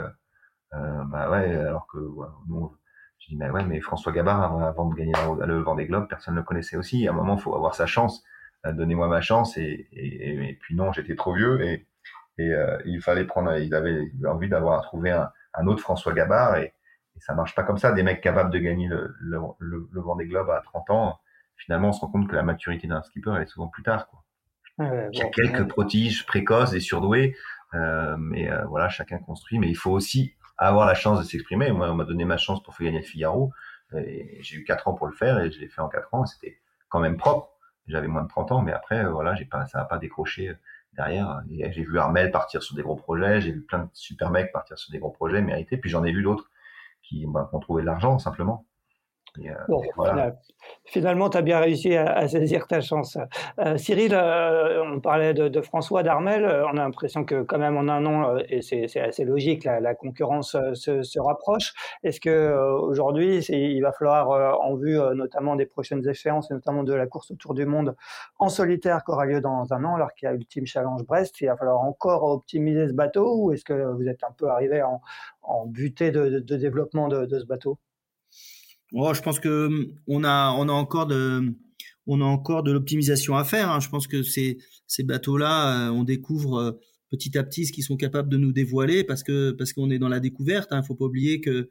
euh, 0.74 1.04
bah 1.06 1.30
ouais, 1.30 1.56
alors 1.56 1.88
que, 1.88 1.98
voilà, 1.98 2.34
nous, 2.48 2.76
je 3.20 3.30
dis, 3.30 3.36
mais 3.38 3.50
ouais, 3.50 3.64
mais 3.64 3.80
François 3.80 4.12
Gabard, 4.12 4.62
avant, 4.62 4.90
de 4.90 4.96
gagner 4.96 5.14
le 5.46 5.60
Vendée 5.62 5.86
Globe, 5.86 6.08
personne 6.10 6.34
ne 6.36 6.40
le 6.40 6.46
connaissait 6.46 6.78
aussi. 6.78 7.08
À 7.08 7.12
un 7.12 7.14
moment, 7.14 7.36
il 7.36 7.42
faut 7.42 7.56
avoir 7.56 7.76
sa 7.76 7.86
chance. 7.86 8.24
Donnez-moi 8.66 9.08
ma 9.08 9.22
chance. 9.22 9.58
Et, 9.58 9.88
et, 9.94 10.50
et 10.50 10.54
puis 10.56 10.76
non, 10.76 10.92
j'étais 10.92 11.16
trop 11.16 11.34
vieux. 11.34 11.62
Et 12.38 12.52
euh, 12.52 12.78
il 12.86 13.02
fallait 13.02 13.26
prendre, 13.26 13.56
il 13.58 13.74
avait 13.76 14.12
envie 14.28 14.50
d'avoir 14.50 14.82
trouvé 14.82 15.12
un, 15.12 15.30
un, 15.54 15.68
autre 15.68 15.82
François 15.82 16.14
Gabard 16.14 16.58
et, 16.58 16.74
et, 17.16 17.20
ça 17.20 17.34
marche 17.34 17.54
pas 17.54 17.64
comme 17.64 17.78
ça. 17.78 17.92
Des 17.92 18.04
mecs 18.04 18.22
capables 18.22 18.50
de 18.50 18.60
gagner 18.60 18.88
le, 18.88 19.16
le, 19.20 19.40
le, 19.60 19.88
le 19.92 20.02
Vendée 20.02 20.26
Globe 20.26 20.50
à 20.50 20.62
30 20.62 20.90
ans, 20.90 21.20
finalement, 21.56 21.90
on 21.90 21.94
se 21.94 22.02
rend 22.02 22.08
compte 22.08 22.28
que 22.28 22.36
la 22.36 22.44
maturité 22.44 22.88
d'un 22.88 23.02
skipper 23.04 23.34
elle 23.36 23.44
est 23.44 23.48
souvent 23.48 23.68
plus 23.68 23.84
tard. 23.84 24.08
Quoi. 24.08 24.24
il 25.12 25.20
y 25.20 25.22
a 25.22 25.30
quelques 25.30 25.68
prodiges 25.68 26.26
précoces 26.26 26.74
et 26.74 26.80
surdoués, 26.80 27.36
euh, 27.76 28.16
mais 28.18 28.52
euh, 28.52 28.66
voilà, 28.66 28.90
chacun 28.90 29.20
construit. 29.20 29.60
Mais 29.60 29.70
il 29.70 29.78
faut 29.78 29.92
aussi 29.92 30.34
avoir 30.58 30.88
la 30.88 30.96
chance 30.96 31.20
de 31.20 31.24
s'exprimer. 31.24 31.72
Moi, 31.72 31.90
on 31.90 31.96
m'a 31.96 32.06
donné 32.06 32.26
ma 32.26 32.38
chance 32.38 32.64
pour 32.64 32.76
faire 32.76 32.86
gagner 32.86 33.00
le 33.00 33.06
Figaro. 33.06 33.52
J'ai 33.92 34.56
eu 34.56 34.64
4 34.64 34.88
ans 34.88 34.94
pour 34.96 35.06
le 35.06 35.14
faire 35.14 35.40
et 35.40 35.52
je 35.52 35.60
l'ai 35.60 35.68
fait 35.68 35.82
en 35.82 35.88
4 35.88 36.14
ans. 36.16 36.26
C'était 36.26 36.58
quand 36.90 37.00
même 37.00 37.18
propre. 37.18 37.52
J'avais 37.86 38.08
moins 38.08 38.24
de 38.24 38.28
30 38.28 38.54
ans, 38.54 38.62
mais 38.62 38.72
après, 38.72 39.06
voilà, 39.06 39.36
j'ai 39.36 39.46
pas, 39.46 39.68
ça 39.68 39.80
n'a 39.80 39.86
pas 39.86 40.00
décroché 40.00 40.56
derrière. 40.96 41.42
J'ai 41.50 41.84
vu 41.84 42.00
Armel 42.00 42.32
partir 42.32 42.64
sur 42.64 42.76
des 42.76 42.82
gros 42.82 42.96
projets, 42.96 43.42
j'ai 43.42 43.52
vu 43.52 43.62
plein 43.62 43.80
de 43.80 43.90
super 43.94 44.30
mecs 44.32 44.52
partir 44.52 44.78
sur 44.78 44.92
des 44.92 45.00
gros 45.00 45.12
projets 45.12 45.42
mérités, 45.42 45.78
puis 45.78 45.90
j'en 45.90 46.04
ai 46.04 46.12
vu 46.12 46.24
d'autres 46.24 46.50
qui 47.02 47.26
bah, 47.28 47.50
ont 47.54 47.60
trouvé 47.60 47.82
de 47.82 47.88
l'argent 47.88 48.20
simplement. 48.20 48.66
Euh, 49.40 50.32
finalement, 50.86 51.30
tu 51.30 51.38
as 51.38 51.42
bien 51.42 51.60
réussi 51.60 51.96
à, 51.96 52.28
saisir 52.28 52.68
ta 52.68 52.82
chance. 52.82 53.18
Euh, 53.60 53.78
Cyril, 53.78 54.14
euh, 54.14 54.84
on 54.86 55.00
parlait 55.00 55.34
de, 55.34 55.62
François 55.62 56.04
d'Armel. 56.04 56.46
On 56.46 56.78
a 56.78 56.84
l'impression 56.84 57.26
que 57.26 57.42
quand 57.42 57.58
même 57.58 57.78
en 57.78 57.88
un 57.88 58.06
an, 58.06 58.38
et 58.50 58.62
c'est 58.62 59.00
assez 59.00 59.26
logique, 59.26 59.64
la, 59.64 59.96
concurrence 59.96 60.52
se, 60.74 61.20
rapproche. 61.20 61.74
Est-ce 62.04 62.20
que 62.20 62.54
aujourd'hui, 62.82 63.40
il 63.40 63.82
va 63.82 63.92
falloir, 63.92 64.62
en 64.62 64.76
vue 64.76 64.98
notamment 65.16 65.56
des 65.56 65.66
prochaines 65.66 66.08
échéances, 66.08 66.52
et 66.52 66.54
notamment 66.54 66.84
de 66.84 66.94
la 66.94 67.08
course 67.08 67.32
autour 67.32 67.54
du 67.54 67.66
monde 67.66 67.96
en 68.40 68.50
solitaire 68.50 69.04
qui 69.04 69.12
aura 69.12 69.26
lieu 69.26 69.42
dans 69.42 69.74
un 69.74 69.84
an, 69.84 69.96
alors 69.96 70.14
qu'il 70.14 70.28
y 70.28 70.30
a 70.30 70.36
Ultime 70.36 70.66
Challenge 70.66 71.04
Brest, 71.04 71.40
il 71.42 71.48
va 71.48 71.58
falloir 71.58 71.82
encore 71.82 72.24
optimiser 72.24 72.88
ce 72.88 72.94
bateau 72.94 73.36
ou 73.38 73.52
est-ce 73.52 73.64
que 73.64 73.74
vous 73.74 74.08
êtes 74.08 74.24
un 74.24 74.32
peu 74.38 74.50
arrivé 74.50 74.82
en, 74.84 75.02
en 75.42 75.66
butée 75.66 76.12
de, 76.12 76.40
développement 76.40 77.08
de 77.08 77.40
ce 77.40 77.46
bateau? 77.46 77.78
Oh, 78.96 79.12
je 79.14 79.22
pense 79.22 79.40
que 79.40 79.66
hum, 79.68 79.88
on 80.08 80.24
a, 80.24 80.50
encore 80.50 81.08
de, 81.08 82.72
l'optimisation 82.72 83.36
à 83.36 83.44
faire. 83.44 83.70
Hein. 83.72 83.80
Je 83.80 83.90
pense 83.90 84.08
que 84.08 84.22
ces, 84.22 84.60
bateaux-là, 85.00 85.88
euh, 85.88 85.92
on 85.92 86.04
découvre 86.04 86.58
euh, 86.58 86.72
petit 87.10 87.36
à 87.38 87.44
petit 87.44 87.66
ce 87.66 87.72
qu'ils 87.74 87.84
sont 87.84 87.98
capables 87.98 88.30
de 88.30 88.38
nous 88.38 88.52
dévoiler 88.52 89.04
parce 89.04 89.24
que 89.24 89.52
parce 89.52 89.74
qu'on 89.74 89.90
est 89.90 89.98
dans 90.00 90.10
la 90.10 90.20
découverte. 90.20 90.70
Il 90.72 90.76
hein. 90.76 90.84
faut 90.84 90.96
pas 90.96 91.06
oublier 91.06 91.42
que 91.42 91.70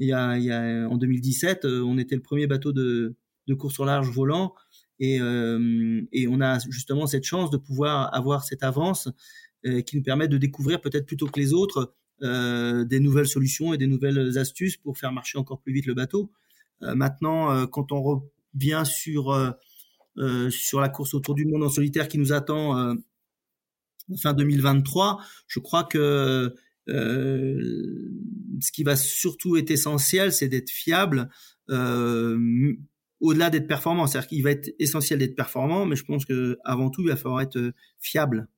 il 0.00 0.08
y 0.08 0.12
a, 0.12 0.36
il 0.36 0.44
y 0.44 0.50
a 0.50 0.88
en 0.88 0.96
2017, 0.96 1.64
euh, 1.64 1.82
on 1.82 1.96
était 1.98 2.16
le 2.16 2.22
premier 2.22 2.48
bateau 2.48 2.72
de 2.72 3.14
course 3.56 3.78
au 3.78 3.84
large 3.84 4.10
volant. 4.10 4.54
Et, 5.00 5.16
et 5.16 6.28
on 6.28 6.40
a 6.40 6.58
justement 6.70 7.06
cette 7.08 7.24
chance 7.24 7.50
de 7.50 7.56
pouvoir 7.56 8.14
avoir 8.14 8.44
cette 8.44 8.62
avance 8.62 9.08
qui 9.64 9.96
nous 9.96 10.02
permet 10.04 10.28
de 10.28 10.38
découvrir 10.38 10.80
peut-être 10.80 11.04
plutôt 11.04 11.26
que 11.26 11.40
les 11.40 11.52
autres 11.52 11.94
des 12.20 13.00
nouvelles 13.00 13.26
solutions 13.26 13.74
et 13.74 13.78
des 13.78 13.88
nouvelles 13.88 14.38
astuces 14.38 14.76
pour 14.76 14.96
faire 14.96 15.10
marcher 15.10 15.36
encore 15.36 15.60
plus 15.60 15.72
vite 15.72 15.86
le 15.86 15.94
bateau. 15.94 16.30
Maintenant, 16.80 17.66
quand 17.66 17.92
on 17.92 18.02
revient 18.02 18.82
sur 18.84 19.56
sur 20.50 20.80
la 20.80 20.88
course 20.88 21.14
autour 21.14 21.34
du 21.34 21.44
monde 21.46 21.64
en 21.64 21.68
solitaire 21.68 22.08
qui 22.08 22.18
nous 22.18 22.32
attend 22.32 22.96
fin 24.20 24.34
2023, 24.34 25.20
je 25.46 25.60
crois 25.60 25.84
que 25.84 26.54
euh, 26.88 28.10
ce 28.60 28.72
qui 28.72 28.82
va 28.82 28.96
surtout 28.96 29.56
être 29.56 29.70
essentiel, 29.70 30.32
c'est 30.32 30.48
d'être 30.48 30.70
fiable. 30.70 31.30
Euh, 31.70 32.74
au-delà 33.20 33.48
d'être 33.48 33.66
performant, 33.66 34.06
c'est-à-dire 34.06 34.28
qu'il 34.28 34.42
va 34.42 34.50
être 34.50 34.74
essentiel 34.78 35.18
d'être 35.18 35.34
performant, 35.36 35.86
mais 35.86 35.96
je 35.96 36.04
pense 36.04 36.24
que 36.26 36.58
avant 36.64 36.90
tout, 36.90 37.02
il 37.02 37.08
va 37.08 37.16
falloir 37.16 37.40
être 37.40 37.72
fiable. 38.00 38.48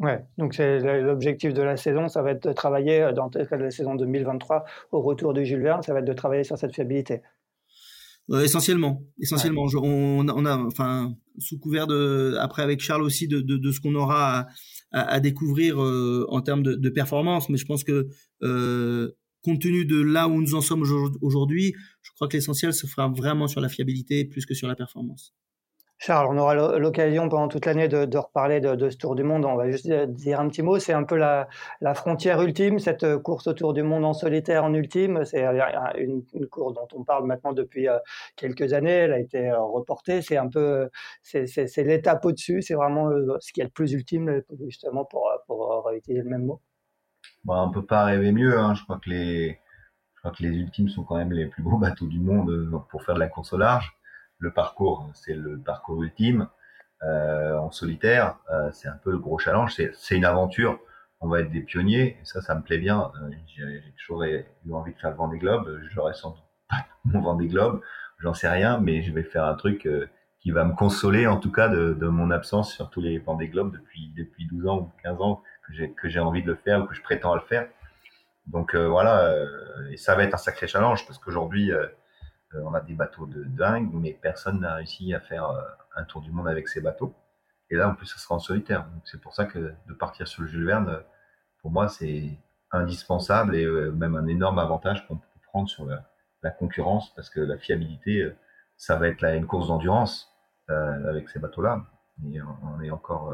Ouais, 0.00 0.24
donc 0.38 0.54
c'est 0.54 0.80
l'objectif 1.00 1.54
de 1.54 1.62
la 1.62 1.76
saison, 1.76 2.08
ça 2.08 2.20
va 2.22 2.32
être 2.32 2.48
de 2.48 2.52
travailler 2.52 3.12
dans 3.14 3.30
la 3.32 3.70
saison 3.70 3.94
2023 3.94 4.64
au 4.90 5.00
retour 5.00 5.32
de 5.32 5.44
Jules 5.44 5.62
Verne, 5.62 5.82
ça 5.82 5.92
va 5.92 6.00
être 6.00 6.04
de 6.04 6.12
travailler 6.12 6.42
sur 6.42 6.58
cette 6.58 6.74
fiabilité. 6.74 7.22
Euh, 8.30 8.42
essentiellement, 8.42 9.02
essentiellement. 9.20 9.66
on, 9.74 10.26
on, 10.28 10.46
a, 10.46 10.56
enfin, 10.56 11.14
sous 11.38 11.58
couvert 11.58 11.86
de, 11.86 12.36
après 12.40 12.62
avec 12.62 12.80
Charles 12.80 13.02
aussi 13.02 13.28
de, 13.28 13.40
de, 13.40 13.58
de 13.58 13.70
ce 13.70 13.80
qu'on 13.80 13.94
aura 13.94 14.46
à, 14.92 15.20
découvrir 15.20 15.82
euh, 15.82 16.26
en 16.30 16.40
termes 16.40 16.62
de, 16.62 16.74
de, 16.74 16.88
performance. 16.88 17.50
Mais 17.50 17.58
je 17.58 17.66
pense 17.66 17.84
que 17.84 18.08
euh, 18.42 19.12
compte 19.42 19.60
tenu 19.60 19.84
de 19.84 20.00
là 20.00 20.28
où 20.28 20.40
nous 20.40 20.54
en 20.54 20.62
sommes 20.62 20.84
aujourd'hui, 21.20 21.74
je 22.00 22.12
crois 22.12 22.28
que 22.28 22.36
l'essentiel 22.36 22.72
se 22.72 22.86
fera 22.86 23.08
vraiment 23.08 23.46
sur 23.46 23.60
la 23.60 23.68
fiabilité 23.68 24.24
plus 24.24 24.46
que 24.46 24.54
sur 24.54 24.68
la 24.68 24.74
performance. 24.74 25.34
Charles, 26.06 26.26
on 26.30 26.36
aura 26.36 26.54
l'occasion 26.54 27.30
pendant 27.30 27.48
toute 27.48 27.64
l'année 27.64 27.88
de, 27.88 28.18
reparler 28.18 28.60
de, 28.60 28.90
ce 28.90 28.96
Tour 28.98 29.14
du 29.14 29.22
Monde. 29.22 29.46
On 29.46 29.56
va 29.56 29.70
juste 29.70 29.90
dire 29.90 30.38
un 30.38 30.50
petit 30.50 30.60
mot. 30.60 30.78
C'est 30.78 30.92
un 30.92 31.04
peu 31.04 31.16
la, 31.16 31.48
frontière 31.94 32.42
ultime, 32.42 32.78
cette 32.78 33.16
course 33.22 33.46
autour 33.46 33.72
du 33.72 33.82
monde 33.82 34.04
en 34.04 34.12
solitaire 34.12 34.64
en 34.64 34.74
ultime. 34.74 35.24
C'est 35.24 35.42
une, 35.96 36.22
course 36.50 36.74
dont 36.74 36.86
on 36.92 37.04
parle 37.04 37.24
maintenant 37.24 37.54
depuis 37.54 37.88
euh, 37.88 37.96
quelques 38.36 38.74
années. 38.74 38.90
Elle 38.90 39.14
a 39.14 39.18
été 39.18 39.48
euh, 39.48 39.58
reportée. 39.62 40.20
C'est 40.20 40.36
un 40.36 40.46
peu, 40.46 40.90
c'est 41.22 41.74
l'étape 41.78 42.22
au-dessus. 42.22 42.60
C'est 42.60 42.74
vraiment 42.74 43.08
euh, 43.08 43.38
ce 43.40 43.54
qui 43.54 43.62
est 43.62 43.64
le 43.64 43.70
plus 43.70 43.94
ultime, 43.94 44.42
justement, 44.66 45.06
pour, 45.06 45.30
pour 45.46 45.86
réutiliser 45.86 46.22
le 46.22 46.28
même 46.28 46.44
mot. 46.44 46.60
Bon, 47.44 47.56
on 47.56 47.70
peut 47.70 47.86
pas 47.86 48.04
rêver 48.04 48.30
mieux. 48.30 48.58
Hein. 48.58 48.74
Je 48.74 48.82
crois 48.82 49.00
que 49.02 49.08
les 49.08 49.58
ultimes 50.42 50.90
sont 50.90 51.04
quand 51.04 51.16
même 51.16 51.32
les 51.32 51.46
plus 51.46 51.62
beaux 51.62 51.78
bateaux 51.78 52.08
du 52.08 52.20
monde 52.20 52.70
pour 52.90 53.02
faire 53.04 53.14
de 53.14 53.20
la 53.20 53.28
course 53.28 53.54
au 53.54 53.56
large 53.56 53.96
le 54.38 54.52
parcours, 54.52 55.10
c'est 55.14 55.34
le 55.34 55.58
parcours 55.58 56.02
ultime. 56.02 56.48
Euh, 57.02 57.56
en 57.58 57.70
solitaire, 57.70 58.38
euh, 58.50 58.70
c'est 58.72 58.88
un 58.88 58.98
peu 59.02 59.10
le 59.10 59.18
gros 59.18 59.38
challenge. 59.38 59.74
C'est 59.94 60.16
une 60.16 60.24
aventure. 60.24 60.78
On 61.20 61.28
va 61.28 61.40
être 61.40 61.50
des 61.50 61.60
pionniers. 61.60 62.18
Et 62.20 62.24
ça, 62.24 62.40
ça 62.40 62.54
me 62.54 62.62
plaît 62.62 62.78
bien. 62.78 63.10
Euh, 63.22 63.30
j'ai 63.46 63.94
toujours 63.98 64.22
eu 64.24 64.44
envie 64.72 64.92
de 64.92 64.98
faire 64.98 65.10
le 65.10 65.16
Vendée 65.16 65.38
Globe. 65.38 65.80
J'aurais 65.90 66.14
sans 66.14 66.30
doute 66.30 66.44
pas 66.68 66.86
mon 67.04 67.20
Vendée 67.20 67.48
Globe. 67.48 67.80
J'en 68.18 68.34
sais 68.34 68.48
rien, 68.48 68.78
mais 68.78 69.02
je 69.02 69.12
vais 69.12 69.22
faire 69.22 69.44
un 69.44 69.54
truc 69.54 69.88
qui 70.40 70.50
va 70.50 70.64
me 70.64 70.74
consoler, 70.74 71.26
en 71.26 71.38
tout 71.38 71.50
cas, 71.50 71.68
de, 71.68 72.06
mon 72.06 72.30
absence 72.30 72.72
sur 72.72 72.88
tous 72.88 73.00
les 73.00 73.18
Vendée 73.18 73.48
Globe 73.48 73.72
depuis, 73.72 74.12
depuis 74.16 74.46
12 74.46 74.66
ans 74.66 74.78
ou 74.78 74.92
15 75.02 75.20
ans 75.20 75.42
que 75.96 76.08
j'ai 76.08 76.20
envie 76.20 76.42
de 76.42 76.46
le 76.46 76.54
faire 76.54 76.82
ou 76.82 76.86
que 76.86 76.94
je 76.94 77.02
prétends 77.02 77.32
à 77.32 77.36
le 77.36 77.42
faire. 77.42 77.66
Donc 78.46 78.74
voilà, 78.74 79.34
et 79.90 79.96
ça 79.96 80.14
va 80.14 80.24
être 80.24 80.34
un 80.34 80.38
sacré 80.38 80.66
challenge 80.66 81.06
parce 81.06 81.18
qu'aujourd'hui, 81.18 81.72
euh, 81.72 81.86
on 82.62 82.74
a 82.74 82.80
des 82.80 82.94
bateaux 82.94 83.26
de 83.26 83.44
dingue, 83.44 83.90
mais 83.92 84.12
personne 84.12 84.60
n'a 84.60 84.74
réussi 84.74 85.14
à 85.14 85.20
faire 85.20 85.50
euh, 85.50 85.62
un 85.96 86.04
tour 86.04 86.20
du 86.20 86.30
monde 86.30 86.48
avec 86.48 86.68
ces 86.68 86.80
bateaux. 86.80 87.14
Et 87.70 87.76
là, 87.76 87.88
en 87.88 87.94
plus, 87.94 88.06
ça 88.06 88.18
sera 88.18 88.34
en 88.34 88.38
solitaire. 88.38 88.86
c'est 89.04 89.20
pour 89.20 89.34
ça 89.34 89.46
que 89.46 89.74
de 89.86 89.94
partir 89.94 90.28
sur 90.28 90.42
le 90.42 90.48
Jules 90.48 90.66
Verne, 90.66 91.02
pour 91.60 91.70
moi, 91.70 91.88
c'est 91.88 92.38
indispensable 92.70 93.56
et 93.56 93.64
euh, 93.64 93.90
même 93.92 94.14
un 94.16 94.26
énorme 94.26 94.58
avantage 94.58 95.06
qu'on 95.06 95.16
peut 95.16 95.26
prendre 95.42 95.68
sur 95.68 95.86
la, 95.86 96.04
concurrence 96.58 97.14
parce 97.14 97.30
que 97.30 97.40
la 97.40 97.56
fiabilité, 97.56 98.30
ça 98.76 98.96
va 98.96 99.08
être 99.08 99.22
là 99.22 99.34
une 99.34 99.46
course 99.46 99.68
d'endurance 99.68 100.30
avec 100.68 101.30
ces 101.30 101.38
bateaux-là. 101.38 101.86
Et 102.30 102.38
on, 102.42 102.82
est 102.82 102.90
encore, 102.90 103.32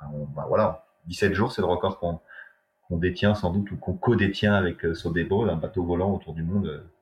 bah, 0.00 0.46
voilà, 0.48 0.86
17 1.08 1.34
jours, 1.34 1.52
c'est 1.52 1.60
le 1.60 1.66
record 1.66 1.98
qu'on 1.98 2.96
détient 2.96 3.34
sans 3.34 3.52
doute 3.52 3.70
ou 3.70 3.76
qu'on 3.76 3.92
co-détient 3.98 4.54
avec 4.54 4.80
Sodebo, 4.96 5.44
un 5.44 5.56
bateau 5.56 5.84
volant 5.84 6.14
autour 6.14 6.32
du 6.32 6.42
monde 6.42 6.82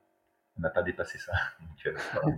n'a 0.61 0.69
pas 0.69 0.83
dépassé 0.83 1.17
ça. 1.17 1.33
Euh, 1.87 2.31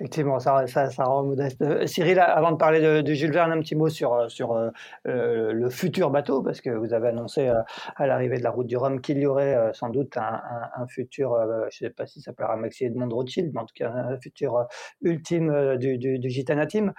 Effectivement, 0.00 0.38
ça, 0.38 0.64
ça, 0.68 0.90
ça, 0.90 1.02
rend 1.02 1.24
modeste. 1.24 1.60
Euh, 1.60 1.84
Cyril, 1.86 2.20
avant 2.20 2.52
de 2.52 2.56
parler 2.56 3.02
de, 3.02 3.14
Jules 3.14 3.32
Verne, 3.32 3.50
un 3.50 3.58
petit 3.58 3.74
mot 3.74 3.88
sur, 3.88 4.14
euh, 4.14 4.28
sur 4.28 4.52
euh, 4.52 4.70
le 5.04 5.70
futur 5.70 6.10
bateau, 6.10 6.40
parce 6.40 6.60
que 6.60 6.70
vous 6.70 6.92
avez 6.92 7.08
annoncé 7.08 7.50
à 7.96 8.06
l'arrivée 8.06 8.38
de 8.38 8.44
la 8.44 8.50
route 8.50 8.68
du 8.68 8.76
Rhum 8.76 9.00
qu'il 9.00 9.18
y 9.18 9.26
aurait 9.26 9.72
sans 9.72 9.88
doute 9.88 10.16
un, 10.16 10.40
un, 10.76 10.86
futur, 10.86 11.36
je 11.62 11.64
ne 11.64 11.88
sais 11.88 11.90
pas 11.90 12.06
si 12.06 12.20
ça 12.20 12.26
s'appellera 12.26 12.56
Maxi 12.56 12.84
Edmond 12.84 13.08
Rothschild, 13.08 13.50
mais 13.52 13.60
en 13.60 13.66
tout 13.66 13.74
cas 13.74 13.90
un 13.90 14.16
futur 14.18 14.66
ultime 15.02 15.76
du, 15.78 15.98
du, 15.98 16.20
du 16.20 16.30
Gitana 16.30 16.66
Team. 16.66 16.92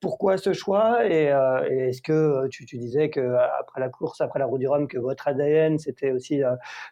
pourquoi 0.00 0.36
ce 0.36 0.52
choix? 0.52 1.06
Et, 1.06 1.26
est-ce 1.70 2.02
que 2.02 2.48
tu, 2.48 2.64
disais 2.64 3.08
que 3.10 3.36
après 3.60 3.80
la 3.80 3.88
course, 3.88 4.20
après 4.20 4.40
la 4.40 4.46
route 4.46 4.60
du 4.60 4.66
Rhum, 4.66 4.88
que 4.88 4.98
votre 4.98 5.28
ADN 5.28 5.78
c'était 5.78 6.10
aussi 6.10 6.40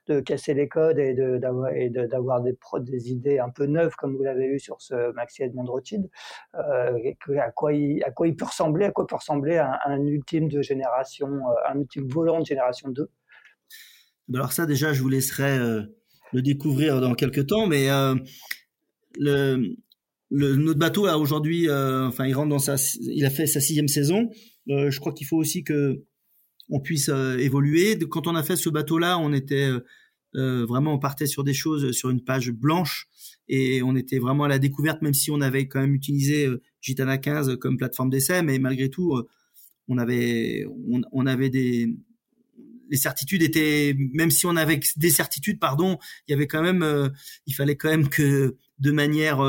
de 0.06 0.20
casser 0.20 0.54
les 0.54 0.68
codes 0.68 0.98
et 0.98 1.14
d'avoir 1.90 2.40
des, 2.40 2.56
des 2.80 3.10
idées 3.10 3.40
un 3.40 3.50
peu 3.50 3.66
neuves 3.66 3.96
comme 3.96 4.16
vous 4.16 4.25
l'avez 4.26 4.46
eu 4.46 4.58
sur 4.58 4.80
ce 4.80 5.12
Maxi 5.12 5.42
Edmond 5.42 5.64
Rothschild, 5.64 6.08
euh, 6.54 7.12
à, 7.40 7.50
quoi 7.50 7.72
il, 7.72 8.02
peut 8.36 8.44
ressembler, 8.44 8.86
à 8.86 8.90
quoi 8.90 9.06
peut 9.06 9.16
ressembler 9.16 9.56
un, 9.58 10.06
ultime 10.06 10.48
de 10.48 10.62
génération, 10.62 11.28
euh, 11.28 11.70
un 11.72 11.80
ultime 11.80 12.08
volant 12.08 12.40
de 12.40 12.46
génération 12.46 12.88
2 12.90 13.08
ben 14.28 14.38
Alors 14.40 14.52
ça 14.52 14.66
déjà, 14.66 14.92
je 14.92 15.02
vous 15.02 15.08
laisserai 15.08 15.58
euh, 15.58 15.82
le 16.32 16.42
découvrir 16.42 17.00
dans 17.00 17.14
quelques 17.14 17.46
temps, 17.46 17.66
mais 17.66 17.88
notre 20.30 20.78
bateau 20.78 21.06
là 21.06 21.18
aujourd'hui, 21.18 21.70
enfin 21.70 22.26
il 22.26 22.34
rentre 22.34 22.50
dans 22.50 22.58
sa, 22.58 22.74
il 23.00 23.24
a 23.24 23.30
fait 23.30 23.46
sa 23.46 23.60
sixième 23.60 23.88
saison. 23.88 24.28
je 24.66 24.98
crois 25.00 25.12
qu'il 25.12 25.26
faut 25.26 25.36
aussi 25.36 25.62
que 25.64 26.04
on 26.68 26.80
puisse 26.80 27.08
évoluer. 27.08 27.96
Quand 28.10 28.26
on 28.26 28.34
a 28.34 28.42
fait 28.42 28.56
ce 28.56 28.68
bateau-là, 28.68 29.18
on 29.18 29.32
était 29.32 29.70
vraiment, 30.36 30.94
on 30.94 30.98
partait 30.98 31.26
sur 31.26 31.44
des 31.44 31.54
choses 31.54 31.92
sur 31.92 32.10
une 32.10 32.22
page 32.22 32.50
blanche 32.50 33.08
et 33.48 33.82
on 33.82 33.94
était 33.96 34.18
vraiment 34.18 34.44
à 34.44 34.48
la 34.48 34.58
découverte, 34.58 35.02
même 35.02 35.14
si 35.14 35.30
on 35.30 35.40
avait 35.40 35.68
quand 35.68 35.80
même 35.80 35.94
utilisé 35.94 36.46
euh, 36.46 36.62
Gitana 36.80 37.18
15 37.18 37.56
comme 37.56 37.76
plateforme 37.76 38.10
d'essai, 38.10 38.42
mais 38.42 38.58
malgré 38.58 38.90
tout, 38.90 39.14
euh, 39.14 39.26
on 39.88 39.98
avait, 39.98 40.66
on, 41.12 41.26
avait 41.26 41.48
des, 41.48 41.94
les 42.90 42.96
certitudes 42.96 43.42
étaient, 43.42 43.94
même 44.14 44.32
si 44.32 44.46
on 44.46 44.56
avait 44.56 44.80
des 44.96 45.10
certitudes, 45.10 45.60
pardon, 45.60 45.98
il 46.26 46.32
y 46.32 46.34
avait 46.34 46.48
quand 46.48 46.62
même, 46.62 46.82
euh, 46.82 47.08
il 47.46 47.54
fallait 47.54 47.76
quand 47.76 47.90
même 47.90 48.08
que 48.08 48.56
de 48.80 48.90
manière 48.90 49.40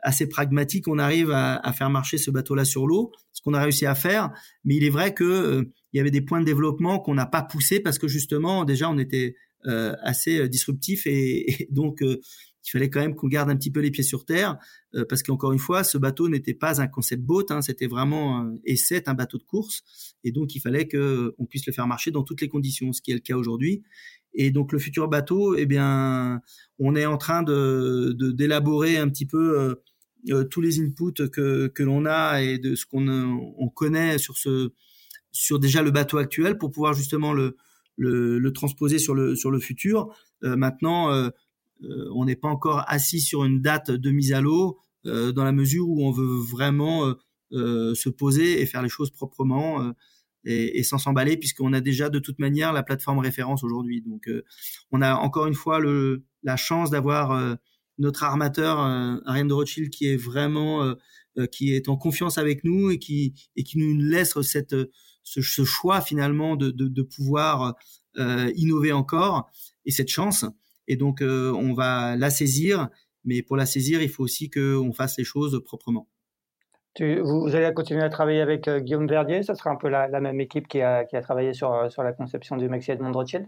assez 0.00 0.26
pragmatique, 0.26 0.88
on 0.88 0.98
arrive 0.98 1.30
à, 1.30 1.56
à 1.56 1.72
faire 1.74 1.90
marcher 1.90 2.16
ce 2.16 2.30
bateau-là 2.30 2.64
sur 2.64 2.86
l'eau, 2.86 3.12
ce 3.32 3.42
qu'on 3.42 3.52
a 3.52 3.62
réussi 3.62 3.84
à 3.84 3.94
faire. 3.94 4.30
Mais 4.64 4.76
il 4.76 4.84
est 4.84 4.90
vrai 4.90 5.12
que 5.12 5.68
il 5.92 5.98
y 5.98 6.00
avait 6.00 6.10
des 6.10 6.22
points 6.22 6.40
de 6.40 6.46
développement 6.46 6.98
qu'on 6.98 7.14
n'a 7.14 7.26
pas 7.26 7.42
poussé 7.42 7.78
parce 7.78 7.98
que 7.98 8.08
justement, 8.08 8.64
déjà, 8.64 8.90
on 8.90 8.98
était 8.98 9.36
assez 9.64 10.48
disruptif 10.48 11.06
et, 11.06 11.50
et 11.50 11.68
donc 11.70 12.02
il 12.64 12.70
fallait 12.70 12.88
quand 12.88 13.00
même 13.00 13.14
qu'on 13.14 13.28
garde 13.28 13.50
un 13.50 13.56
petit 13.56 13.70
peu 13.70 13.80
les 13.80 13.90
pieds 13.90 14.02
sur 14.02 14.24
terre, 14.24 14.56
euh, 14.94 15.04
parce 15.08 15.22
qu'encore 15.22 15.52
une 15.52 15.58
fois, 15.58 15.84
ce 15.84 15.98
bateau 15.98 16.28
n'était 16.28 16.54
pas 16.54 16.80
un 16.80 16.86
concept 16.86 17.22
boat, 17.22 17.44
hein, 17.50 17.60
c'était 17.60 17.86
vraiment 17.86 18.50
et 18.64 18.76
c'est 18.76 19.08
un 19.08 19.14
bateau 19.14 19.38
de 19.38 19.42
course, 19.42 19.82
et 20.24 20.32
donc 20.32 20.54
il 20.54 20.60
fallait 20.60 20.88
que 20.88 21.34
on 21.38 21.44
puisse 21.44 21.66
le 21.66 21.72
faire 21.72 21.86
marcher 21.86 22.10
dans 22.10 22.22
toutes 22.22 22.40
les 22.40 22.48
conditions, 22.48 22.92
ce 22.92 23.02
qui 23.02 23.10
est 23.10 23.14
le 23.14 23.20
cas 23.20 23.36
aujourd'hui. 23.36 23.82
Et 24.32 24.50
donc 24.50 24.72
le 24.72 24.78
futur 24.78 25.08
bateau, 25.08 25.54
eh 25.56 25.66
bien, 25.66 26.40
on 26.78 26.96
est 26.96 27.06
en 27.06 27.18
train 27.18 27.42
de 27.42 28.16
d'élaborer 28.32 28.96
un 28.96 29.08
petit 29.08 29.26
peu 29.26 29.60
euh, 29.60 29.74
euh, 30.30 30.44
tous 30.44 30.60
les 30.60 30.80
inputs 30.80 31.30
que 31.30 31.68
que 31.68 31.82
l'on 31.82 32.06
a 32.06 32.40
et 32.42 32.58
de 32.58 32.74
ce 32.74 32.86
qu'on 32.86 33.06
on 33.08 33.68
connaît 33.68 34.18
sur 34.18 34.36
ce 34.38 34.72
sur 35.30 35.58
déjà 35.58 35.82
le 35.82 35.90
bateau 35.90 36.18
actuel 36.18 36.56
pour 36.58 36.70
pouvoir 36.70 36.94
justement 36.94 37.32
le 37.32 37.56
le, 37.96 38.52
transposer 38.52 38.98
sur 38.98 39.14
le 39.14 39.34
sur 39.36 39.50
le 39.50 39.58
futur. 39.58 40.14
maintenant 40.42 41.30
euh, 41.82 42.08
on 42.14 42.24
n'est 42.24 42.36
pas 42.36 42.48
encore 42.48 42.84
assis 42.88 43.20
sur 43.20 43.44
une 43.44 43.60
date 43.60 43.90
de 43.90 44.10
mise 44.10 44.32
à 44.32 44.40
l'eau 44.40 44.78
euh, 45.06 45.32
dans 45.32 45.44
la 45.44 45.52
mesure 45.52 45.88
où 45.88 46.06
on 46.06 46.12
veut 46.12 46.36
vraiment 46.36 47.14
euh, 47.52 47.94
se 47.94 48.08
poser 48.08 48.60
et 48.60 48.66
faire 48.66 48.82
les 48.82 48.88
choses 48.88 49.10
proprement 49.10 49.92
et, 50.44 50.82
sans 50.82 50.98
s'emballer 50.98 51.36
puisqu'on 51.36 51.72
a 51.72 51.80
déjà 51.80 52.10
de 52.10 52.18
toute 52.18 52.38
manière 52.38 52.72
la 52.72 52.82
plateforme 52.82 53.18
référence 53.18 53.64
aujourd'hui. 53.64 54.02
Donc 54.02 54.28
on 54.90 55.00
a 55.02 55.14
encore 55.14 55.46
une 55.46 55.54
fois 55.54 55.80
la 56.42 56.56
chance 56.56 56.90
d'avoir 56.90 57.56
notre 57.98 58.24
armateur 58.24 58.78
Ariane 58.78 59.48
de 59.48 59.54
Rothschild 59.54 59.90
qui 59.90 60.06
est 60.06 60.16
vraiment 60.16 60.94
qui 61.52 61.74
est 61.74 61.88
en 61.88 61.96
confiance 61.96 62.36
avec 62.36 62.64
nous 62.64 62.90
et 62.90 62.98
qui 62.98 63.34
et 63.56 63.62
qui 63.62 63.78
nous 63.78 63.96
laisse 63.96 64.38
cette 64.42 64.74
ce, 65.24 65.64
choix 65.64 66.00
finalement 66.00 66.54
de, 66.56 67.02
pouvoir 67.02 67.74
innover 68.54 68.92
encore 68.92 69.50
et 69.84 69.90
cette 69.90 70.10
chance 70.10 70.44
et 70.86 70.96
donc, 70.96 71.22
euh, 71.22 71.52
on 71.52 71.74
va 71.74 72.16
la 72.16 72.30
saisir 72.30 72.88
mais 73.26 73.42
pour 73.42 73.56
la 73.56 73.64
saisir, 73.64 74.02
il 74.02 74.10
faut 74.10 74.22
aussi 74.22 74.50
qu'on 74.50 74.92
fasse 74.92 75.16
les 75.16 75.24
choses 75.24 75.58
proprement. 75.64 76.10
vous, 77.00 77.54
allez 77.54 77.72
continuer 77.72 78.02
à 78.02 78.10
travailler 78.10 78.42
avec 78.42 78.68
Guillaume 78.68 79.06
Verdier? 79.06 79.42
Ce 79.42 79.54
sera 79.54 79.70
un 79.70 79.76
peu 79.76 79.88
la, 79.88 80.20
même 80.20 80.42
équipe 80.42 80.68
qui 80.68 80.82
a, 80.82 81.06
qui 81.06 81.16
a 81.16 81.22
travaillé 81.22 81.54
sur, 81.54 81.90
sur 81.90 82.02
la 82.02 82.12
conception 82.12 82.58
du 82.58 82.68
Maxi 82.68 82.90
Edmond 82.90 83.12
Rothschild? 83.12 83.46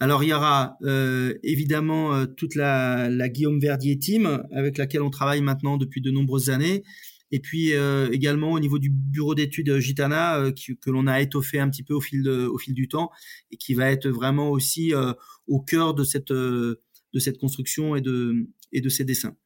Alors 0.00 0.24
il 0.24 0.30
y 0.30 0.32
aura 0.32 0.78
évidemment 1.42 2.24
toute 2.38 2.54
la, 2.54 3.10
la, 3.10 3.28
Guillaume 3.28 3.60
Verdier 3.60 3.98
team 3.98 4.46
avec 4.50 4.78
laquelle 4.78 5.02
on 5.02 5.10
travaille 5.10 5.42
maintenant 5.42 5.76
depuis 5.76 6.00
de 6.00 6.10
nombreuses 6.10 6.48
années. 6.48 6.82
Et 7.30 7.40
puis 7.40 7.74
euh, 7.74 8.08
également 8.10 8.52
au 8.52 8.60
niveau 8.60 8.78
du 8.78 8.90
bureau 8.90 9.34
d'études 9.34 9.78
Gitana 9.78 10.38
euh, 10.38 10.52
que 10.52 10.90
l'on 10.90 11.06
a 11.06 11.20
étoffé 11.20 11.58
un 11.58 11.68
petit 11.68 11.82
peu 11.82 11.94
au 11.94 12.00
fil, 12.00 12.22
de, 12.22 12.46
au 12.46 12.58
fil 12.58 12.74
du 12.74 12.88
temps 12.88 13.10
et 13.50 13.56
qui 13.56 13.74
va 13.74 13.90
être 13.90 14.08
vraiment 14.08 14.50
aussi 14.50 14.94
euh, 14.94 15.12
au 15.46 15.60
cœur 15.60 15.94
de 15.94 16.04
cette, 16.04 16.32
de 16.32 16.78
cette 17.18 17.38
construction 17.38 17.96
et 17.96 18.00
de, 18.00 18.48
et 18.72 18.80
de 18.80 18.88
ces 18.88 19.04
dessins. 19.04 19.36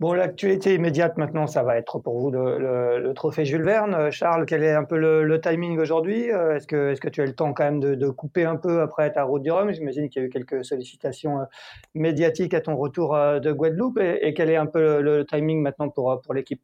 Bon, 0.00 0.12
l'actualité 0.12 0.76
immédiate 0.76 1.16
maintenant, 1.18 1.48
ça 1.48 1.64
va 1.64 1.76
être 1.76 1.98
pour 1.98 2.20
vous 2.20 2.30
le, 2.30 3.12
trophée 3.14 3.44
Jules 3.44 3.64
Verne. 3.64 4.12
Charles, 4.12 4.46
quel 4.46 4.62
est 4.62 4.72
un 4.72 4.84
peu 4.84 4.96
le, 4.96 5.40
timing 5.40 5.76
aujourd'hui? 5.80 6.26
Est-ce 6.26 6.68
que, 6.68 7.08
tu 7.08 7.20
as 7.20 7.26
le 7.26 7.34
temps 7.34 7.52
quand 7.52 7.64
même 7.64 7.80
de, 7.80 8.08
couper 8.08 8.44
un 8.44 8.54
peu 8.54 8.80
après 8.80 9.12
ta 9.12 9.24
route 9.24 9.42
du 9.42 9.50
Rhum? 9.50 9.72
J'imagine 9.72 10.08
qu'il 10.08 10.22
y 10.22 10.24
a 10.24 10.28
eu 10.28 10.30
quelques 10.30 10.64
sollicitations 10.64 11.40
médiatiques 11.96 12.54
à 12.54 12.60
ton 12.60 12.76
retour 12.76 13.16
de 13.16 13.50
Guadeloupe. 13.50 13.98
Et, 13.98 14.34
quel 14.34 14.50
est 14.50 14.56
un 14.56 14.66
peu 14.66 15.00
le, 15.02 15.26
timing 15.26 15.62
maintenant 15.62 15.88
pour 15.88 16.32
l'équipe? 16.32 16.62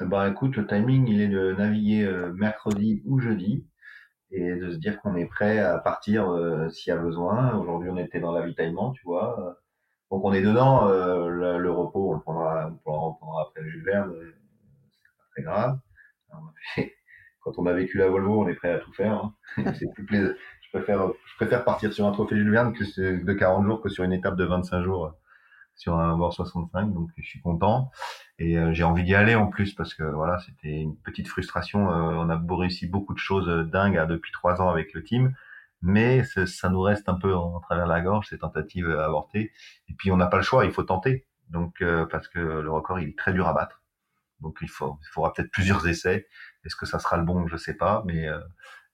Bah, 0.00 0.26
écoute, 0.26 0.56
le 0.56 0.66
timing, 0.66 1.08
il 1.08 1.20
est 1.20 1.28
de 1.28 1.52
naviguer 1.52 2.10
mercredi 2.34 3.02
ou 3.04 3.20
jeudi 3.20 3.66
et 4.30 4.54
de 4.54 4.70
se 4.70 4.76
dire 4.78 4.98
qu'on 5.02 5.14
est 5.14 5.26
prêt 5.26 5.58
à 5.58 5.76
partir 5.76 6.34
s'il 6.70 6.90
y 6.90 6.96
a 6.96 6.98
besoin. 6.98 7.54
Aujourd'hui, 7.58 7.90
on 7.90 7.98
était 7.98 8.20
dans 8.20 8.32
l'avitaillement, 8.32 8.92
tu 8.92 9.02
vois. 9.04 9.58
Donc 10.10 10.24
on 10.24 10.32
est 10.32 10.42
dedans, 10.42 10.88
euh, 10.88 11.28
le, 11.58 11.70
repos, 11.70 12.10
on 12.10 12.14
le 12.14 12.20
prendra, 12.20 12.72
on 12.84 13.14
prendra 13.14 13.42
après 13.42 13.62
le 13.62 13.70
Jules 13.70 13.84
Verne, 13.84 14.10
euh, 14.10 14.34
c'est 14.90 15.08
pas 15.08 15.24
très 15.30 15.42
grave. 15.42 15.78
quand 17.40 17.52
on 17.58 17.66
a 17.66 17.72
vécu 17.72 17.98
la 17.98 18.08
Volvo, 18.08 18.42
on 18.42 18.48
est 18.48 18.54
prêt 18.54 18.72
à 18.72 18.78
tout 18.78 18.92
faire. 18.92 19.12
Hein. 19.12 19.34
c'est 19.78 19.92
plus 19.94 20.04
plaisir. 20.04 20.34
Je 20.62 20.78
préfère, 20.78 21.08
je 21.26 21.36
préfère 21.36 21.64
partir 21.64 21.92
sur 21.92 22.06
un 22.06 22.12
trophée 22.12 22.36
Jules 22.36 22.50
Verne 22.50 22.72
que 22.72 23.22
de 23.24 23.32
40 23.32 23.64
jours 23.64 23.80
que 23.80 23.88
sur 23.88 24.02
une 24.02 24.12
étape 24.12 24.36
de 24.36 24.44
25 24.44 24.82
jours 24.82 25.06
euh, 25.06 25.10
sur 25.76 25.96
un 25.96 26.16
bord 26.16 26.32
65. 26.32 26.92
Donc 26.92 27.08
je 27.16 27.26
suis 27.28 27.40
content 27.40 27.90
et 28.38 28.56
j'ai 28.72 28.84
envie 28.84 29.04
d'y 29.04 29.14
aller 29.14 29.34
en 29.34 29.46
plus 29.46 29.74
parce 29.74 29.94
que 29.94 30.02
voilà, 30.02 30.38
c'était 30.40 30.80
une 30.80 30.96
petite 30.96 31.28
frustration. 31.28 31.88
on 31.88 32.28
a 32.28 32.42
réussi 32.50 32.86
beaucoup 32.86 33.14
de 33.14 33.18
choses 33.18 33.48
dingues 33.70 33.96
hein, 33.96 34.06
depuis 34.06 34.32
trois 34.32 34.60
ans 34.60 34.68
avec 34.68 34.92
le 34.92 35.02
team 35.02 35.34
mais 35.82 36.24
ça 36.24 36.68
nous 36.68 36.80
reste 36.80 37.08
un 37.08 37.14
peu 37.14 37.34
en, 37.34 37.60
travers 37.60 37.86
la 37.86 38.00
gorge 38.00 38.28
ces 38.28 38.38
tentatives 38.38 38.90
avortées. 38.90 39.52
Et 39.88 39.94
puis 39.94 40.10
on 40.10 40.16
n'a 40.16 40.26
pas 40.26 40.36
le 40.36 40.42
choix, 40.42 40.64
il 40.64 40.72
faut 40.72 40.82
tenter. 40.82 41.26
Donc 41.48 41.82
euh, 41.82 42.06
parce 42.06 42.28
que 42.28 42.38
le 42.38 42.70
record 42.70 43.00
il 43.00 43.10
est 43.10 43.18
très 43.18 43.32
dur 43.32 43.48
à 43.48 43.54
battre. 43.54 43.82
Donc 44.40 44.58
il 44.62 44.68
faut, 44.68 44.98
il 45.02 45.08
faudra 45.12 45.32
peut-être 45.32 45.50
plusieurs 45.50 45.86
essais. 45.88 46.26
Est-ce 46.64 46.76
que 46.76 46.86
ça 46.86 46.98
sera 46.98 47.16
le 47.16 47.24
bon? 47.24 47.46
Je 47.46 47.56
sais 47.56 47.76
pas, 47.76 48.02
mais 48.06 48.28
euh, 48.28 48.40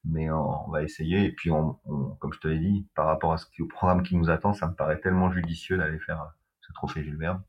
mais 0.04 0.30
on, 0.30 0.70
va 0.70 0.82
essayer. 0.82 1.24
Et 1.24 1.32
puis 1.32 1.50
on, 1.50 1.74
comme 2.20 2.32
je 2.32 2.40
te 2.40 2.48
l'ai 2.48 2.58
dit, 2.58 2.88
par 2.94 3.06
rapport 3.06 3.32
à 3.32 3.38
ce 3.38 3.46
qui, 3.46 3.62
au 3.62 3.66
programme 3.66 4.02
qui 4.02 4.16
nous 4.16 4.30
attend, 4.30 4.52
ça 4.52 4.68
me 4.68 4.74
paraît 4.74 5.00
tellement 5.00 5.32
judicieux 5.32 5.78
d'aller 5.78 5.98
faire 5.98 6.22
euh, 6.22 6.26
ce 6.60 6.72
trophée 6.72 7.02
Jules 7.02 7.18
Verne. 7.18 7.42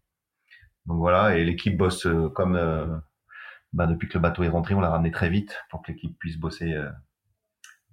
Donc 0.87 0.97
voilà, 0.97 1.35
et 1.37 1.43
l'équipe 1.43 1.77
bosse 1.77 2.07
comme 2.33 3.01
bah, 3.73 3.87
depuis 3.87 4.07
que 4.07 4.17
le 4.17 4.21
bateau 4.21 4.43
est 4.43 4.49
rentré, 4.49 4.73
on 4.73 4.79
l'a 4.79 4.89
ramené 4.89 5.11
très 5.11 5.29
vite 5.29 5.57
pour 5.69 5.81
que 5.81 5.91
l'équipe 5.91 6.17
puisse 6.17 6.37
bosser 6.37 6.81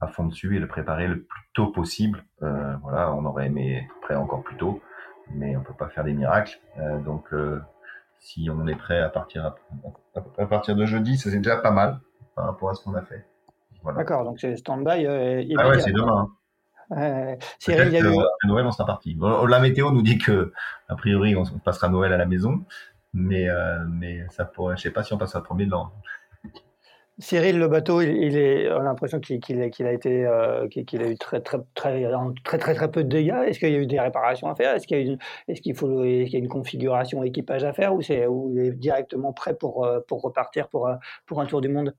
à 0.05 0.07
fond 0.09 0.27
dessus 0.27 0.57
et 0.57 0.61
le 0.61 0.69
préparer 0.69 1.09
le 1.09 1.23
plus 1.23 1.43
tôt 1.53 1.69
possible. 1.69 2.25
Euh, 2.43 2.75
voilà, 2.83 3.13
on 3.15 3.25
aurait 3.25 3.47
aimé 3.47 3.85
être 3.85 4.01
prêt 4.03 4.15
encore 4.15 4.43
plus 4.43 4.57
tôt, 4.57 4.81
mais 5.31 5.57
on 5.57 5.63
peut 5.63 5.75
pas 5.75 5.89
faire 5.89 6.05
des 6.05 6.13
miracles. 6.13 6.61
Euh, 6.79 6.99
donc, 7.01 7.33
euh, 7.33 7.61
si 8.21 8.49
on 8.51 8.67
est 8.67 8.77
prêt 8.77 9.01
à 9.01 9.09
partir 9.09 9.55
à, 10.15 10.47
partir 10.47 10.77
de 10.77 10.87
jeudi, 10.87 11.19
ça 11.19 11.31
c'est 11.31 11.39
déjà 11.39 11.57
pas 11.57 11.71
mal 11.71 12.01
par 12.35 12.47
rapport 12.47 12.71
à 12.71 12.75
ce 12.75 12.85
qu'on 12.85 12.95
a 12.95 13.03
fait. 13.03 13.27
D'accord, 13.97 14.25
donc 14.25 14.41
c'est 14.41 14.57
stand-by. 14.57 15.07
ah 15.59 15.69
ouais, 15.69 15.81
c'est 15.81 15.93
demain. 15.93 16.31
Hein. 16.91 17.37
Cyril, 17.59 17.89
il 17.89 17.93
y 17.93 17.97
a 17.97 18.01
eu... 18.01 18.19
À 18.19 18.47
Noël, 18.47 18.65
on 18.67 18.71
sera 18.71 18.87
parti. 18.87 19.19
la 19.21 19.61
météo 19.61 19.91
nous 19.91 20.03
dit 20.03 20.17
que, 20.17 20.53
a 20.89 20.97
priori, 20.97 21.37
on 21.37 21.45
passera 21.59 21.89
Noël 21.89 22.13
à 22.13 22.17
la 22.17 22.25
maison, 22.25 22.65
mais 23.13 23.47
mais 23.89 24.27
ça 24.31 24.47
pourrait. 24.47 24.77
Je 24.77 24.83
sais 24.83 24.91
pas 24.91 25.03
si 25.03 25.13
on 25.13 25.19
passera 25.19 25.41
le 25.41 25.45
premier 25.45 25.67
de 25.67 25.71
l'an. 25.71 25.93
Cyril, 27.19 27.59
le 27.59 27.69
bateau, 27.69 28.01
il, 28.01 28.37
est, 28.37 28.69
on 28.73 28.81
a 28.81 28.83
l'impression 28.83 29.21
qu'il 29.21 29.63
a 29.63 29.93
été, 29.93 30.27
euh, 30.27 30.67
qu'il 30.67 31.01
a 31.01 31.09
eu 31.09 31.17
très 31.17 31.41
très 31.41 31.59
très 31.75 32.03
très 32.43 32.59
très 32.59 32.75
très 32.75 32.91
peu 32.91 33.05
de 33.05 33.09
dégâts. 33.09 33.45
Est-ce 33.47 33.61
qu'il 33.61 33.71
y 33.71 33.77
a 33.77 33.79
eu 33.79 33.87
des 33.87 34.01
réparations 34.01 34.49
à 34.49 34.57
faire? 34.57 34.75
Est-ce 34.75 34.89
qu'il 34.89 34.97
y 34.99 35.01
a 35.01 35.05
une, 35.05 35.19
est-ce 35.47 35.61
qu'il 35.61 35.77
faut, 35.77 36.03
qu'il 36.03 36.29
y 36.29 36.35
a 36.35 36.39
une 36.39 36.49
configuration 36.49 37.23
équipage 37.23 37.63
à 37.63 37.73
faire 37.73 37.95
ou 37.95 38.03
c'est, 38.03 38.27
où 38.27 38.53
il 38.53 38.67
est 38.67 38.73
directement 38.73 39.33
prêt 39.33 39.57
pour 39.57 39.85
euh, 39.85 40.01
pour 40.09 40.23
repartir 40.23 40.69
pour 40.69 40.89
euh, 40.89 40.97
pour 41.27 41.41
un 41.41 41.47
tour 41.47 41.61
du 41.61 41.69
monde? 41.69 41.95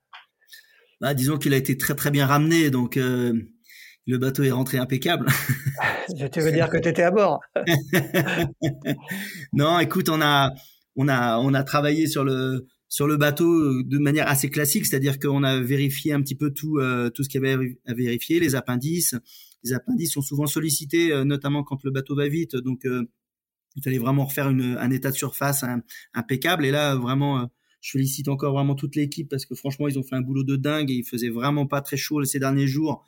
Bah, 0.99 1.13
disons 1.13 1.37
qu'il 1.37 1.53
a 1.53 1.57
été 1.57 1.77
très 1.77 1.95
très 1.95 2.11
bien 2.11 2.25
ramené, 2.25 2.69
donc 2.69 2.97
le 2.97 4.17
bateau 4.17 4.43
est 4.43 4.51
rentré 4.51 4.79
impeccable. 4.79 5.27
tu 6.33 6.41
veux 6.41 6.51
dire 6.51 6.69
que 6.69 6.77
tu 6.77 6.89
étais 6.89 7.03
à 7.03 7.11
bord 7.11 7.39
Non, 9.53 9.79
écoute, 9.79 10.09
on 10.09 10.21
a 10.21 10.51
on 10.97 11.07
a 11.07 11.37
on 11.37 11.53
a 11.53 11.63
travaillé 11.63 12.07
sur 12.07 12.25
le 12.25 12.67
sur 12.87 13.07
le 13.07 13.17
bateau 13.17 13.51
euh, 13.51 13.83
de 13.83 13.97
manière 13.97 14.27
assez 14.27 14.49
classique, 14.49 14.85
c'est-à-dire 14.85 15.19
qu'on 15.19 15.43
a 15.43 15.59
vérifié 15.59 16.13
un 16.13 16.21
petit 16.21 16.35
peu 16.35 16.51
tout, 16.51 16.77
euh, 16.77 17.09
tout 17.09 17.23
ce 17.23 17.29
qu'il 17.29 17.41
y 17.41 17.47
avait 17.47 17.77
à 17.85 17.93
vérifier, 17.93 18.39
les 18.39 18.55
appendices. 18.55 19.15
Les 19.63 19.73
appendices 19.73 20.13
sont 20.13 20.21
souvent 20.21 20.47
sollicités, 20.47 21.11
euh, 21.11 21.23
notamment 21.23 21.63
quand 21.63 21.83
le 21.83 21.91
bateau 21.91 22.15
va 22.15 22.27
vite, 22.27 22.55
donc 22.55 22.85
il 22.85 23.83
fallait 23.83 23.97
vraiment 23.97 24.25
refaire 24.25 24.49
une, 24.49 24.77
un 24.77 24.91
état 24.91 25.11
de 25.11 25.15
surface 25.15 25.65
impeccable. 26.13 26.65
Et 26.65 26.71
là, 26.71 26.95
vraiment, 26.95 27.49
je 27.81 27.91
félicite 27.91 28.29
encore 28.29 28.53
vraiment 28.53 28.75
toute 28.75 28.95
l'équipe 28.95 29.27
parce 29.27 29.45
que 29.45 29.55
franchement, 29.55 29.87
ils 29.89 29.99
ont 29.99 30.03
fait 30.03 30.15
un 30.15 30.21
boulot 30.21 30.43
de 30.43 30.55
dingue 30.55 30.89
et 30.91 30.93
il 30.93 31.03
faisait 31.03 31.29
vraiment 31.29 31.65
pas 31.65 31.81
très 31.81 31.97
chaud 31.97 32.23
ces 32.23 32.39
derniers 32.39 32.67
jours. 32.67 33.05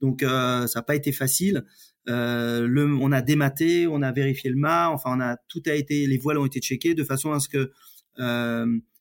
Donc 0.00 0.22
ça 0.22 0.66
n'a 0.74 0.82
pas 0.82 0.94
été 0.94 1.12
facile. 1.12 1.66
le, 2.06 2.96
on 2.98 3.12
a 3.12 3.20
dématé, 3.20 3.86
on 3.86 4.00
a 4.00 4.10
vérifié 4.10 4.48
le 4.48 4.56
mât, 4.56 4.88
enfin 4.88 5.10
on 5.14 5.20
a 5.20 5.36
tout 5.48 5.62
a 5.66 5.74
été, 5.74 6.06
les 6.06 6.16
voiles 6.16 6.38
ont 6.38 6.46
été 6.46 6.60
checkées 6.60 6.94
de 6.94 7.04
façon 7.04 7.32
à 7.32 7.40
ce 7.40 7.48
que 7.50 7.70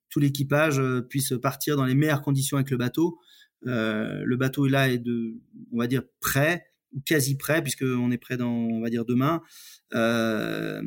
tout 0.10 0.20
l'équipage 0.20 0.80
euh, 0.80 1.02
puisse 1.02 1.34
partir 1.42 1.76
dans 1.76 1.86
les 1.86 1.96
meilleures 1.96 2.22
conditions 2.22 2.58
avec 2.58 2.70
le 2.72 2.78
bateau. 2.78 3.20
Euh, 3.68 4.22
le 4.24 4.38
bateau 4.38 4.68
est 4.68 4.70
là 4.70 4.90
est 4.90 4.98
de, 4.98 5.36
on 5.72 5.80
va 5.80 5.88
dire 5.88 6.04
prêt 6.22 6.66
ou 6.94 7.02
quasi 7.02 7.38
prêt 7.38 7.62
puisqu'on 7.62 8.12
est 8.12 8.18
prêt 8.18 8.38
dans, 8.38 8.52
on 8.52 8.82
va 8.82 8.90
dire 8.90 9.06
demain. 9.06 9.42
Euh, 9.94 10.82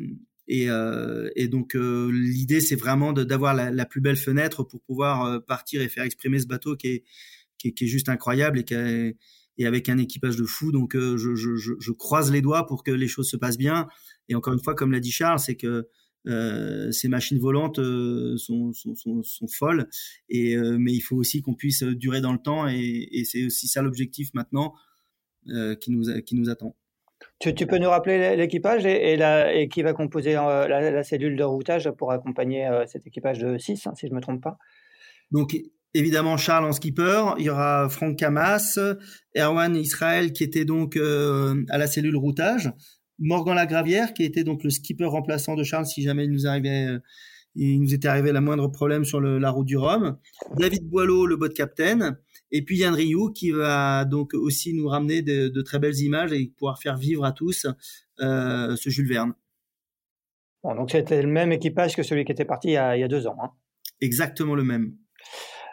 et, 0.47 0.67
et, 1.35 1.47
donc 1.47 1.75
l'idée 1.75 2.59
c'est 2.59 2.75
vraiment 2.75 3.13
d'avoir 3.13 3.53
la, 3.53 3.85
plus 3.85 4.01
belle 4.01 4.15
fenêtre 4.15 4.63
pour 4.63 4.81
pouvoir 4.81 5.45
partir 5.45 5.79
et 5.79 5.89
faire 5.89 6.03
exprimer 6.03 6.39
ce 6.39 6.47
bateau 6.47 6.75
qui 6.75 6.87
est, 6.87 7.03
qui 7.59 7.67
est, 7.67 7.79
est 7.79 7.85
juste 7.85 8.09
incroyable 8.09 8.57
et, 8.57 8.63
qui 8.63 8.73
et 8.73 9.67
avec 9.67 9.89
un 9.89 9.99
équipage 9.99 10.37
de 10.37 10.45
fou. 10.45 10.71
Donc 10.71 10.95
je, 10.95 11.35
je, 11.35 11.55
je, 11.55 11.91
croise 11.91 12.31
les 12.31 12.41
doigts 12.41 12.65
pour 12.65 12.83
que 12.83 12.89
les 12.89 13.07
choses 13.07 13.29
se 13.29 13.37
passent 13.37 13.59
bien. 13.59 13.87
Et 14.27 14.33
encore 14.33 14.53
une 14.53 14.63
fois, 14.63 14.73
comme 14.73 14.91
l'a 14.91 14.99
dit 14.99 15.11
Charles, 15.11 15.37
c'est 15.37 15.55
que 15.55 15.87
euh, 16.27 16.91
ces 16.91 17.07
machines 17.07 17.39
volantes 17.39 17.79
euh, 17.79 18.35
sont, 18.37 18.73
sont, 18.73 18.93
sont, 18.95 19.23
sont, 19.23 19.47
folles, 19.47 19.87
et, 20.27 20.55
euh, 20.55 20.77
mais 20.77 20.91
il 20.91 20.99
faut 20.99 21.15
aussi 21.15 21.41
qu'on 21.41 21.53
puisse 21.53 21.83
durer 21.83 22.19
dans 22.19 22.33
le 22.33 22.39
temps, 22.39 22.67
et, 22.67 23.07
et 23.11 23.23
c'est 23.23 23.45
aussi 23.45 23.67
ça 23.67 23.81
l'objectif 23.81 24.33
maintenant 24.33 24.73
qui, 25.79 25.91
nous, 25.91 26.03
qui 26.23 26.35
nous 26.35 26.49
attend. 26.49 26.75
Tu, 27.39 27.55
tu, 27.55 27.65
peux 27.65 27.79
nous 27.79 27.89
rappeler 27.89 28.35
l'équipage 28.35 28.85
et, 28.85 29.13
et, 29.13 29.17
la, 29.17 29.53
et, 29.53 29.67
qui 29.67 29.81
va 29.81 29.93
composer 29.93 30.33
la, 30.33 30.67
la, 30.67 31.03
cellule 31.03 31.35
de 31.35 31.43
routage 31.43 31.89
pour 31.91 32.11
accompagner 32.11 32.69
cet 32.87 33.07
équipage 33.07 33.39
de 33.39 33.57
6, 33.57 33.87
hein, 33.87 33.93
si 33.95 34.05
je 34.05 34.11
ne 34.11 34.17
me 34.17 34.21
trompe 34.21 34.43
pas? 34.43 34.57
Donc, 35.31 35.55
évidemment, 35.93 36.37
Charles 36.37 36.65
en 36.65 36.71
skipper, 36.71 37.33
il 37.39 37.45
y 37.45 37.49
aura 37.49 37.89
Franck 37.89 38.17
Camas, 38.17 38.77
Erwan 39.35 39.75
Israël 39.75 40.33
qui 40.33 40.43
était 40.43 40.65
donc 40.65 40.97
à 40.97 41.77
la 41.77 41.87
cellule 41.87 42.17
routage, 42.17 42.71
Morgan 43.19 43.55
Lagravière, 43.55 44.13
qui 44.13 44.23
était 44.23 44.43
donc 44.43 44.63
le 44.63 44.69
skipper 44.69 45.05
remplaçant 45.05 45.55
de 45.55 45.63
Charles 45.63 45.85
si 45.85 46.01
jamais 46.01 46.25
il 46.25 46.31
nous 46.31 46.47
arrivait, 46.47 46.87
euh, 46.87 46.99
il 47.55 47.81
nous 47.81 47.93
était 47.93 48.07
arrivé 48.07 48.31
la 48.31 48.41
moindre 48.41 48.67
problème 48.67 49.03
sur 49.03 49.19
la 49.19 49.49
route 49.49 49.65
du 49.65 49.77
Rhum. 49.77 50.17
David 50.57 50.87
Boileau, 50.87 51.25
le 51.25 51.35
bot 51.35 51.49
captain. 51.49 52.17
Et 52.51 52.63
puis 52.63 52.77
Yann 52.77 52.93
Rioux, 52.93 53.31
qui 53.31 53.51
va 53.51 54.05
donc 54.05 54.33
aussi 54.33 54.73
nous 54.73 54.87
ramener 54.87 55.21
de, 55.21 55.61
très 55.61 55.79
belles 55.79 55.99
images 55.99 56.31
et 56.31 56.51
pouvoir 56.57 56.79
faire 56.79 56.97
vivre 56.97 57.25
à 57.25 57.31
tous 57.31 57.67
euh, 58.21 58.75
ce 58.75 58.89
Jules 58.89 59.07
Verne. 59.07 59.33
Bon, 60.63 60.75
donc 60.75 60.91
c'était 60.91 61.21
le 61.21 61.29
même 61.29 61.51
équipage 61.51 61.95
que 61.95 62.03
celui 62.03 62.25
qui 62.25 62.31
était 62.31 62.45
parti 62.45 62.69
il 62.69 62.73
y 62.73 62.77
a, 62.77 63.07
deux 63.07 63.27
ans. 63.27 63.37
Hein. 63.41 63.51
Exactement 64.01 64.55
le 64.55 64.63
même. 64.63 64.95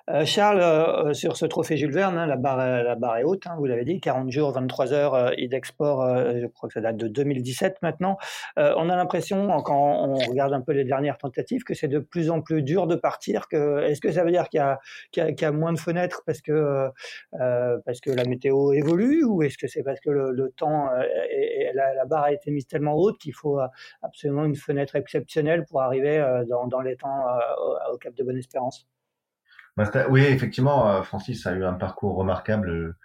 Euh, 0.09 0.25
Charles, 0.25 0.61
euh, 0.61 1.15
sur 1.15 1.37
ce 1.37 1.47
trophée 1.47 1.77
Jules 1.77 1.93
Verne, 1.93 2.17
hein, 2.17 2.27
la, 2.27 2.37
barre, 2.37 2.59
la 2.59 2.95
barre 2.95 3.17
est 3.17 3.25
haute, 3.25 3.45
hein, 3.49 3.57
vous 3.59 3.65
l'avez 3.65 3.85
dit, 3.85 4.01
40 4.01 4.31
jours, 4.31 4.53
23 4.53 4.93
heures, 4.93 5.15
euh, 5.15 5.31
d'export, 5.49 6.07
je 6.17 6.47
crois 6.47 6.69
que 6.69 6.75
ça 6.75 6.81
date 6.81 6.97
de 6.97 7.09
2017 7.09 7.83
maintenant. 7.83 8.17
on 8.57 8.89
a 8.89 8.97
l'impression, 8.97 9.49
quand 9.63 9.77
on 9.77 10.15
regarde 10.15 10.53
un 10.53 10.61
peu 10.61 10.73
les 10.73 10.85
dernières 10.85 11.19
tentatives, 11.19 11.65
que 11.65 11.75
c'est 11.75 11.89
de 11.89 11.99
plus 11.99 12.31
en 12.31 12.41
plus 12.41 12.63
dur 12.63 12.87
de 12.87 12.95
partir. 12.95 13.49
Que, 13.49 13.83
est-ce 13.83 14.01
que 14.01 14.13
ça 14.13 14.25
veut 14.25 14.31
dire 14.31 14.49
qu'il 14.49 14.59
y 14.59 14.61
a, 14.61 14.79
y 15.17 15.45
a, 15.45 15.53
moins 15.53 15.73
de 15.73 15.79
fenêtres 15.79 16.23
parce 16.27 16.41
que, 16.41 16.89
parce 17.33 18.01
que 18.01 18.11
la 18.11 18.25
météo 18.25 18.73
évolue 18.73 19.25
ou 19.25 19.43
est-ce 19.43 19.59
que 19.59 19.67
c'est 19.67 19.83
parce 19.83 20.01
que 20.01 20.11
le, 20.11 20.53
temps, 20.57 20.89
et, 21.31 21.71
la, 21.75 22.05
barre 22.07 22.25
a 22.25 22.33
été 22.33 22.51
mise 22.51 22.67
tellement 22.67 22.95
haute 22.95 23.19
qu'il 23.19 23.35
faut 23.35 23.61
absolument 24.03 24.45
une 24.45 24.57
fenêtre 24.57 24.97
exceptionnelle 24.97 25.65
pour 25.65 25.83
arriver 25.83 26.19
dans, 26.49 26.67
dans 26.67 26.81
les 26.81 26.97
temps 26.97 27.25
au 27.93 27.99
Cap 27.99 28.15
de 28.15 28.25
Bonne-Espérance? 28.25 28.87
Bah, 29.77 29.91
oui, 30.09 30.23
effectivement, 30.23 30.91
euh, 30.91 31.03
Francis 31.03 31.47
a 31.47 31.53
eu 31.53 31.65
un 31.65 31.75
parcours 31.75 32.17
remarquable, 32.17 32.71
euh, 32.71 32.97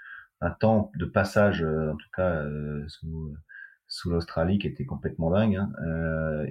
un 0.41 0.51
temps 0.51 0.91
de 0.95 1.05
passage, 1.05 1.61
euh, 1.63 1.91
en 1.91 1.97
tout 1.97 2.07
cas 2.15 2.43
sous, 2.87 3.35
sous 3.87 4.09
l'Australie, 4.09 4.57
qui 4.59 4.67
était 4.67 4.85
complètement 4.85 5.31
dingue, 5.31 5.57
hein, 5.57 5.69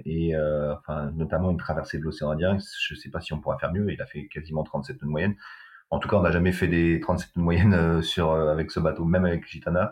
et 0.05 0.35
enfin 0.77 1.11
notamment 1.15 1.51
une 1.51 1.57
traversée 1.57 1.97
de 1.97 2.03
l'océan 2.03 2.31
Indien. 2.31 2.57
Je 2.59 2.95
sais 2.95 3.09
pas 3.09 3.19
si 3.21 3.33
on 3.33 3.41
pourra 3.41 3.57
faire 3.57 3.73
mieux. 3.73 3.91
Il 3.91 4.01
a 4.01 4.05
fait 4.05 4.27
quasiment 4.27 4.63
37 4.63 5.01
nœuds 5.01 5.09
moyenne. 5.09 5.35
En 5.89 5.99
tout 5.99 6.07
cas, 6.07 6.17
on 6.17 6.21
n'a 6.21 6.31
jamais 6.31 6.51
fait 6.53 6.67
des 6.67 6.99
37 7.01 7.35
nœuds 7.35 7.41
de 7.41 7.43
moyenne 7.43 8.01
sur 8.03 8.33
avec 8.33 8.71
ce 8.71 8.79
bateau, 8.79 9.05
même 9.05 9.25
avec 9.25 9.47
Gitana. 9.47 9.91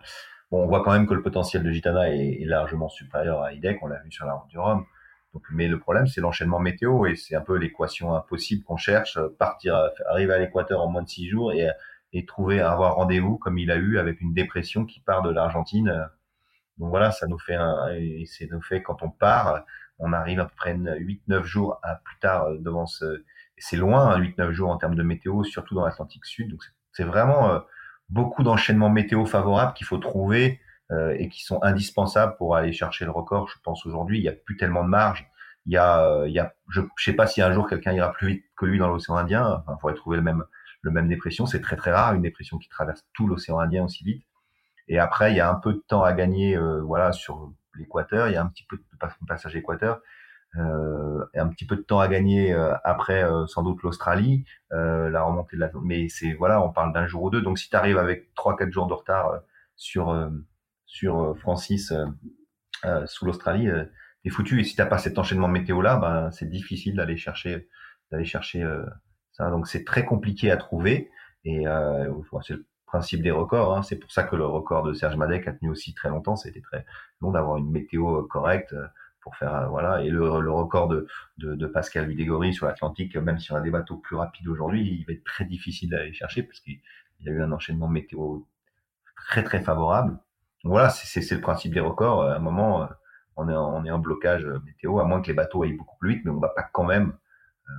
Bon, 0.51 0.63
on 0.63 0.67
voit 0.67 0.83
quand 0.83 0.91
même 0.93 1.07
que 1.07 1.13
le 1.13 1.21
potentiel 1.23 1.63
de 1.63 1.71
Gitana 1.71 2.09
est, 2.11 2.41
est 2.41 2.45
largement 2.45 2.89
supérieur 2.89 3.41
à 3.41 3.53
IDEC. 3.53 3.79
On 3.81 3.87
l'a 3.87 3.99
vu 3.99 4.11
sur 4.11 4.25
la 4.25 4.33
route 4.33 4.49
du 4.49 4.59
Rhum. 4.59 4.85
Donc, 5.33 5.43
mais 5.51 5.67
le 5.67 5.79
problème, 5.79 6.07
c'est 6.07 6.21
l'enchaînement 6.21 6.59
météo 6.59 7.05
et 7.05 7.15
c'est 7.15 7.35
un 7.35 7.41
peu 7.41 7.55
l'équation 7.57 8.15
impossible 8.15 8.63
qu'on 8.63 8.77
cherche, 8.77 9.17
euh, 9.17 9.29
partir, 9.37 9.75
euh, 9.75 9.89
arriver 10.07 10.33
à 10.33 10.39
l'équateur 10.39 10.81
en 10.81 10.87
moins 10.87 11.03
de 11.03 11.09
six 11.09 11.27
jours 11.27 11.51
et, 11.53 11.69
et 12.13 12.25
trouver, 12.25 12.61
avoir 12.61 12.95
rendez-vous 12.95 13.37
comme 13.37 13.57
il 13.57 13.69
a 13.71 13.75
eu 13.75 13.99
avec 13.99 14.21
une 14.21 14.33
dépression 14.33 14.85
qui 14.85 15.01
part 15.01 15.21
de 15.21 15.31
l'Argentine. 15.31 16.09
Donc 16.79 16.89
voilà, 16.89 17.11
ça 17.11 17.27
nous 17.27 17.37
fait 17.37 17.55
un, 17.55 17.89
et 17.93 18.25
c'est 18.25 18.49
nous 18.49 18.61
fait 18.61 18.81
quand 18.81 19.03
on 19.03 19.09
part, 19.09 19.65
on 19.99 20.13
arrive 20.13 20.39
à 20.39 20.45
peu 20.45 20.55
près 20.55 20.73
8-9 20.75 21.43
jours 21.43 21.79
à 21.83 21.95
plus 21.95 22.17
tard 22.19 22.45
euh, 22.45 22.57
devant 22.57 22.87
ce, 22.87 23.23
c'est 23.57 23.77
loin, 23.77 24.19
8-9 24.19 24.41
hein, 24.41 24.51
jours 24.51 24.69
en 24.71 24.77
termes 24.77 24.95
de 24.95 25.03
météo, 25.03 25.43
surtout 25.43 25.75
dans 25.75 25.85
l'Atlantique 25.85 26.25
Sud. 26.25 26.49
Donc 26.49 26.63
c'est 26.91 27.03
vraiment 27.03 27.61
beaucoup 28.09 28.43
d'enchaînements 28.43 28.89
météo 28.89 29.25
favorables 29.25 29.73
qu'il 29.73 29.85
faut 29.85 29.97
trouver 29.97 30.59
euh, 30.59 30.68
et 30.91 31.29
qui 31.29 31.43
sont 31.43 31.61
indispensables 31.61 32.35
pour 32.37 32.55
aller 32.55 32.71
chercher 32.71 33.05
le 33.05 33.11
record. 33.11 33.47
Je 33.47 33.59
pense 33.63 33.85
aujourd'hui, 33.85 34.17
il 34.17 34.21
n'y 34.23 34.27
a 34.27 34.33
plus 34.33 34.57
tellement 34.57 34.83
de 34.83 34.89
marge. 34.89 35.29
Il 35.65 35.73
y 35.73 35.77
a, 35.77 36.03
euh, 36.03 36.27
il 36.27 36.33
y 36.33 36.39
a, 36.39 36.53
je, 36.69 36.81
ne 36.81 36.87
sais 36.97 37.13
pas 37.13 37.27
si 37.27 37.43
un 37.43 37.53
jour 37.53 37.69
quelqu'un 37.69 37.93
ira 37.93 38.11
plus 38.11 38.27
vite 38.27 38.45
que 38.57 38.65
lui 38.65 38.79
dans 38.79 38.87
l'océan 38.87 39.17
Indien. 39.17 39.63
Enfin, 39.67 39.75
il 39.77 39.81
faudrait 39.81 39.95
trouver 39.95 40.17
le 40.17 40.23
même, 40.23 40.43
le 40.81 40.91
même 40.91 41.07
dépression. 41.07 41.45
C'est 41.45 41.61
très 41.61 41.75
très 41.75 41.91
rare 41.91 42.15
une 42.15 42.23
dépression 42.23 42.57
qui 42.57 42.69
traverse 42.69 43.05
tout 43.13 43.27
l'océan 43.27 43.59
Indien 43.59 43.85
aussi 43.85 44.03
vite. 44.03 44.23
Et 44.87 44.97
après, 44.97 45.31
il 45.31 45.37
y 45.37 45.39
a 45.39 45.49
un 45.49 45.55
peu 45.55 45.73
de 45.73 45.83
temps 45.87 46.01
à 46.03 46.13
gagner, 46.13 46.57
euh, 46.57 46.81
voilà, 46.81 47.11
sur 47.11 47.53
l'équateur. 47.75 48.29
Il 48.29 48.33
y 48.33 48.35
a 48.35 48.41
un 48.41 48.47
petit 48.47 48.65
peu 48.67 48.77
de 48.77 49.25
passage 49.27 49.55
équateur. 49.55 50.01
Euh, 50.57 51.23
et 51.35 51.39
un 51.39 51.47
petit 51.49 51.67
peu 51.67 51.75
de 51.75 51.81
temps 51.81 51.99
à 51.99 52.07
gagner 52.07 52.51
après 52.83 53.23
sans 53.45 53.61
doute 53.61 53.83
l'Australie, 53.83 54.45
la 54.71 55.21
remontée 55.21 55.55
de 55.55 55.61
la 55.61 55.69
mais 55.83 56.09
c'est 56.09 56.33
voilà, 56.33 56.63
on 56.63 56.71
parle 56.71 56.91
d'un 56.93 57.05
jour 57.05 57.21
ou 57.21 57.29
deux. 57.29 57.43
Donc 57.43 57.59
si 57.59 57.69
tu 57.69 57.75
arrives 57.75 57.99
avec 57.99 58.33
trois 58.33 58.57
quatre 58.57 58.71
jours 58.71 58.87
de 58.87 58.93
retard 58.95 59.41
sur 59.75 60.09
sur 60.89 61.19
euh, 61.19 61.33
Francis 61.35 61.91
euh, 61.91 62.05
euh, 62.85 63.05
sous 63.05 63.25
l'Australie, 63.25 63.69
t'es 64.23 64.29
foutu. 64.29 64.59
Et 64.59 64.63
si 64.63 64.75
t'as 64.75 64.85
pas 64.85 64.97
cet 64.97 65.17
enchaînement 65.17 65.47
météo 65.47 65.81
là, 65.81 65.97
ben 65.97 66.31
c'est 66.31 66.49
difficile 66.49 66.95
d'aller 66.95 67.15
chercher 67.15 67.69
d'aller 68.11 68.25
chercher 68.25 68.65
ça. 69.31 69.49
Donc 69.49 69.67
c'est 69.67 69.83
très 69.83 70.05
compliqué 70.05 70.51
à 70.51 70.57
trouver. 70.57 71.11
Et 71.45 71.65
c'est 72.43 72.53
le 72.53 72.65
principe 72.85 73.21
des 73.21 73.31
records. 73.31 73.75
Hein. 73.75 73.83
C'est 73.83 73.97
pour 73.97 74.11
ça 74.11 74.23
que 74.23 74.35
le 74.35 74.45
record 74.45 74.83
de 74.83 74.93
Serge 74.93 75.15
Madec 75.17 75.47
a 75.47 75.53
tenu 75.53 75.69
aussi 75.69 75.93
très 75.93 76.09
longtemps. 76.09 76.35
C'était 76.35 76.61
très 76.61 76.85
long 77.21 77.31
d'avoir 77.31 77.57
une 77.57 77.69
météo 77.69 78.23
correcte 78.23 78.73
pour 79.21 79.35
faire 79.35 79.69
voilà. 79.69 80.01
Et 80.03 80.09
le, 80.09 80.29
record 80.29 80.87
de, 80.87 81.05
de, 81.37 81.55
de 81.55 81.67
Pascal 81.67 82.05
Ludégory 82.07 82.53
sur 82.53 82.65
l'Atlantique, 82.65 83.15
même 83.17 83.39
si 83.39 83.51
on 83.51 83.57
a 83.57 83.61
des 83.61 83.71
bateaux 83.71 83.97
plus 83.97 84.15
rapides 84.15 84.47
aujourd'hui, 84.47 84.87
il 84.87 85.05
va 85.05 85.13
être 85.13 85.25
très 85.25 85.43
difficile 85.43 85.89
d'aller 85.89 86.13
chercher 86.13 86.43
parce 86.43 86.61
qu'il 86.61 86.79
y 87.19 87.29
a 87.29 87.31
eu 87.31 87.41
un 87.41 87.51
enchaînement 87.51 87.89
météo 87.89 88.39
très 89.17 89.43
très 89.43 89.61
favorable 89.61 90.17
voilà, 90.63 90.89
c'est 90.89 91.31
le 91.31 91.41
principe 91.41 91.73
des 91.73 91.79
records. 91.79 92.23
À 92.23 92.35
un 92.35 92.39
moment, 92.39 92.83
euh, 92.83 92.87
on 93.35 93.47
est 93.49 93.55
en, 93.55 93.73
on 93.75 93.85
est 93.85 93.91
en 93.91 93.99
blocage 93.99 94.45
euh, 94.45 94.59
météo, 94.65 94.99
à 94.99 95.05
moins 95.05 95.21
que 95.21 95.27
les 95.27 95.33
bateaux 95.33 95.63
aillent 95.63 95.77
beaucoup 95.77 95.97
plus 95.97 96.15
vite, 96.15 96.25
mais 96.25 96.31
on 96.31 96.39
va 96.39 96.49
pas 96.49 96.63
quand 96.63 96.83
même. 96.83 97.17
Euh, 97.69 97.73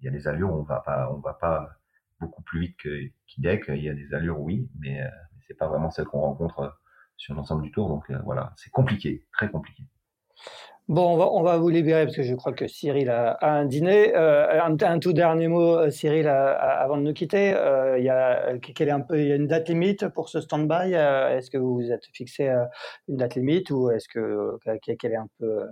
il 0.00 0.04
y 0.04 0.08
a 0.08 0.10
des 0.10 0.28
allures 0.28 0.52
où 0.52 0.60
on 0.60 0.62
va 0.62 0.80
pas, 0.80 1.10
on 1.12 1.20
va 1.20 1.34
pas 1.34 1.70
beaucoup 2.20 2.42
plus 2.42 2.60
vite 2.60 2.76
que 2.78 3.10
qu'IDEC. 3.26 3.64
Il 3.68 3.82
y 3.82 3.88
a 3.88 3.94
des 3.94 4.12
allures, 4.14 4.40
oui, 4.40 4.70
mais 4.78 5.02
c'est 5.46 5.54
pas 5.54 5.68
vraiment 5.68 5.90
celle 5.90 6.04
qu'on 6.06 6.20
rencontre 6.20 6.78
sur 7.16 7.34
l'ensemble 7.34 7.62
du 7.62 7.70
tour. 7.72 7.88
Donc 7.88 8.10
voilà, 8.24 8.52
c'est 8.56 8.70
compliqué, 8.70 9.26
très 9.32 9.50
compliqué. 9.50 9.84
Bon, 10.88 11.14
on 11.14 11.16
va, 11.16 11.32
on 11.32 11.42
va, 11.42 11.58
vous 11.58 11.68
libérer 11.68 12.04
parce 12.04 12.16
que 12.16 12.22
je 12.22 12.32
crois 12.36 12.52
que 12.52 12.68
Cyril 12.68 13.10
a, 13.10 13.38
un 13.42 13.64
dîner. 13.64 14.14
Euh, 14.14 14.62
un, 14.62 14.98
tout 15.00 15.12
dernier 15.12 15.48
mot, 15.48 15.76
euh, 15.76 15.90
Cyril, 15.90 16.28
avant 16.28 16.96
de 16.96 17.02
nous 17.02 17.12
quitter. 17.12 17.54
Euh, 17.54 17.98
il, 17.98 18.04
y 18.04 18.08
a, 18.08 18.54
est 18.54 18.90
un 18.90 19.00
peu, 19.00 19.20
il 19.20 19.26
y 19.26 19.32
a 19.32 19.34
une 19.34 19.48
date 19.48 19.68
limite 19.68 20.06
pour 20.08 20.28
ce 20.28 20.40
stand-by. 20.40 20.92
est-ce 20.92 21.50
que 21.50 21.58
vous 21.58 21.74
vous 21.74 21.90
êtes 21.90 22.06
fixé 22.12 22.48
une 23.08 23.16
date 23.16 23.34
limite 23.34 23.72
ou 23.72 23.90
est-ce 23.90 24.06
que 24.08 24.58
quelle 24.80 25.12
est 25.12 25.16
un 25.16 25.28
peu 25.40 25.62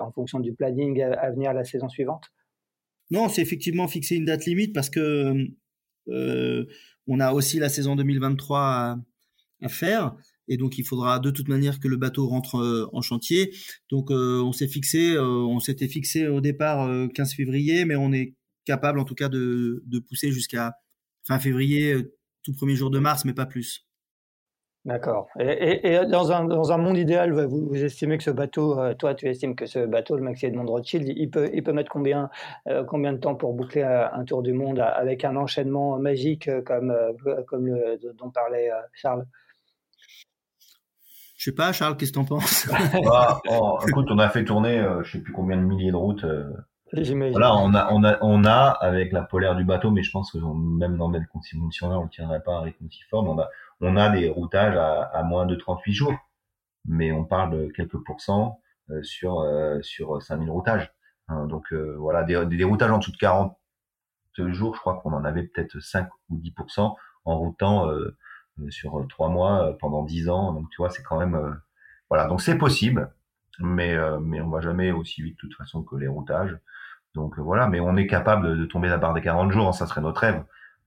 en 0.00 0.12
fonction 0.12 0.40
du 0.40 0.54
planning 0.54 1.02
à, 1.02 1.30
venir 1.30 1.52
la 1.52 1.64
saison 1.64 1.90
suivante? 1.90 2.24
Non, 3.10 3.28
c'est 3.28 3.42
effectivement 3.42 3.86
fixé 3.86 4.16
une 4.16 4.24
date 4.24 4.46
limite 4.46 4.74
parce 4.74 4.88
que 4.88 5.34
on 6.06 7.20
a 7.20 7.32
aussi 7.32 7.58
la 7.58 7.68
saison 7.68 7.96
2023 7.96 8.60
à, 8.60 8.96
à 9.62 9.68
faire 9.68 10.16
et 10.48 10.56
donc 10.56 10.78
il 10.78 10.84
faudra 10.84 11.18
de 11.18 11.30
toute 11.30 11.48
manière 11.48 11.78
que 11.78 11.88
le 11.88 11.96
bateau 11.96 12.26
rentre 12.26 12.56
euh, 12.56 12.88
en 12.92 13.02
chantier. 13.02 13.54
Donc 13.90 14.10
euh, 14.10 14.42
on 14.42 14.52
s'est 14.52 14.68
fixé, 14.68 15.14
euh, 15.14 15.22
on 15.22 15.60
s'était 15.60 15.88
fixé 15.88 16.26
au 16.26 16.40
départ 16.40 16.88
15 17.14 17.34
février, 17.34 17.84
mais 17.84 17.96
on 17.96 18.12
est 18.12 18.34
capable 18.64 18.98
en 18.98 19.04
tout 19.04 19.14
cas 19.14 19.28
de, 19.28 19.82
de 19.86 19.98
pousser 19.98 20.32
jusqu'à 20.32 20.74
fin 21.26 21.38
février, 21.38 21.96
tout 22.42 22.52
premier 22.54 22.74
jour 22.74 22.90
de 22.90 22.98
mars, 22.98 23.24
mais 23.24 23.34
pas 23.34 23.46
plus. 23.46 23.84
D'accord. 24.84 25.28
Et, 25.38 25.98
dans, 26.08 26.32
un, 26.32 26.44
dans, 26.44 26.72
un, 26.72 26.78
monde 26.78 26.96
idéal, 26.96 27.32
vous, 27.32 27.68
vous, 27.68 27.84
estimez 27.84 28.16
que 28.16 28.24
ce 28.24 28.30
bateau, 28.30 28.78
toi, 28.94 29.14
tu 29.14 29.28
estimes 29.28 29.54
que 29.54 29.66
ce 29.66 29.84
bateau, 29.84 30.16
le 30.16 30.22
Maxi 30.22 30.46
Edmond 30.46 30.64
Rothschild, 30.64 31.06
il 31.08 31.28
peut, 31.28 31.50
il 31.52 31.62
peut 31.62 31.72
mettre 31.72 31.90
combien, 31.90 32.30
combien 32.86 33.12
de 33.12 33.18
temps 33.18 33.34
pour 33.34 33.52
boucler 33.52 33.82
un 33.82 34.24
tour 34.24 34.42
du 34.42 34.54
monde 34.54 34.78
avec 34.80 35.24
un 35.24 35.36
enchaînement 35.36 35.98
magique 35.98 36.48
comme, 36.64 36.94
comme 37.48 37.66
le, 37.66 37.98
dont 38.14 38.30
parlait 38.30 38.70
Charles? 38.94 39.26
Je 41.38 41.44
sais 41.44 41.54
pas, 41.54 41.72
Charles, 41.72 41.96
qu'est-ce 41.96 42.10
que 42.10 42.16
t'en 42.16 42.24
penses? 42.24 42.68
Bah, 43.04 43.40
oh, 43.48 43.78
Écoute, 43.86 44.08
on 44.10 44.18
a 44.18 44.28
fait 44.28 44.44
tourner, 44.44 44.80
euh, 44.80 45.02
je 45.04 45.12
sais 45.12 45.22
plus 45.22 45.32
combien 45.32 45.56
de 45.56 45.62
milliers 45.62 45.92
de 45.92 45.96
routes. 45.96 46.24
Euh. 46.24 46.52
Voilà, 46.92 47.54
on 47.54 47.74
a, 47.74 47.92
on 47.92 48.02
a, 48.02 48.18
on 48.22 48.44
a 48.44 48.70
avec 48.70 49.12
la 49.12 49.22
polaire 49.22 49.54
du 49.54 49.62
bateau, 49.62 49.90
mais 49.90 50.02
je 50.02 50.10
pense 50.10 50.32
que 50.32 50.38
même 50.38 50.96
dans 50.96 51.12
cette 51.12 51.28
condition-là, 51.28 51.98
on 51.98 52.04
ne 52.04 52.08
tiendrait 52.08 52.42
pas 52.42 52.54
à 52.54 52.58
un 52.58 52.60
rythme 52.62 52.86
aussi 52.86 53.02
fort. 53.10 53.22
Mais 53.22 53.30
on 53.30 53.38
a, 53.38 53.48
on 53.82 53.96
a 53.96 54.08
des 54.08 54.28
routages 54.30 54.74
à, 54.74 55.02
à, 55.02 55.22
moins 55.22 55.44
de 55.46 55.54
38 55.54 55.92
jours, 55.92 56.14
mais 56.86 57.12
on 57.12 57.24
parle 57.24 57.50
de 57.50 57.72
quelques 57.76 58.02
pourcents 58.04 58.60
euh, 58.90 59.02
sur 59.02 59.46
sur 59.82 60.20
5000 60.20 60.50
routages. 60.50 60.90
Hein, 61.28 61.46
donc 61.46 61.72
voilà, 61.74 62.24
des, 62.24 62.42
des, 62.46 62.64
routages 62.64 62.90
en 62.90 62.98
dessous 62.98 63.12
de 63.12 63.18
40 63.18 63.54
jours, 64.46 64.74
je 64.74 64.80
crois 64.80 65.00
qu'on 65.02 65.12
en 65.12 65.24
avait 65.24 65.42
peut-être 65.42 65.78
5 65.80 66.08
ou 66.30 66.38
10% 66.38 66.94
en 67.24 67.38
routant 67.38 67.90
euh, 67.90 68.16
sur 68.70 68.98
euh, 68.98 69.06
trois 69.06 69.28
mois 69.28 69.68
euh, 69.68 69.72
pendant 69.72 70.02
dix 70.04 70.28
ans. 70.28 70.52
Donc 70.52 70.68
tu 70.70 70.78
vois, 70.78 70.90
c'est 70.90 71.02
quand 71.02 71.18
même 71.18 71.60
voilà. 72.08 72.26
Donc 72.26 72.40
c'est 72.40 72.58
possible, 72.58 73.12
mais 73.60 73.96
mais 74.20 74.40
on 74.40 74.48
va 74.48 74.60
jamais 74.60 74.92
aussi 74.92 75.22
vite 75.22 75.36
de 75.36 75.40
toute 75.40 75.54
façon 75.54 75.82
que 75.82 75.96
les 75.96 76.08
routages. 76.08 76.56
Donc 77.14 77.38
voilà, 77.38 77.68
mais 77.68 77.80
on 77.80 77.96
est 77.96 78.06
capable 78.06 78.58
de 78.58 78.64
tomber 78.66 78.88
la 78.88 78.98
barre 78.98 79.14
des 79.14 79.22
40 79.22 79.50
jours, 79.52 79.68
hein, 79.68 79.72
ça 79.72 79.86
serait 79.86 80.00
notre 80.00 80.20
rêve. 80.20 80.44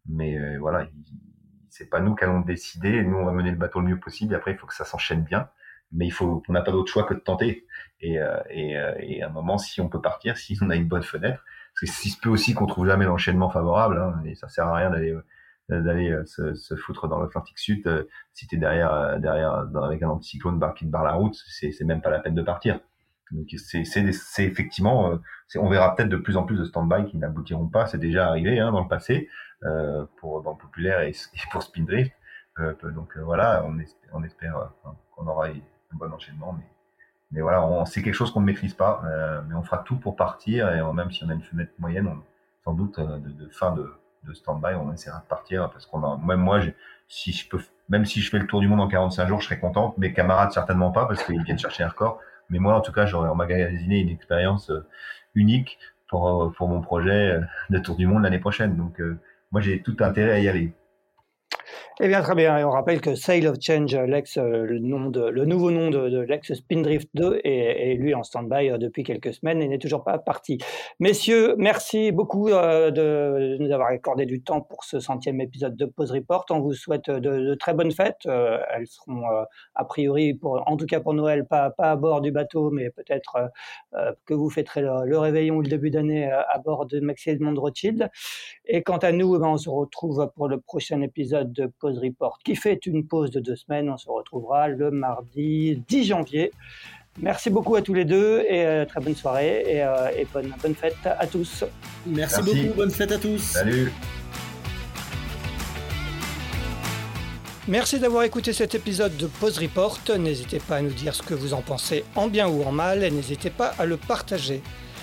Mais 0.07 0.57
voilà, 0.57 0.88
c'est 1.69 1.89
pas 1.89 1.99
nous 1.99 2.15
qui 2.15 2.24
allons 2.24 2.41
décider. 2.41 3.03
Nous, 3.03 3.17
on 3.17 3.26
va 3.26 3.32
mener 3.32 3.51
le 3.51 3.57
bateau 3.57 3.82
le 3.82 3.88
mieux 3.88 3.99
possible. 3.99 4.34
Et 4.34 4.36
après, 4.36 4.51
il 4.51 4.57
faut 4.57 4.67
que 4.67 4.74
ça 4.74 4.86
s'enchaîne 4.86 5.24
bien. 5.24 5.49
Mais 5.91 6.07
il 6.07 6.11
faut, 6.11 6.41
on 6.47 6.53
n'a 6.53 6.61
pas 6.61 6.72
d'autre 6.72 6.91
choix 6.91 7.03
que 7.03 7.13
de 7.13 7.19
tenter. 7.19 7.67
Et, 7.99 8.17
et, 8.49 8.78
et, 8.99 9.24
à 9.24 9.28
un 9.28 9.30
moment, 9.30 9.57
si 9.57 9.82
on 9.82 9.89
peut 9.89 10.01
partir, 10.01 10.38
si 10.38 10.57
on 10.61 10.69
a 10.69 10.76
une 10.76 10.88
bonne 10.88 11.03
fenêtre, 11.03 11.43
parce 11.74 11.82
que 11.82 11.86
si 11.86 12.09
se 12.09 12.19
peut 12.19 12.30
aussi 12.30 12.53
qu'on 12.53 12.65
trouve 12.65 12.88
jamais 12.88 13.05
l'enchaînement 13.05 13.49
favorable, 13.49 13.99
hein, 13.99 14.22
et 14.26 14.36
ça 14.36 14.49
sert 14.49 14.67
à 14.67 14.76
rien 14.76 14.89
d'aller 14.89 15.15
d'aller 15.70 16.12
euh, 16.12 16.26
se, 16.26 16.76
foutre 16.76 17.07
dans 17.07 17.20
l'Atlantique 17.20 17.59
Sud 17.59 17.88
euh, 17.88 18.03
si 18.34 18.47
t'es 18.47 18.57
derrière 18.57 18.93
euh, 18.93 19.18
derrière 19.20 19.68
avec 19.82 20.03
un 20.03 20.09
anticyclone 20.09 20.59
bar 20.59 20.74
qui 20.74 20.86
te 20.86 20.91
barre 20.91 21.03
la 21.03 21.14
route 21.14 21.36
c'est 21.36 21.84
même 21.84 22.01
pas 22.01 22.09
la 22.09 22.20
peine 22.20 22.36
de 22.36 22.41
partir. 22.41 22.80
Donc 23.32 23.47
c'est 23.57 24.43
effectivement 24.43 25.18
on 25.55 25.70
verra 25.70 25.95
peut-être 25.95 26.09
de 26.09 26.18
plus 26.18 26.36
en 26.36 26.43
plus 26.43 26.57
de 26.57 26.66
stand-by 26.66 27.05
qui 27.05 27.18
n'aboutiront 27.18 27.68
pas. 27.68 27.86
C'est 27.86 27.97
déjà 27.97 28.28
arrivé 28.28 28.59
hein, 28.59 28.74
dans 28.74 28.82
le 28.82 28.89
passé 28.89 29.30
euh, 29.64 30.05
pour 30.18 30.43
dans 30.43 30.51
le 30.51 30.57
populaire 30.57 31.01
et, 31.01 31.14
pour 31.51 31.64
Spindrift. 31.64 32.12
Euh, 32.59 32.74
donc 32.91 33.18
voilà 33.18 33.64
on, 33.66 33.80
espère, 33.80 34.09
on 34.12 34.24
espère 34.24 34.74
qu'on 35.16 35.26
aura 35.26 35.47
un 35.47 35.53
bon 35.93 36.12
enchaînement 36.12 36.51
mais 36.51 36.66
mais 37.32 37.39
voilà 37.39 37.86
c'est 37.86 38.01
quelque 38.01 38.14
chose 38.14 38.32
qu'on 38.32 38.41
ne 38.41 38.45
maîtrise 38.45 38.74
pas 38.74 39.01
mais 39.47 39.55
on 39.55 39.64
fera 39.64 39.78
tout 39.78 39.95
pour 39.95 40.18
partir 40.18 40.70
et 40.70 40.93
même 40.93 41.09
si 41.12 41.24
on 41.24 41.30
a 41.30 41.34
une 41.34 41.41
fenêtre 41.41 41.72
moyenne 41.80 42.14
sans 42.66 42.74
doute 42.74 42.99
de 42.99 43.47
fin 43.47 43.72
de 43.72 43.89
de 44.24 44.34
stand-by, 44.34 44.76
on 44.76 44.91
essaiera 44.93 45.19
de 45.19 45.26
partir 45.26 45.69
parce 45.72 45.86
qu'on 45.86 46.03
a, 46.03 46.17
même 46.17 46.39
moi, 46.39 46.61
si 47.07 47.32
je 47.32 47.47
peux, 47.49 47.59
même 47.89 48.05
si 48.05 48.22
je 48.22 48.30
fais 48.30 48.39
le 48.39 48.47
tour 48.47 48.61
du 48.61 48.67
monde 48.67 48.82
en 48.82 48.88
45 48.88 49.28
jours, 49.28 49.41
je 49.41 49.45
serais 49.45 49.59
contente. 49.59 49.97
Mes 49.97 50.13
camarades 50.13 50.51
certainement 50.51 50.91
pas 50.91 51.05
parce 51.05 51.24
qu'ils 51.24 51.43
viennent 51.43 51.59
chercher 51.59 51.84
un 51.84 51.89
record. 51.89 52.19
Mais 52.49 52.59
moi, 52.59 52.76
en 52.76 52.82
tout 52.82 52.91
cas, 52.91 53.05
j'aurais 53.05 53.30
emmagasiné 53.30 53.99
une 53.99 54.09
expérience 54.09 54.72
unique 55.36 55.80
pour, 56.09 56.53
pour 56.57 56.67
mon 56.67 56.82
projet 56.82 57.39
de 57.69 57.80
tour 57.80 57.95
du 57.95 58.07
monde 58.07 58.24
l'année 58.24 58.39
prochaine. 58.39 58.76
Donc, 58.76 59.01
moi, 59.51 59.61
j'ai 59.61 59.82
tout 59.82 59.95
intérêt 59.99 60.32
à 60.32 60.39
y 60.39 60.49
aller. 60.49 60.74
Eh 61.99 62.07
bien, 62.07 62.21
très 62.21 62.35
bien. 62.35 62.57
Et 62.57 62.63
on 62.63 62.71
rappelle 62.71 63.01
que 63.01 63.15
Sail 63.15 63.45
of 63.47 63.57
Change, 63.59 63.95
l'ex, 63.95 64.37
euh, 64.37 64.65
le, 64.65 64.79
de, 64.79 65.29
le 65.29 65.45
nouveau 65.45 65.71
nom 65.71 65.89
de, 65.89 66.09
de 66.09 66.19
l'ex 66.21 66.53
Spindrift 66.53 67.09
2, 67.15 67.41
est, 67.43 67.95
lui 67.95 68.15
en 68.15 68.23
stand-by 68.23 68.69
euh, 68.69 68.77
depuis 68.77 69.03
quelques 69.03 69.33
semaines 69.33 69.61
et 69.61 69.67
n'est 69.67 69.77
toujours 69.77 70.05
pas 70.05 70.17
parti. 70.17 70.57
Messieurs, 71.01 71.53
merci 71.57 72.13
beaucoup 72.13 72.47
euh, 72.47 72.91
de 72.91 73.57
nous 73.59 73.71
avoir 73.73 73.89
accordé 73.89 74.25
du 74.25 74.41
temps 74.41 74.61
pour 74.61 74.85
ce 74.85 75.01
centième 75.01 75.41
épisode 75.41 75.75
de 75.75 75.85
Pause 75.85 76.11
Report. 76.11 76.45
On 76.49 76.61
vous 76.61 76.73
souhaite 76.73 77.09
de, 77.09 77.19
de 77.19 77.55
très 77.55 77.73
bonnes 77.73 77.91
fêtes. 77.91 78.25
elles 78.25 78.87
seront 78.87 79.23
a 79.75 79.85
priori, 79.85 80.39
en 80.43 80.77
tout 80.77 80.85
cas 80.85 81.01
pour 81.01 81.13
Noël, 81.13 81.45
pas, 81.45 81.73
à 81.77 81.95
bord 81.97 82.21
du 82.21 82.31
bateau, 82.31 82.71
mais 82.71 82.89
peut-être 82.89 83.51
que 84.25 84.33
vous 84.33 84.49
fêterez 84.49 84.81
le, 84.81 85.17
réveillon 85.17 85.55
ou 85.55 85.61
le 85.61 85.69
début 85.69 85.89
d'année 85.89 86.31
à 86.31 86.57
bord 86.63 86.85
de 86.85 86.99
Maxi 86.99 87.31
Edmond 87.31 87.59
Rothschild. 87.59 88.09
Et 88.65 88.81
quant 88.81 88.97
à 88.97 89.11
nous, 89.11 89.35
eh 89.35 89.39
ben, 89.39 89.47
on 89.47 89.57
se 89.57 89.69
retrouve 89.69 90.31
pour 90.35 90.47
le 90.47 90.59
prochain 90.59 91.01
épisode 91.01 91.51
de 91.51 91.67
Pause 91.82 91.97
Report 91.97 92.38
qui 92.43 92.55
fait 92.55 92.86
une 92.86 93.05
pause 93.05 93.32
de 93.32 93.39
deux 93.39 93.55
semaines. 93.55 93.89
On 93.89 93.97
se 93.97 94.09
retrouvera 94.09 94.67
le 94.67 94.91
mardi 94.91 95.82
10 95.88 96.05
janvier. 96.05 96.51
Merci 97.19 97.49
beaucoup 97.49 97.75
à 97.75 97.82
tous 97.82 97.93
les 97.93 98.05
deux 98.05 98.45
et 98.47 98.65
euh, 98.65 98.86
très 98.86 99.01
bonne 99.01 99.15
soirée 99.15 99.63
et, 99.67 99.84
euh, 99.84 100.09
et, 100.15 100.25
bonne, 100.32 100.53
bonne 100.61 100.75
fête 100.75 100.95
à 101.03 101.27
tous. 101.27 101.65
Merci, 102.05 102.38
Merci, 102.38 102.63
beaucoup, 102.63 102.77
bonne 102.77 102.91
fête 102.91 103.11
à 103.11 103.17
tous. 103.17 103.39
Salut. 103.39 103.91
Merci 107.67 107.99
d'avoir 107.99 108.23
écouté 108.23 108.53
cet 108.53 108.75
épisode 108.75 109.15
de 109.17 109.27
Pause 109.27 109.59
Report. 109.59 109.99
N'hésitez 110.17 110.59
pas 110.59 110.77
à 110.77 110.82
nous 110.82 110.89
dire 110.89 111.13
ce 111.13 111.21
que 111.21 111.34
vous 111.34 111.53
en 111.53 111.61
pensez 111.61 112.03
en 112.15 112.27
bien 112.27 112.47
ou 112.47 112.63
en 112.63 112.71
mal 112.71 113.03
et 113.03 113.11
n'hésitez 113.11 113.49
pas 113.49 113.73
à 113.77 113.86
le 113.86 113.97
partager. 113.97 114.61